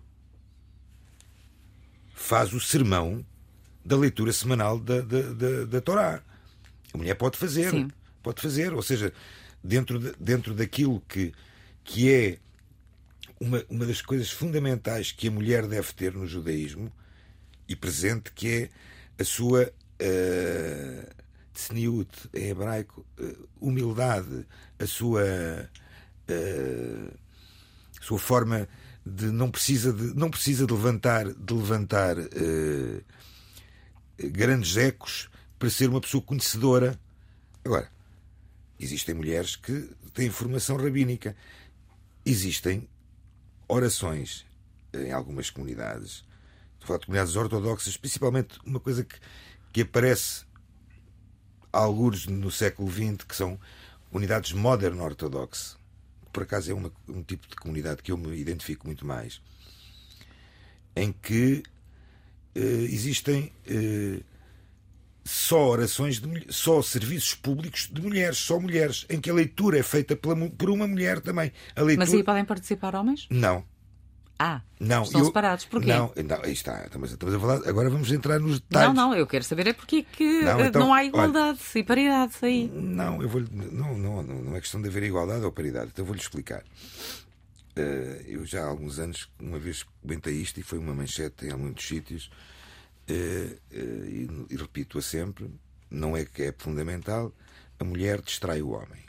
faz 2.16 2.52
o 2.52 2.60
sermão 2.60 3.24
da 3.86 3.96
leitura 3.96 4.34
semanal 4.34 4.80
da, 4.80 5.02
da, 5.02 5.22
da, 5.22 5.66
da 5.66 5.82
Torá. 5.82 6.24
A 6.96 6.98
mulher 6.98 7.16
pode 7.16 7.38
fazer. 7.38 7.70
Sim. 7.72 7.90
Pode 8.24 8.42
fazer. 8.42 8.74
Ou 8.74 8.82
seja, 8.82 9.14
dentro, 9.64 10.00
de, 10.00 10.14
dentro 10.20 10.54
daquilo 10.54 11.02
que, 11.08 11.34
que 11.84 12.12
é 12.12 12.38
uma, 13.40 13.64
uma 13.70 13.86
das 13.86 14.02
coisas 14.02 14.30
fundamentais 14.32 15.12
que 15.12 15.28
a 15.28 15.32
mulher 15.32 15.68
deve 15.68 15.94
ter 15.94 16.14
no 16.14 16.26
judaísmo 16.26 16.92
e 17.68 17.76
presente, 17.76 18.32
que 18.32 18.48
é 18.48 18.70
a 19.22 19.24
sua 19.24 19.64
uh, 19.64 21.16
tzniut, 21.54 22.10
em 22.34 22.50
hebraico, 22.50 23.06
uh, 23.20 23.48
humildade, 23.60 24.46
a 24.80 24.86
sua, 24.86 25.24
uh, 26.30 27.14
sua 28.02 28.20
forma 28.20 28.68
de 29.06 29.26
não 29.26 29.52
precisa 29.52 29.94
de 29.94 30.16
não 30.16 30.32
precisa 30.32 30.66
de 30.66 30.74
levantar 30.74 31.32
de 31.32 31.54
levantar 31.54 32.16
grandes 34.18 34.78
ecos 34.78 35.30
para 35.58 35.70
ser 35.70 35.90
uma 35.90 36.02
pessoa 36.02 36.22
conhecedora. 36.22 37.00
Agora, 37.64 37.92
existem 38.80 39.16
mulheres 39.16 39.56
que 39.56 39.90
têm 40.14 40.30
formação 40.30 40.78
rabínica. 40.78 41.36
Existem 42.26 42.88
orações 43.68 44.46
em 44.94 45.12
algumas 45.12 45.50
comunidades. 45.50 46.24
De 46.80 46.86
comunidades 46.86 47.36
ortodoxas, 47.36 47.98
principalmente 47.98 48.60
uma 48.64 48.80
coisa 48.80 49.04
que, 49.04 49.16
que 49.74 49.82
aparece 49.82 50.46
alguns 51.74 52.28
no 52.28 52.52
século 52.52 52.92
XX, 52.92 53.26
que 53.28 53.36
são 53.36 53.60
unidades 54.12 54.54
modern 54.54 55.00
ortodox. 55.00 55.78
Por 56.32 56.44
acaso 56.44 56.72
é 56.72 56.74
uma, 56.74 56.92
um 57.08 57.24
tipo 57.24 57.48
de 57.48 57.56
comunidade 57.56 58.04
que 58.04 58.12
eu 58.12 58.18
me 58.18 58.38
identifico 58.38 58.86
muito 58.86 59.06
mais. 59.06 59.42
Em 60.96 61.12
que 61.12 61.64
uh, 62.56 62.60
existem 62.60 63.52
uh, 63.68 64.24
só 65.26 65.70
orações, 65.70 66.20
de, 66.20 66.46
só 66.50 66.82
serviços 66.84 67.34
públicos 67.34 67.90
de 67.92 68.00
mulheres, 68.00 68.38
só 68.38 68.60
mulheres, 68.60 69.06
em 69.10 69.20
que 69.20 69.30
a 69.30 69.34
leitura 69.34 69.80
é 69.80 69.84
feita 69.84 70.16
pela, 70.16 70.36
por 70.52 70.70
uma 70.70 70.88
mulher 70.88 71.20
também. 71.20 71.52
A 71.76 71.82
leitura... 71.82 72.06
Mas 72.06 72.14
aí 72.14 72.24
podem 72.24 72.46
participar 72.46 72.96
homens? 72.96 73.28
Não. 73.32 73.64
Ah, 74.38 74.62
não, 74.80 75.04
estão 75.04 75.22
eu... 75.22 75.28
separados. 75.28 75.66
Porquê? 75.66 75.88
Não, 75.88 76.12
não, 76.28 76.42
aí 76.44 76.52
está. 76.52 76.84
Estamos, 76.86 77.12
estamos 77.12 77.36
a 77.36 77.40
falar. 77.40 77.68
Agora 77.68 77.90
vamos 77.90 78.12
entrar 78.12 78.38
nos 78.38 78.60
detalhes. 78.60 78.94
Não, 78.94 79.10
não, 79.10 79.16
eu 79.16 79.26
quero 79.26 79.46
saber 79.46 79.68
é 79.68 79.74
porque 79.74 80.04
que 80.04 80.42
Não, 80.42 80.60
então, 80.60 80.82
não 80.82 80.94
há 80.94 81.06
igualdade 81.06 81.60
e 81.74 81.84
paridade 81.84 82.34
aí. 82.42 82.70
Não, 82.74 83.22
eu 83.22 83.30
vou 83.30 83.42
não, 83.50 83.98
não, 83.98 84.22
não, 84.22 84.56
é 84.56 84.60
questão 84.60 84.82
de 84.82 84.90
haver 84.90 85.04
igualdade 85.04 85.44
ou 85.46 85.54
paridade. 85.54 85.92
Então 85.94 86.04
vou-lhe 86.04 86.20
explicar. 86.20 86.64
Eh, 87.78 88.26
eu 88.28 88.46
já 88.46 88.64
há 88.64 88.68
alguns 88.68 89.00
anos, 89.00 89.30
uma 89.40 89.58
vez 89.58 89.86
comentei 90.02 90.34
isto 90.34 90.60
e 90.60 90.64
foi 90.64 90.80
uma 90.80 90.94
manchete 90.94 91.46
em 91.46 91.54
muitos 91.56 91.88
sítios, 91.88 92.30
e, 93.08 94.28
e 94.50 94.56
repito-a 94.56 95.02
sempre: 95.02 95.50
não 95.90 96.16
é 96.18 96.26
que 96.26 96.44
é 96.44 96.54
fundamental, 96.58 97.32
a 97.80 97.84
mulher 97.84 98.22
distrai 98.22 98.62
o 98.62 98.70
homem. 98.72 99.04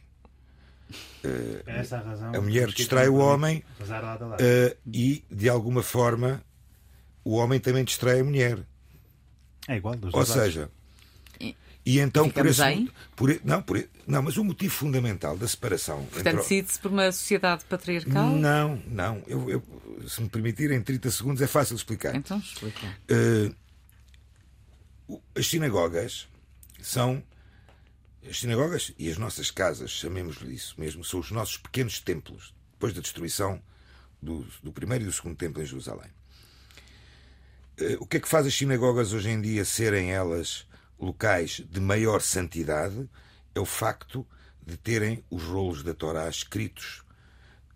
É 1.25 1.63
essa 1.81 1.97
a 1.99 2.01
razão. 2.01 2.35
A 2.35 2.41
mulher 2.41 2.69
distrai 2.69 3.09
o 3.09 3.17
homem 3.17 3.63
eh, 4.39 4.77
e, 4.93 5.25
de 5.31 5.49
alguma 5.49 5.83
forma, 5.83 6.43
o 7.25 7.33
homem 7.35 7.59
também 7.59 7.85
distrai 7.85 8.21
a 8.21 8.25
mulher. 8.25 8.61
É 9.67 9.77
igual, 9.77 9.97
dos 9.97 10.15
Ou 10.15 10.25
seja, 10.25 10.71
e 11.85 12.01
então 12.01 12.29
por 12.29 12.47
esse, 12.47 12.91
por, 13.15 13.31
e- 13.31 13.41
não, 13.45 13.63
por, 13.63 13.77
e- 13.77 13.89
não, 14.07 14.21
mas 14.23 14.37
o 14.37 14.45
motivo 14.45 14.75
fundamental 14.75 15.37
da 15.37 15.47
separação 15.47 16.05
Portanto, 16.07 16.37
decide-se 16.39 16.79
por 16.81 16.91
uma 16.93 17.11
sociedade 17.13 17.65
patriarcal. 17.65 18.29
não, 18.31 18.81
não, 18.89 19.23
eu, 19.27 19.49
eu- 19.51 19.63
se 20.09 20.21
me 20.21 20.29
permitirem 20.29 20.81
30 20.83 21.11
segundos 21.13 21.41
é 21.43 21.47
fácil 21.47 21.75
de 21.77 21.81
explicar. 21.83 22.15
Então, 22.15 22.39
explica. 22.39 22.87
Eh, 23.09 23.51
o- 23.51 23.55
as 25.35 25.47
sinagogas 25.47 26.29
são 26.81 27.23
as 28.29 28.41
sinagogas 28.41 28.93
e 28.99 29.09
as 29.11 29.19
nossas 29.19 29.51
casas, 29.51 29.91
chamemos-lhe 29.91 30.55
isso 30.55 30.75
mesmo, 30.79 31.05
são 31.05 31.21
os 31.21 31.31
nossos 31.31 31.59
pequenos 31.59 32.01
templos, 32.01 32.55
depois 32.73 32.93
da 32.93 33.01
destruição 33.01 33.63
do, 34.21 34.45
do 34.63 34.73
primeiro 34.73 35.05
e 35.05 35.07
do 35.07 35.13
segundo 35.13 35.37
templo 35.37 35.63
em 35.63 35.67
Jerusalém. 35.67 36.11
Eh, 37.79 37.97
O 38.01 38.07
que 38.07 38.17
é 38.17 38.21
que 38.21 38.29
faz 38.29 38.47
as 38.47 38.55
sinagogas 38.55 39.13
hoje 39.13 39.31
em 39.31 39.41
dia 39.41 39.65
serem 39.65 40.13
elas 40.13 40.67
locais 40.99 41.63
de 41.71 41.81
maior 41.81 42.21
santidade? 42.21 43.09
É 43.55 43.61
o 43.61 43.65
facto 43.65 44.27
de 44.67 44.77
terem 44.77 45.25
os 45.31 45.45
rolos 45.45 45.83
da 45.83 45.95
Torá 45.95 46.29
escritos 46.29 47.05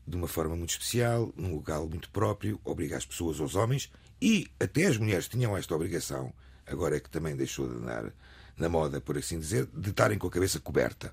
de 0.07 0.17
uma 0.17 0.27
forma 0.27 0.57
muito 0.57 0.71
especial, 0.71 1.33
num 1.37 1.55
lugar 1.55 1.81
muito 1.83 2.11
próprio, 2.11 2.61
obriga 2.65 2.97
as 2.97 3.07
pessoas, 3.07 3.39
os 3.39 3.55
homens 3.55 3.93
e 4.21 4.49
até 4.59 4.87
as 4.87 4.97
mulheres 4.99 5.29
tinham 5.29 5.57
esta 5.57 5.75
obrigação, 5.75 6.33
agora 6.71 6.97
é 6.97 7.01
que 7.01 7.11
também 7.11 7.37
deixou 7.37 7.69
de 7.69 7.77
andar 7.77 8.13
na 8.57 8.69
moda, 8.69 9.01
por 9.01 9.19
assim 9.19 9.39
dizer, 9.39 9.67
de 9.75 9.91
estarem 9.91 10.19
com 10.19 10.27
a 10.27 10.31
cabeça 10.31 10.61
coberta. 10.61 11.13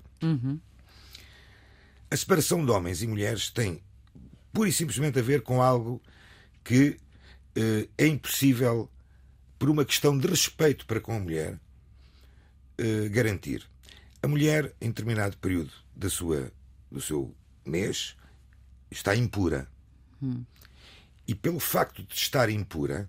A 2.10 2.16
separação 2.16 2.64
de 2.64 2.70
homens 2.70 3.02
e 3.02 3.06
mulheres 3.06 3.50
tem 3.50 3.82
pura 4.52 4.68
e 4.68 4.72
simplesmente 4.72 5.18
a 5.18 5.22
ver 5.22 5.42
com 5.42 5.60
algo 5.62 6.00
que 6.64 6.98
eh, 7.56 7.88
é 7.98 8.06
impossível, 8.06 8.90
por 9.58 9.68
uma 9.68 9.84
questão 9.84 10.16
de 10.16 10.26
respeito 10.26 10.86
para 10.86 11.00
com 11.00 11.16
a 11.16 11.18
mulher, 11.18 11.58
eh, 12.78 13.08
garantir. 13.08 13.66
A 14.22 14.28
mulher, 14.28 14.74
em 14.80 14.88
determinado 14.88 15.36
período 15.38 15.72
da 15.94 16.08
sua, 16.08 16.52
do 16.90 17.00
seu 17.00 17.34
mês, 17.64 18.16
está 18.90 19.14
impura. 19.14 19.68
E 21.26 21.34
pelo 21.34 21.60
facto 21.60 22.02
de 22.02 22.14
estar 22.14 22.48
impura, 22.48 23.08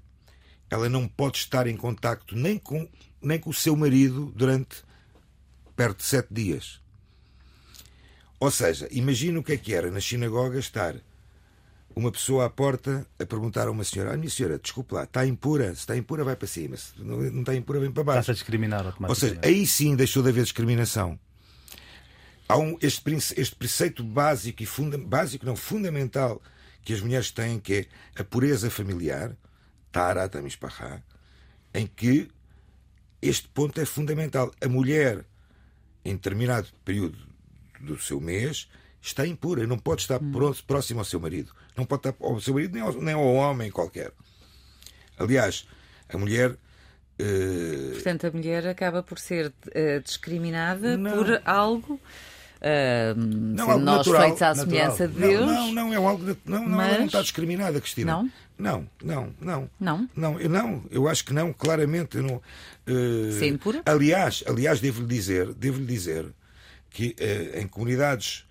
ela 0.70 0.90
não 0.90 1.08
pode 1.08 1.38
estar 1.38 1.68
em 1.68 1.76
contacto 1.76 2.36
nem 2.36 2.58
com, 2.58 2.88
nem 3.22 3.40
com 3.40 3.50
o 3.50 3.54
seu 3.54 3.76
marido 3.76 4.32
durante 4.36 4.84
perto 5.76 5.98
de 5.98 6.04
sete 6.04 6.34
dias. 6.34 6.80
Ou 8.40 8.52
seja, 8.52 8.88
imagina 8.92 9.40
o 9.40 9.44
que 9.44 9.54
é 9.54 9.58
que 9.58 9.74
era 9.74 9.92
na 9.92 10.00
sinagoga 10.00 10.60
estar 10.60 10.96
uma 11.96 12.12
pessoa 12.12 12.46
à 12.46 12.50
porta 12.50 13.06
a 13.20 13.26
perguntar 13.26 13.68
a 13.68 13.72
uma 13.72 13.84
senhora: 13.84 14.14
ah, 14.14 14.18
minha 14.18 14.30
senhora, 14.30 14.58
desculpe 14.58 14.94
lá, 14.94 15.04
está 15.04 15.26
impura? 15.26 15.74
Se 15.76 15.82
está 15.82 15.98
impura, 15.98 16.24
vai 16.24 16.36
para 16.36 16.48
cima. 16.48 16.78
Se 16.78 16.94
não 17.02 17.42
está 17.42 17.54
impura, 17.56 17.80
vem 17.80 17.92
para 17.92 18.04
baixo. 18.04 18.20
Está-se 18.20 18.32
a 18.32 18.34
discriminar 18.36 18.82
Ou 18.82 18.88
automaticamente. 18.88 19.42
seja, 19.42 19.56
aí 19.56 19.66
sim 19.68 19.96
deixou 19.96 20.24
de 20.24 20.30
haver 20.30 20.44
discriminação. 20.44 21.20
Há 22.48 22.58
um, 22.58 22.78
este, 22.82 23.04
este 23.38 23.56
preceito 23.56 24.04
básico 24.04 24.64
e 24.64 24.66
funda, 24.66 24.98
básico, 24.98 25.46
não, 25.46 25.56
fundamental 25.56 26.42
que 26.84 26.94
as 26.94 27.02
mulheres 27.02 27.30
têm, 27.30 27.60
que 27.60 27.74
é 28.16 28.22
a 28.22 28.24
pureza 28.24 28.72
familiar, 28.72 29.36
Tarat 29.92 30.36
Mishpachá, 30.42 31.02
em 31.74 31.86
que 31.88 32.30
este 33.22 33.48
ponto 33.50 33.80
é 33.82 33.86
fundamental. 33.86 34.52
A 34.64 34.68
mulher, 34.68 35.26
em 36.06 36.14
determinado 36.16 36.68
período 36.86 37.18
do 37.82 38.00
seu 38.00 38.20
mês, 38.20 38.70
está 39.02 39.26
impura, 39.26 39.66
não 39.68 39.78
pode 39.80 40.02
estar 40.02 40.20
pró- 40.20 40.56
próximo 40.68 41.00
ao 41.00 41.06
seu 41.06 41.20
marido. 41.20 41.52
Não 41.76 41.86
pode 41.86 42.08
estar 42.08 42.16
ao 42.26 42.40
seu 42.42 42.54
marido 42.54 42.74
nem 42.74 42.82
ao, 42.82 42.94
nem 42.94 43.14
ao 43.16 43.34
homem 43.34 43.72
qualquer. 43.72 44.12
Aliás, 45.18 45.68
a 46.08 46.18
mulher. 46.18 46.56
eh, 47.18 47.92
Portanto, 47.94 48.28
a 48.28 48.32
mulher 48.32 48.68
acaba 48.68 49.04
por 49.04 49.20
ser 49.20 49.54
eh, 49.72 50.00
discriminada 50.00 50.98
Não. 50.98 51.12
por 51.12 51.42
algo. 51.46 52.00
Eh, 52.62 53.10
algo 53.60 53.80
nós 53.80 53.98
natural, 53.98 54.22
feitos 54.24 54.42
à 54.42 54.48
natural. 54.50 54.66
semelhança 54.66 55.08
de 55.08 55.20
Não, 55.20 55.28
Deus. 55.28 55.46
Não, 55.46 55.72
não, 55.74 55.94
é 55.94 56.00
um 56.00 56.08
algo. 56.08 56.24
Não, 56.46 56.68
não, 56.68 56.82
ela 56.82 56.92
não 56.92 56.98
Mas- 56.98 57.06
está 57.06 57.22
discriminada, 57.22 57.80
Cristina. 57.80 58.12
Não? 58.14 58.32
Não, 58.58 58.90
não, 59.02 59.34
não. 59.40 59.70
Não? 59.80 60.10
Não, 60.16 60.40
eu 60.42 60.50
não, 60.50 60.84
eu 60.92 61.08
acho 61.08 61.24
que 61.24 61.34
não, 61.34 61.54
claramente. 61.54 62.18
Eu 62.18 62.24
não, 62.24 62.42
eh, 62.86 63.32
Se 63.38 63.46
é 63.46 63.48
impura? 63.48 63.82
Aliás, 63.86 64.44
aliás 64.48 64.80
devo-lhe 64.82 65.08
dizer, 65.08 65.54
devo-lhe 65.54 65.86
dizer 65.86 66.26
que 66.90 67.16
eh, 67.18 67.62
em 67.62 67.68
comunidades 67.68 68.46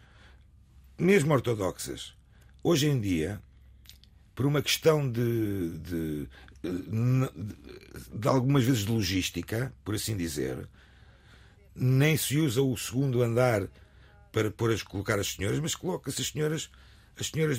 mesmo 0.98 1.32
ortodoxas, 1.34 2.14
hoje 2.62 2.86
em 2.88 2.98
dia, 2.98 3.40
por 4.34 4.46
uma 4.46 4.62
questão 4.62 5.06
de, 5.10 5.78
de, 5.78 6.28
eh, 6.64 6.68
de, 6.70 8.18
de 8.18 8.28
algumas 8.28 8.64
vezes 8.64 8.86
de 8.86 8.90
logística, 8.92 9.72
por 9.84 9.94
assim 9.94 10.16
dizer, 10.16 10.66
nem 11.76 12.16
se 12.16 12.38
usa 12.38 12.62
o 12.62 12.76
segundo 12.78 13.22
andar 13.22 13.68
para 14.38 14.52
pôr 14.52 14.70
as, 14.72 14.84
colocar 14.84 15.18
as 15.18 15.32
senhoras, 15.34 15.58
mas 15.58 15.74
coloca-se 15.74 16.22
as 16.22 16.28
senhoras, 16.28 16.70
as 17.18 17.26
senhoras 17.26 17.58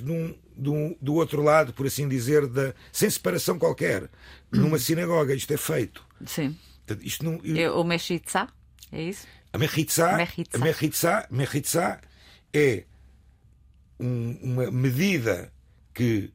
um- 0.71 0.95
do 1.01 1.13
outro 1.15 1.41
lado, 1.41 1.73
por 1.73 1.85
assim 1.85 2.07
dizer, 2.07 2.47
da, 2.47 2.73
sem 2.89 3.09
separação 3.09 3.59
qualquer, 3.59 4.09
numa 4.49 4.79
sinagoga. 4.79 5.33
Isto 5.35 5.53
é 5.53 5.57
feito. 5.57 6.05
Sim. 6.25 6.57
Isto 7.01 7.25
não, 7.25 7.41
É 7.43 7.69
o 7.69 7.83
Meshitzá? 7.83 8.47
É 8.93 9.03
isso? 9.03 9.27
A 9.51 9.57
Mechitza, 9.57 10.15
Mechitza. 10.15 10.57
a 10.57 10.59
Mechitza, 10.59 11.27
Mechitza 11.29 12.01
é 12.53 12.85
um- 13.99 14.37
uma 14.41 14.71
medida 14.71 15.51
que 15.93 16.31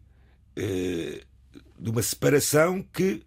eh, 0.56 1.22
de 1.78 1.90
uma 1.90 2.02
separação 2.02 2.82
que 2.92 3.22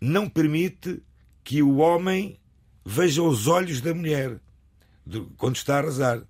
não 0.00 0.28
permite 0.28 1.02
que 1.42 1.62
o 1.62 1.78
homem 1.78 2.38
veja 2.84 3.22
os 3.22 3.46
olhos 3.48 3.80
da 3.80 3.94
mulher 3.94 4.38
do- 5.06 5.26
quando 5.38 5.56
está 5.56 5.78
a 5.78 5.82
rezar. 5.82 6.22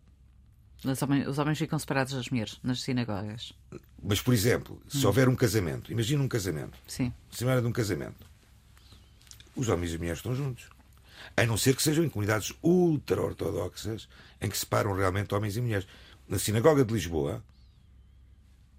Os 0.85 1.03
homens, 1.03 1.27
os 1.27 1.39
homens 1.39 1.59
ficam 1.59 1.79
separados 1.79 2.13
das 2.13 2.29
mulheres 2.29 2.61
nas 2.63 2.83
sinagogas. 2.83 3.53
Mas, 4.03 4.21
por 4.21 4.35
exemplo, 4.35 4.81
se 4.89 5.05
houver 5.07 5.29
um 5.29 5.35
casamento, 5.35 5.91
imagina 5.91 6.23
um 6.23 6.29
casamento, 6.29 6.79
Sim. 6.87 7.13
semana 7.31 7.61
de 7.63 7.67
um 7.67 7.73
casamento, 7.73 8.25
os 9.57 9.69
homens 9.69 9.91
e 9.91 9.95
as 9.95 9.99
mulheres 9.99 10.19
estão 10.19 10.35
juntos. 10.35 10.69
A 11.37 11.45
não 11.47 11.57
ser 11.57 11.75
que 11.75 11.83
sejam 11.83 12.05
em 12.05 12.09
comunidades 12.11 12.53
ultra-ortodoxas 12.63 14.07
em 14.41 14.49
que 14.51 14.57
separam 14.57 14.95
realmente 14.95 15.35
homens 15.35 15.57
e 15.57 15.61
mulheres. 15.61 15.87
Na 16.29 16.39
sinagoga 16.39 16.85
de 16.85 16.93
Lisboa, 16.93 17.43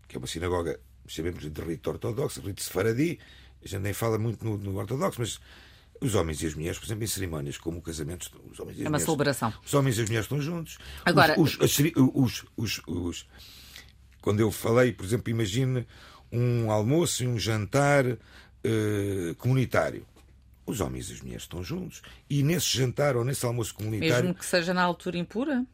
que 0.08 0.16
é 0.16 0.20
uma 0.20 0.28
sinagoga, 0.28 0.80
chamemos 1.08 1.42
de 1.52 1.62
rito 1.62 1.90
ortodoxo, 1.90 2.42
rito 2.42 2.62
sefaradi, 2.62 3.20
a 3.64 3.68
gente 3.68 3.82
nem 3.82 3.94
fala 3.94 4.18
muito 4.18 4.46
no, 4.46 4.58
no 4.58 4.78
ortodoxo, 4.78 5.20
mas 5.20 5.40
os 6.02 6.16
homens 6.16 6.42
e 6.42 6.48
as 6.48 6.54
mulheres, 6.54 6.78
por 6.80 6.86
exemplo, 6.86 7.04
em 7.04 7.08
cerimónias 7.08 7.58
como 7.58 7.80
o 7.80 7.82
casamento, 7.82 8.30
os 8.52 8.60
homens 8.60 8.78
e 8.78 8.82
as 8.82 8.86
É 8.86 8.90
uma 8.90 8.90
mulheres- 8.92 9.06
celebração. 9.06 9.54
os 9.66 9.74
homens 9.74 9.98
e 9.98 10.02
as 10.02 10.08
mulheres 10.08 10.26
estão 10.26 10.42
juntos. 10.42 10.78
Agora- 11.06 11.40
Os, 11.40 11.58
os- 11.60 12.46
os- 12.58 12.82
os- 12.88 13.28
quando 14.22 14.40
eu 14.40 14.52
falei, 14.52 14.92
por 14.92 15.06
exemplo, 15.06 15.30
imagine 15.30 15.88
um 16.32 16.70
almoço 16.72 17.24
e 17.24 17.28
um 17.28 17.38
jantar 17.40 18.06
eh, 18.64 19.34
comunitário. 19.38 20.06
Os 20.66 20.82
homens 20.82 21.10
e 21.10 21.14
as 21.14 21.22
mulheres 21.22 21.44
estão 21.44 21.64
juntos. 21.64 22.02
E 22.30 22.44
nesse 22.44 22.78
jantar 22.78 23.16
ou 23.16 23.24
nesse 23.24 23.46
almoço 23.46 23.74
comunitário, 23.74 24.26
Mesmo 24.26 24.36
que 24.36 24.46
seja 24.46 24.74
na 24.74 24.82
altura 24.84 25.18
impura. 25.18 25.66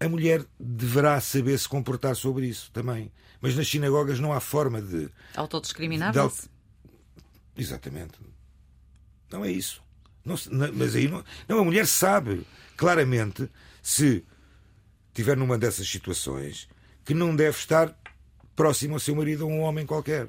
a 0.00 0.08
mulher 0.08 0.44
deverá 0.58 1.20
saber 1.20 1.58
se 1.58 1.68
comportar 1.68 2.14
sobre 2.16 2.46
isso 2.46 2.70
também. 2.72 3.12
Mas 3.40 3.54
nas 3.56 3.68
sinagogas 3.68 4.18
não 4.20 4.32
há 4.32 4.40
forma 4.40 4.80
de. 4.80 5.08
Autodiscriminar-se. 5.36 6.48
Exatamente. 7.58 8.14
Não 9.30 9.44
é 9.44 9.50
isso. 9.50 9.82
Não 10.24 10.36
mas 10.74 10.94
aí 10.94 11.08
não, 11.08 11.24
não, 11.48 11.58
a 11.58 11.64
mulher 11.64 11.86
sabe 11.86 12.46
claramente 12.76 13.48
se 13.82 14.24
estiver 15.08 15.36
numa 15.36 15.58
dessas 15.58 15.88
situações 15.88 16.68
que 17.04 17.12
não 17.14 17.34
deve 17.34 17.56
estar 17.58 17.98
próximo 18.54 18.94
ao 18.94 19.00
seu 19.00 19.14
marido 19.16 19.46
ou 19.46 19.52
a 19.52 19.54
um 19.54 19.60
homem 19.60 19.84
qualquer. 19.84 20.28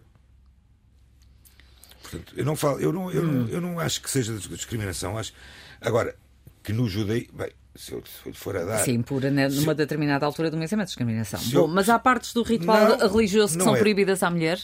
Portanto, 2.01 2.33
eu 2.35 2.45
não 2.45 2.55
falo, 2.55 2.79
eu 2.79 2.91
não, 2.91 3.11
eu 3.11 3.23
não, 3.23 3.47
eu 3.49 3.61
não 3.61 3.79
acho 3.79 4.01
que 4.01 4.09
seja 4.09 4.33
discriminação. 4.37 5.17
Acho 5.17 5.33
agora 5.79 6.15
que 6.63 6.73
no 6.73 6.87
judeu, 6.89 7.25
bem, 7.33 7.51
se 7.75 7.91
eu, 7.91 8.01
for 8.33 8.55
a 8.57 8.63
dar, 8.65 8.83
Sim, 8.83 8.93
impura 8.93 9.29
né, 9.29 9.47
numa 9.49 9.73
eu- 9.73 9.75
determinada 9.75 10.25
altura 10.25 10.49
do 10.49 10.57
mês 10.57 10.71
é 10.71 10.75
uma 10.75 10.85
discriminação. 10.85 11.39
Bom, 11.51 11.59
eu- 11.59 11.67
mas 11.67 11.89
há 11.89 11.99
partes 11.99 12.33
do 12.33 12.41
ritual 12.41 12.97
Não, 12.97 13.09
religioso 13.09 13.57
que 13.57 13.63
são 13.63 13.75
é. 13.75 13.79
proibidas 13.79 14.23
à 14.23 14.29
mulher. 14.31 14.59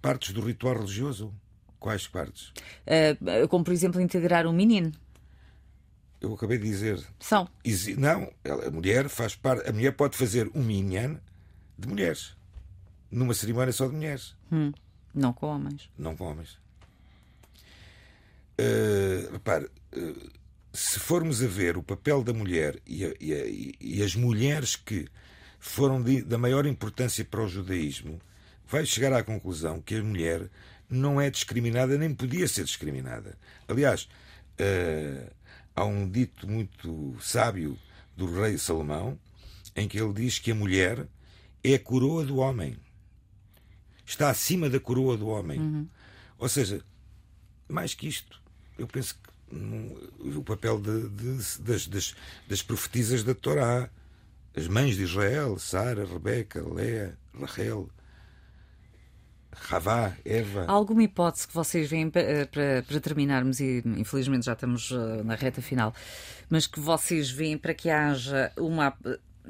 partes 0.00 0.32
do 0.32 0.40
ritual 0.40 0.74
religioso, 0.76 1.34
quais 1.78 2.06
partes? 2.06 2.52
Uh, 2.86 3.46
como, 3.48 3.64
por 3.64 3.72
exemplo, 3.72 4.00
integrar 4.00 4.46
um 4.46 4.52
menino. 4.52 4.92
Eu 6.20 6.34
acabei 6.34 6.58
de 6.58 6.64
dizer, 6.64 6.98
São. 7.20 7.48
Não, 7.96 8.30
a 8.66 8.70
mulher 8.70 9.08
faz 9.08 9.36
parte. 9.36 9.68
A 9.68 9.72
mulher 9.72 9.92
pode 9.92 10.16
fazer 10.16 10.50
um 10.54 10.62
minyan 10.62 11.20
de 11.78 11.86
mulheres. 11.88 12.36
Numa 13.10 13.32
cerimónia 13.34 13.72
só 13.72 13.86
de 13.86 13.94
mulheres, 13.94 14.34
Hum, 14.52 14.72
não 15.14 15.32
com 15.32 15.46
homens. 15.46 15.88
não 15.96 16.14
com 16.16 16.24
homens. 16.24 16.58
Uh, 18.60 19.32
repare, 19.32 19.66
uh, 19.96 20.30
se 20.72 20.98
formos 20.98 21.42
a 21.42 21.46
ver 21.46 21.76
o 21.76 21.82
papel 21.82 22.24
da 22.24 22.32
mulher 22.32 22.80
e, 22.84 23.04
a- 23.04 23.14
e 23.20 23.32
a- 23.32 23.46
e 23.80 24.02
as 24.02 24.16
mulheres 24.16 24.74
que 24.74 25.06
foram 25.60 26.02
de- 26.02 26.22
da 26.22 26.36
maior 26.36 26.66
importância 26.66 27.24
para 27.24 27.42
o 27.42 27.48
judaísmo, 27.48 28.20
vai 28.66 28.84
chegar 28.84 29.12
à 29.12 29.22
conclusão 29.22 29.80
que 29.80 29.94
a 29.94 30.02
mulher 30.02 30.50
não 30.88 31.20
é 31.20 31.30
discriminada 31.30 31.96
nem 31.98 32.14
podia 32.14 32.46
ser 32.48 32.64
discriminada. 32.64 33.36
Aliás, 33.66 34.08
uh, 34.60 35.30
há 35.76 35.84
um 35.84 36.08
dito 36.08 36.48
muito 36.48 37.16
sábio 37.20 37.78
do 38.16 38.26
rei 38.40 38.56
Salomão 38.58 39.18
em 39.76 39.86
que 39.86 39.98
ele 40.00 40.12
diz 40.12 40.38
que 40.38 40.50
a 40.50 40.54
mulher 40.54 41.06
é 41.62 41.74
a 41.74 41.78
coroa 41.78 42.24
do 42.24 42.36
homem. 42.38 42.76
Está 44.06 44.30
acima 44.30 44.68
da 44.70 44.80
coroa 44.80 45.16
do 45.16 45.28
homem. 45.28 45.88
Ou 46.38 46.48
seja, 46.48 46.82
mais 47.68 47.94
que 47.94 48.08
isto, 48.08 48.40
eu 48.78 48.86
penso 48.86 49.14
que 49.16 49.28
o 50.36 50.42
papel 50.42 50.80
de- 50.80 51.08
de- 51.10 51.58
das, 51.62 51.86
das, 51.86 52.14
das 52.48 52.62
profetisas 52.62 53.22
da 53.22 53.34
Torá, 53.34 53.90
as 54.56 54.66
mães 54.66 54.96
de 54.96 55.02
Israel, 55.02 55.58
Sara, 55.58 56.04
Rebeca, 56.06 56.62
Lea, 56.66 57.16
Rachel, 57.38 57.88
Ravá, 59.52 60.12
Eva. 60.24 60.64
Há 60.68 60.72
alguma 60.72 61.02
hipótese 61.02 61.48
que 61.48 61.54
vocês 61.54 61.88
veem 61.90 62.10
pa- 62.10 62.20
eh, 62.20 62.44
para, 62.46 62.82
para 62.86 63.00
terminarmos, 63.00 63.60
e 63.60 63.82
infelizmente 63.96 64.46
já 64.46 64.52
estamos 64.52 64.90
eh, 64.92 65.22
na 65.24 65.34
reta 65.34 65.60
final, 65.60 65.92
mas 66.48 66.66
que 66.66 66.78
vocês 66.80 67.30
veem 67.30 67.58
para 67.58 67.74
que 67.74 67.90
haja 67.90 68.52
uma. 68.56 68.94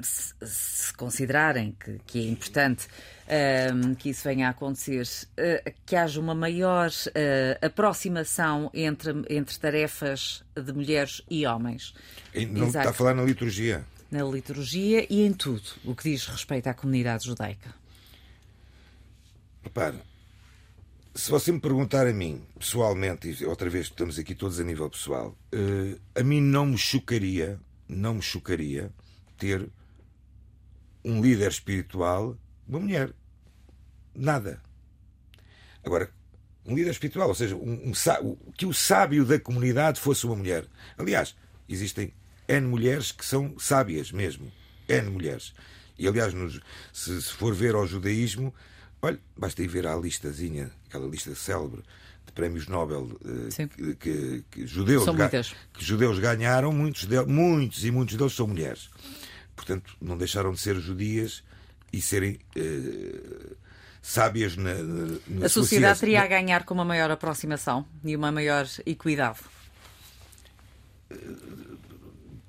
Se, 0.01 0.33
se 0.45 0.93
considerarem 0.93 1.75
que, 1.77 1.99
que 2.07 2.19
é 2.25 2.29
importante 2.31 2.87
ehm, 3.27 3.93
que 3.95 4.11
isso 4.11 4.23
venha 4.23 4.47
a 4.47 4.51
acontecer, 4.51 5.05
eh, 5.35 5.73
que 5.85 5.93
haja 5.93 6.21
uma 6.21 6.33
maior 6.33 6.89
eh, 7.13 7.59
aproximação 7.61 8.71
entre, 8.73 9.11
entre 9.29 9.59
tarefas 9.59 10.41
de 10.55 10.71
mulheres 10.71 11.21
e 11.29 11.45
homens 11.45 11.93
E 12.33 12.45
Não 12.45 12.67
Exato. 12.67 12.77
está 12.77 12.89
a 12.91 12.93
falar 12.93 13.13
na 13.13 13.23
liturgia. 13.23 13.83
na 14.09 14.23
liturgia 14.23 15.05
e 15.09 15.25
em 15.25 15.33
tudo 15.33 15.63
o 15.83 15.93
que 15.93 16.09
diz 16.09 16.25
respeito 16.27 16.67
à 16.67 16.73
comunidade 16.73 17.25
judaica. 17.25 17.73
Repare, 19.63 19.97
se 21.13 21.29
você 21.29 21.51
me 21.51 21.59
perguntar 21.59 22.07
a 22.07 22.13
mim, 22.13 22.41
pessoalmente, 22.57 23.29
e 23.41 23.45
outra 23.45 23.69
vez 23.69 23.85
estamos 23.87 24.17
aqui 24.17 24.33
todos 24.33 24.59
a 24.59 24.63
nível 24.63 24.89
pessoal, 24.89 25.37
eh, 25.51 25.97
a 26.15 26.23
mim 26.23 26.41
não 26.41 26.65
me 26.65 26.77
chocaria, 26.77 27.59
não 27.87 28.15
me 28.15 28.21
chocaria 28.21 28.91
ter 29.37 29.69
um 31.03 31.21
líder 31.21 31.49
espiritual 31.49 32.37
uma 32.67 32.79
mulher. 32.79 33.13
Nada. 34.13 34.61
Agora, 35.83 36.11
um 36.65 36.75
líder 36.75 36.91
espiritual, 36.91 37.29
ou 37.29 37.35
seja, 37.35 37.55
um, 37.55 37.89
um 37.91 38.37
que 38.55 38.65
o 38.65 38.73
sábio 38.73 39.25
da 39.25 39.39
comunidade 39.39 39.99
fosse 39.99 40.25
uma 40.25 40.35
mulher. 40.35 40.67
Aliás, 40.97 41.35
existem 41.67 42.13
N 42.47 42.67
mulheres 42.67 43.11
que 43.11 43.25
são 43.25 43.57
sábias 43.57 44.11
mesmo. 44.11 44.51
N 44.87 45.09
mulheres. 45.09 45.53
E 45.97 46.07
aliás, 46.07 46.33
nos- 46.33 46.59
se, 46.93 47.21
se 47.21 47.31
for 47.33 47.53
ver 47.55 47.73
ao 47.75 47.87
judaísmo, 47.87 48.53
olha, 49.01 49.19
basta 49.37 49.61
ir 49.63 49.67
ver 49.67 49.87
a 49.87 49.95
listazinha, 49.95 50.71
aquela 50.87 51.07
lista 51.07 51.33
célebre 51.35 51.81
de 52.25 52.31
prémios 52.33 52.67
Nobel 52.67 53.09
eh, 53.25 53.67
que, 53.67 53.95
que- 53.95 54.43
que 54.51 54.67
judeus, 54.67 55.05
que 55.73 55.83
judeus 55.83 56.19
ganharam, 56.19 56.71
muitos, 56.71 57.05
de- 57.05 57.25
muitos 57.25 57.83
e 57.85 57.91
muitos 57.91 58.15
deles 58.15 58.33
são 58.33 58.47
mulheres. 58.47 58.89
Portanto, 59.55 59.95
não 60.01 60.17
deixaram 60.17 60.51
de 60.53 60.59
ser 60.59 60.75
judias 60.79 61.43
e 61.91 62.01
serem 62.01 62.39
eh, 62.55 63.55
sábias 64.01 64.55
na, 64.55 64.73
na, 64.75 65.45
A 65.45 65.49
sociedade 65.49 65.99
ciência. 65.99 66.17
teria 66.17 66.21
a 66.23 66.27
ganhar 66.27 66.63
com 66.65 66.73
uma 66.73 66.85
maior 66.85 67.09
aproximação 67.11 67.85
e 68.05 68.15
uma 68.15 68.31
maior 68.31 68.67
equidade. 68.85 69.39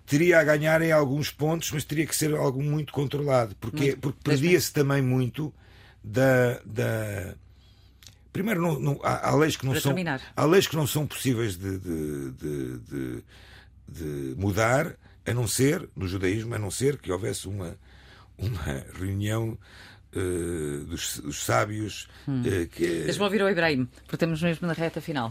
teria 0.07 0.41
a 0.41 0.45
ganhar 0.45 0.83
em 0.83 0.93
alguns 0.93 1.31
pontos, 1.31 1.71
mas 1.73 1.85
teria 1.85 2.07
que 2.07 2.15
ser 2.15 2.35
algo 2.35 2.63
muito 2.63 2.93
controlado, 2.93 3.55
porque, 3.61 3.83
Muito. 3.83 3.99
porque 4.01 4.19
perdia-se 4.25 4.73
também 4.73 5.01
muito 5.01 5.53
da. 6.05 6.61
da... 6.65 7.35
Primeiro, 8.33 8.63
não, 8.63 8.79
não- 8.79 9.01
há, 9.03 9.29
há 9.31 9.35
leis 9.37 9.57
que 9.57 9.65
não 9.65 9.73
Para 9.73 9.81
são 9.81 9.91
terminar. 9.93 10.21
há 10.37 10.45
leis 10.45 10.67
que 10.69 10.77
não 10.77 10.87
são 10.87 11.07
possíveis 11.07 11.57
de, 11.57 11.79
de, 11.79 12.31
de, 12.79 13.25
de- 13.89 14.35
mudar, 14.37 14.95
a 15.27 15.35
não 15.35 15.47
ser 15.49 15.89
no 15.97 16.07
judaísmo, 16.07 16.55
a 16.55 16.59
não 16.59 16.71
ser 16.71 16.97
que 16.99 17.11
houvesse 17.11 17.49
uma 17.49 17.77
uma 18.39 18.85
reunião 18.99 19.59
eh, 20.15 20.85
dos, 20.87 21.19
dos 21.19 21.45
sábios 21.45 22.09
Hum. 22.27 22.43
eh, 22.47 22.67
que 22.67 22.87
Deixa-me 23.05 23.25
ouvir 23.25 23.43
o 23.43 23.49
Ibrahim, 23.51 23.85
porque 24.05 24.15
estamos 24.17 24.41
mesmo 24.41 24.67
na 24.67 24.73
reta 24.73 25.01
final. 25.01 25.31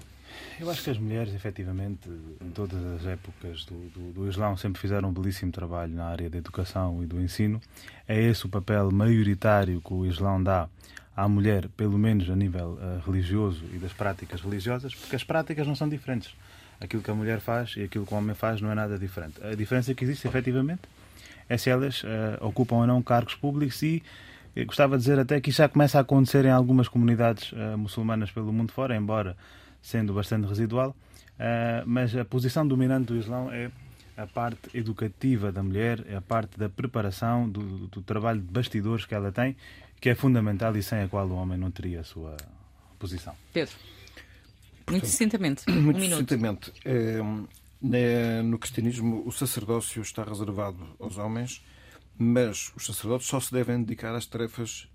Eu 0.60 0.70
acho 0.70 0.84
que 0.84 0.90
as 0.90 0.98
mulheres, 0.98 1.34
efetivamente, 1.34 2.10
em 2.10 2.50
todas 2.52 2.84
as 2.84 3.06
épocas 3.06 3.64
do, 3.66 3.90
do, 3.90 4.14
do 4.14 4.30
Islão, 4.30 4.58
sempre 4.58 4.82
fizeram 4.82 5.10
um 5.10 5.14
belíssimo 5.14 5.52
trabalho 5.52 5.94
na 5.94 6.06
área 6.06 6.30
da 6.30 6.38
educação 6.38 7.02
e 7.02 7.06
do 7.06 7.20
ensino. 7.22 7.62
É 8.08 8.22
esse 8.22 8.46
o 8.46 8.50
papel 8.50 8.92
maioritário 8.92 9.82
que 9.82 9.94
o 9.94 10.06
Islão 10.06 10.42
dá 10.44 10.68
à 11.16 11.28
mulher, 11.28 11.68
pelo 11.76 11.98
menos 11.98 12.30
a 12.30 12.36
nível 12.36 12.78
eh, 12.82 13.00
religioso 13.06 13.64
e 13.74 13.78
das 13.78 13.94
práticas 13.94 14.42
religiosas, 14.42 14.96
porque 14.96 15.16
as 15.16 15.24
práticas 15.24 15.68
não 15.68 15.76
são 15.76 15.88
diferentes. 15.88 16.34
Aquilo 16.80 17.04
que 17.04 17.12
a 17.12 17.16
mulher 17.16 17.42
faz 17.42 17.76
e 17.76 17.84
aquilo 17.84 18.06
que 18.06 18.14
o 18.14 18.18
homem 18.18 18.34
faz 18.34 18.62
não 18.62 18.72
é 18.72 18.76
nada 18.76 18.98
diferente. 18.98 19.44
A 19.44 19.54
diferença 19.54 19.94
que 19.94 20.04
existe, 20.04 20.28
efetivamente, 20.28 20.82
é 21.50 21.58
se 21.58 21.70
elas 21.70 22.04
eh, 22.06 22.38
ocupam 22.42 22.78
ou 22.78 22.88
não 22.88 23.02
cargos 23.02 23.36
públicos 23.36 23.82
e 23.82 24.02
eu 24.56 24.66
gostava 24.66 24.98
de 24.98 25.04
dizer 25.04 25.20
até 25.20 25.40
que 25.40 25.50
isso 25.50 25.58
já 25.58 25.70
começa 25.70 25.98
a 25.98 26.02
acontecer 26.02 26.46
em 26.46 26.52
algumas 26.52 26.88
comunidades 26.88 27.52
eh, 27.54 27.76
muçulmanas 27.76 28.32
pelo 28.32 28.52
mundo 28.54 28.72
fora, 28.72 28.96
embora 28.96 29.36
sendo 29.82 30.14
bastante 30.14 30.48
residual, 30.48 30.90
uh, 30.90 31.84
mas 31.86 32.16
a 32.16 32.26
posição 32.26 32.68
dominante 32.68 33.08
do 33.08 33.18
Islão 33.18 33.52
é 33.52 33.72
a 34.18 34.28
parte 34.28 34.70
educativa 34.74 35.52
da 35.52 35.64
mulher, 35.64 36.06
é 36.08 36.16
a 36.16 36.22
parte 36.22 36.60
da 36.60 36.68
preparação, 36.68 37.50
do, 37.50 37.88
do 37.88 38.02
trabalho 38.02 38.42
de 38.42 38.52
bastidores 38.52 39.06
que 39.06 39.16
ela 39.16 39.32
tem, 39.32 39.56
que 40.02 40.10
é 40.10 40.16
fundamental 40.16 40.76
e 40.76 40.84
sem 40.84 41.02
a 41.02 41.08
qual 41.08 41.28
o 41.28 41.36
homem 41.36 41.58
não 41.58 41.72
teria 41.72 42.02
a 42.02 42.04
sua 42.04 42.36
posição. 42.98 43.34
Pedro. 43.54 43.76
Muito 44.90 45.08
sucintamente. 45.08 45.70
Muito 45.70 46.00
um 46.02 46.10
sucintamente. 46.10 46.74
É, 46.84 48.42
no 48.44 48.58
cristianismo, 48.60 49.24
o 49.26 49.32
sacerdócio 49.32 50.02
está 50.02 50.24
reservado 50.24 50.86
aos 51.00 51.18
homens, 51.18 51.64
mas 52.18 52.74
os 52.76 52.86
sacerdotes 52.86 53.28
só 53.28 53.40
se 53.40 53.54
devem 53.54 53.82
dedicar 53.82 54.14
às 54.14 54.26
tarefas 54.26 54.90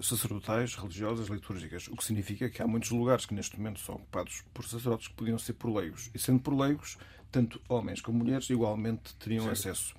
sacerdotais, 0.00 0.74
religiosas, 0.74 1.28
litúrgicas, 1.28 1.88
o 1.88 1.96
que 1.96 2.04
significa 2.04 2.48
que 2.48 2.62
há 2.62 2.66
muitos 2.66 2.90
lugares 2.90 3.26
que 3.26 3.34
neste 3.34 3.58
momento 3.58 3.80
são 3.80 3.96
ocupados 3.96 4.42
por 4.54 4.64
sacerdotes 4.64 5.08
que 5.08 5.14
podiam 5.14 5.38
ser 5.38 5.54
por 5.54 5.74
leigos. 5.74 6.10
E 6.14 6.18
sendo 6.18 6.40
por 6.40 6.54
leigos, 6.54 6.96
tanto 7.30 7.60
homens 7.68 8.00
como 8.00 8.18
mulheres 8.18 8.48
igualmente 8.50 9.14
teriam 9.16 9.44
Sim. 9.44 9.50
acesso. 9.50 9.94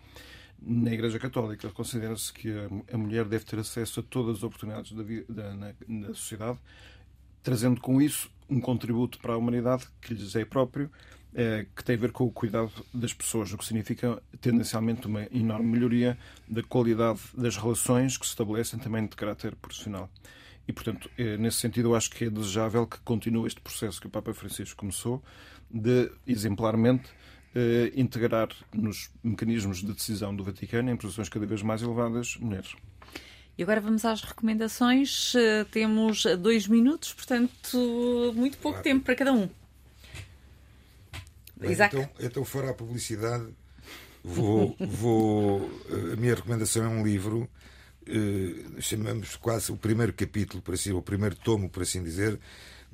Na 0.61 0.93
Igreja 0.93 1.17
Católica 1.17 1.69
considera-se 1.71 2.31
que 2.31 2.53
a 2.91 2.97
mulher 2.97 3.25
deve 3.25 3.45
ter 3.45 3.59
acesso 3.59 3.99
a 3.99 4.03
todas 4.03 4.37
as 4.37 4.43
oportunidades 4.43 4.91
da 4.91 5.01
vida, 5.01 5.55
na, 5.55 5.73
na 5.87 6.07
sociedade, 6.09 6.59
trazendo 7.41 7.81
com 7.81 7.99
isso 8.01 8.29
um 8.47 8.59
contributo 8.59 9.17
para 9.19 9.33
a 9.33 9.37
humanidade 9.37 9.87
que 9.99 10.13
lhes 10.13 10.35
é 10.35 10.45
próprio, 10.45 10.91
que 11.75 11.83
tem 11.83 11.95
a 11.95 11.99
ver 11.99 12.11
com 12.11 12.25
o 12.25 12.31
cuidado 12.31 12.71
das 12.93 13.13
pessoas, 13.13 13.53
o 13.53 13.57
que 13.57 13.63
significa 13.63 14.21
tendencialmente 14.41 15.07
uma 15.07 15.27
enorme 15.31 15.65
melhoria 15.65 16.17
da 16.47 16.61
qualidade 16.61 17.21
das 17.33 17.55
relações 17.55 18.17
que 18.17 18.25
se 18.25 18.31
estabelecem 18.31 18.77
também 18.79 19.05
de 19.05 19.15
caráter 19.15 19.55
profissional. 19.55 20.09
E, 20.67 20.73
portanto, 20.73 21.09
é, 21.17 21.37
nesse 21.37 21.57
sentido, 21.57 21.89
eu 21.89 21.95
acho 21.95 22.09
que 22.09 22.25
é 22.25 22.29
desejável 22.29 22.85
que 22.85 22.99
continue 22.99 23.47
este 23.47 23.61
processo 23.61 23.99
que 23.99 24.07
o 24.07 24.09
Papa 24.09 24.33
Francisco 24.33 24.77
começou 24.77 25.23
de, 25.69 26.11
exemplarmente, 26.27 27.09
eh, 27.53 27.91
integrar 27.95 28.47
nos 28.73 29.09
mecanismos 29.21 29.81
de 29.81 29.91
decisão 29.91 30.33
do 30.33 30.43
Vaticano, 30.43 30.89
em 30.89 30.95
posições 30.95 31.27
cada 31.27 31.45
vez 31.45 31.61
mais 31.61 31.81
elevadas, 31.81 32.37
mulheres. 32.37 32.73
E 33.57 33.63
agora 33.63 33.81
vamos 33.81 34.05
às 34.05 34.21
recomendações. 34.21 35.33
Eh, 35.35 35.65
temos 35.65 36.25
dois 36.39 36.67
minutos, 36.67 37.13
portanto, 37.13 38.31
muito 38.35 38.57
pouco 38.57 38.77
claro. 38.77 38.83
tempo 38.83 39.03
para 39.03 39.15
cada 39.15 39.33
um. 39.33 39.49
Bem, 41.61 41.71
Isaac. 41.73 41.95
Então, 41.95 42.09
então, 42.19 42.45
fora 42.45 42.71
a 42.71 42.73
publicidade, 42.73 43.45
vou, 44.23 44.75
vou. 44.79 45.69
A 46.11 46.15
minha 46.15 46.33
recomendação 46.33 46.83
é 46.83 46.87
um 46.87 47.05
livro. 47.05 47.47
Uh, 48.01 48.81
chamamos 48.81 49.35
quase 49.35 49.71
o 49.71 49.77
primeiro 49.77 50.11
capítulo, 50.11 50.59
por 50.59 50.73
assim, 50.73 50.91
o 50.91 51.03
primeiro 51.03 51.35
tomo, 51.35 51.69
por 51.69 51.83
assim 51.83 52.01
dizer, 52.01 52.39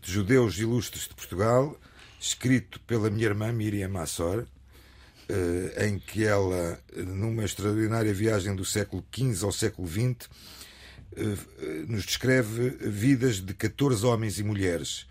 de 0.01 0.11
Judeus 0.11 0.59
Ilustres 0.59 1.07
de 1.07 1.15
Portugal, 1.15 1.79
escrito 2.19 2.77
pela 2.81 3.09
minha 3.09 3.27
irmã 3.27 3.53
Miriam 3.53 3.87
Massor, 3.87 4.39
uh, 4.41 5.83
em 5.85 5.97
que 5.97 6.25
ela, 6.25 6.77
numa 6.93 7.45
extraordinária 7.45 8.13
viagem 8.13 8.53
do 8.53 8.65
século 8.65 9.01
XV 9.15 9.45
ao 9.45 9.51
século 9.53 9.87
XX, 9.87 10.27
uh, 10.27 11.87
nos 11.87 12.03
descreve 12.03 12.71
vidas 12.81 13.37
de 13.37 13.53
14 13.53 14.05
homens 14.05 14.37
e 14.39 14.43
mulheres 14.43 15.07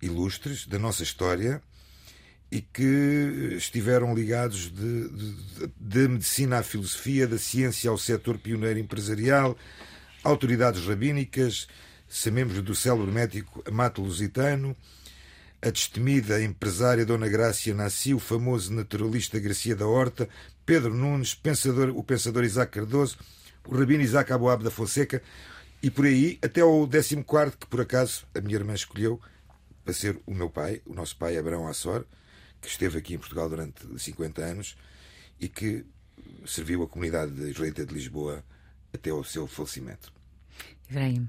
ilustres 0.00 0.66
da 0.66 0.78
nossa 0.78 1.02
história 1.02 1.62
e 2.50 2.60
que 2.60 3.54
estiveram 3.56 4.14
ligados 4.14 4.72
da 5.78 6.08
medicina 6.08 6.58
à 6.58 6.62
filosofia, 6.62 7.26
da 7.26 7.38
ciência 7.38 7.90
ao 7.90 7.96
setor 7.96 8.38
pioneiro 8.38 8.80
empresarial, 8.80 9.56
autoridades 10.24 10.84
rabínicas, 10.84 11.68
sabemos 12.08 12.60
do 12.60 12.74
célebre 12.74 13.12
médico 13.12 13.62
Amato 13.66 14.02
Lusitano, 14.02 14.76
a 15.62 15.70
destemida 15.70 16.42
empresária 16.42 17.06
Dona 17.06 17.28
Grácia 17.28 17.74
Nasci, 17.74 18.14
o 18.14 18.18
famoso 18.18 18.72
naturalista 18.72 19.38
Garcia 19.38 19.76
da 19.76 19.86
Horta, 19.86 20.28
Pedro 20.66 20.94
Nunes, 20.94 21.34
pensador, 21.34 21.90
o 21.90 22.02
pensador 22.02 22.42
Isaac 22.44 22.72
Cardoso, 22.72 23.18
o 23.66 23.76
rabino 23.76 24.02
Isaac 24.02 24.32
Aboab 24.32 24.64
da 24.64 24.70
Fonseca 24.70 25.22
e 25.82 25.90
por 25.90 26.06
aí 26.06 26.38
até 26.42 26.64
o 26.64 26.86
14 26.86 27.24
que 27.58 27.66
por 27.66 27.80
acaso 27.80 28.26
a 28.34 28.40
minha 28.40 28.56
irmã 28.56 28.74
escolheu 28.74 29.20
para 29.84 29.94
ser 29.94 30.18
o 30.26 30.34
meu 30.34 30.50
pai, 30.50 30.82
o 30.86 30.94
nosso 30.94 31.16
pai 31.16 31.36
Abraão 31.36 31.68
Assor, 31.68 32.04
que 32.60 32.68
esteve 32.68 32.98
aqui 32.98 33.14
em 33.14 33.18
Portugal 33.18 33.48
durante 33.48 33.86
50 33.98 34.42
anos 34.42 34.76
e 35.40 35.48
que 35.48 35.84
serviu 36.46 36.82
a 36.82 36.88
comunidade 36.88 37.32
israelita 37.48 37.84
de 37.84 37.94
Lisboa 37.94 38.44
até 38.92 39.12
o 39.12 39.24
seu 39.24 39.46
falecimento. 39.46 40.12
Ibrahim. 40.88 41.28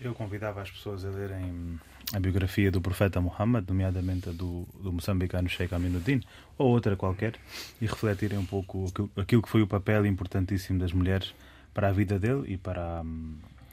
Eu 0.00 0.14
convidava 0.14 0.60
as 0.60 0.70
pessoas 0.70 1.04
a 1.04 1.10
lerem 1.10 1.78
a 2.12 2.20
biografia 2.20 2.70
do 2.70 2.80
profeta 2.80 3.20
Muhammad, 3.20 3.66
nomeadamente 3.68 4.28
a 4.28 4.32
do, 4.32 4.66
do 4.82 4.92
moçambicano 4.92 5.48
Sheikh 5.48 5.74
Aminuddin, 5.74 6.20
ou 6.58 6.68
outra 6.70 6.96
qualquer, 6.96 7.34
e 7.80 7.86
refletirem 7.86 8.38
um 8.38 8.44
pouco 8.44 8.92
aquilo 9.16 9.42
que 9.42 9.48
foi 9.48 9.62
o 9.62 9.66
papel 9.66 10.04
importantíssimo 10.04 10.78
das 10.78 10.92
mulheres 10.92 11.34
para 11.72 11.88
a 11.88 11.92
vida 11.92 12.18
dele 12.18 12.52
e 12.52 12.56
para 12.58 13.00
a, 13.00 13.04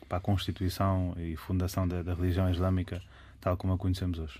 para 0.07 0.17
a 0.17 0.21
constituição 0.21 1.13
e 1.17 1.35
fundação 1.35 1.87
da, 1.87 2.01
da 2.01 2.13
religião 2.13 2.49
islâmica 2.49 3.01
tal 3.39 3.57
como 3.57 3.73
a 3.73 3.77
conhecemos 3.77 4.19
hoje. 4.19 4.39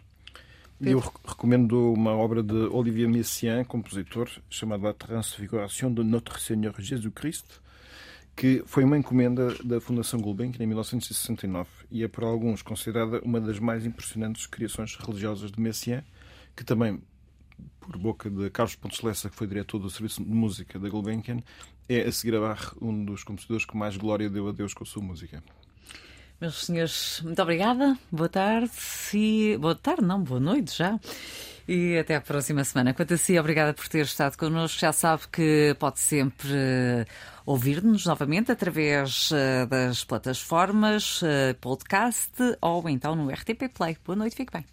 Eu 0.84 1.00
recomendo 1.00 1.94
uma 1.94 2.16
obra 2.16 2.42
de 2.42 2.56
Olivier 2.56 3.08
Messiaen, 3.08 3.64
compositor, 3.64 4.28
chamada 4.50 4.88
La 4.88 4.94
Transfiguration 4.96 5.94
de 5.94 6.04
Notre 6.04 6.42
Seigneur 6.42 6.74
Jésus-Christ, 6.76 7.46
que 8.36 8.64
foi 8.66 8.84
uma 8.84 8.98
encomenda 8.98 9.54
da 9.64 9.80
Fundação 9.80 10.20
Gulbenkian 10.20 10.64
em 10.64 10.68
1969 10.68 11.70
e 11.92 12.04
é 12.04 12.08
por 12.08 12.24
alguns 12.24 12.64
considerada 12.64 13.22
uma 13.24 13.40
das 13.40 13.60
mais 13.60 13.86
impressionantes 13.86 14.48
criações 14.48 14.96
religiosas 14.96 15.52
de 15.52 15.62
Messiaen, 15.62 16.02
que 16.56 16.64
também, 16.64 17.00
por 17.80 17.96
boca 18.00 18.28
de 18.28 18.50
Carlos 18.50 18.74
Pontes 18.74 19.02
Lessa, 19.04 19.30
que 19.30 19.36
foi 19.36 19.46
diretor 19.46 19.78
do 19.78 19.88
Serviço 19.88 20.24
de 20.24 20.32
Música 20.32 20.80
da 20.80 20.90
Gulbenkian, 20.90 21.44
é, 21.88 22.02
a 22.08 22.12
seguir 22.12 22.36
a 22.36 22.40
Barre, 22.40 22.72
um 22.82 23.06
dos 23.06 23.24
compositores 23.24 23.66
que 23.66 23.78
mais 23.78 23.98
glória 23.98 24.28
deu 24.32 24.48
a 24.48 24.52
Deus 24.52 24.74
com 24.74 24.84
a 24.84 24.88
sua 24.88 25.04
música. 25.04 25.44
Meus 26.42 26.66
senhores, 26.66 27.22
muito 27.24 27.40
obrigada. 27.40 27.96
Boa 28.12 28.28
tarde 28.28 28.72
e. 29.14 29.56
Boa 29.58 29.76
tarde, 29.76 30.02
não, 30.02 30.20
boa 30.24 30.40
noite 30.40 30.76
já. 30.76 31.00
E 31.68 32.00
até 32.00 32.16
à 32.16 32.22
próxima 32.22 32.64
semana. 32.64 32.96
Quanto 32.96 33.14
a 33.14 33.18
si, 33.18 33.38
obrigada 33.38 33.76
por 33.76 33.88
ter 33.88 34.06
estado 34.06 34.36
connosco. 34.36 34.80
Já 34.80 34.92
sabe 34.92 35.22
que 35.32 35.76
pode 35.78 36.00
sempre 36.00 36.48
uh, 36.48 37.06
ouvir-nos 37.46 38.08
novamente 38.08 38.52
através 38.52 39.30
uh, 39.30 39.68
das 39.70 40.04
plataformas 40.04 41.22
uh, 41.22 41.54
podcast 41.62 42.32
ou 42.60 42.90
então 42.90 43.16
no 43.16 43.30
RTP 43.30 43.70
Play. 43.72 43.96
Boa 44.04 44.16
noite, 44.16 44.36
fique 44.36 44.52
bem. 44.52 44.66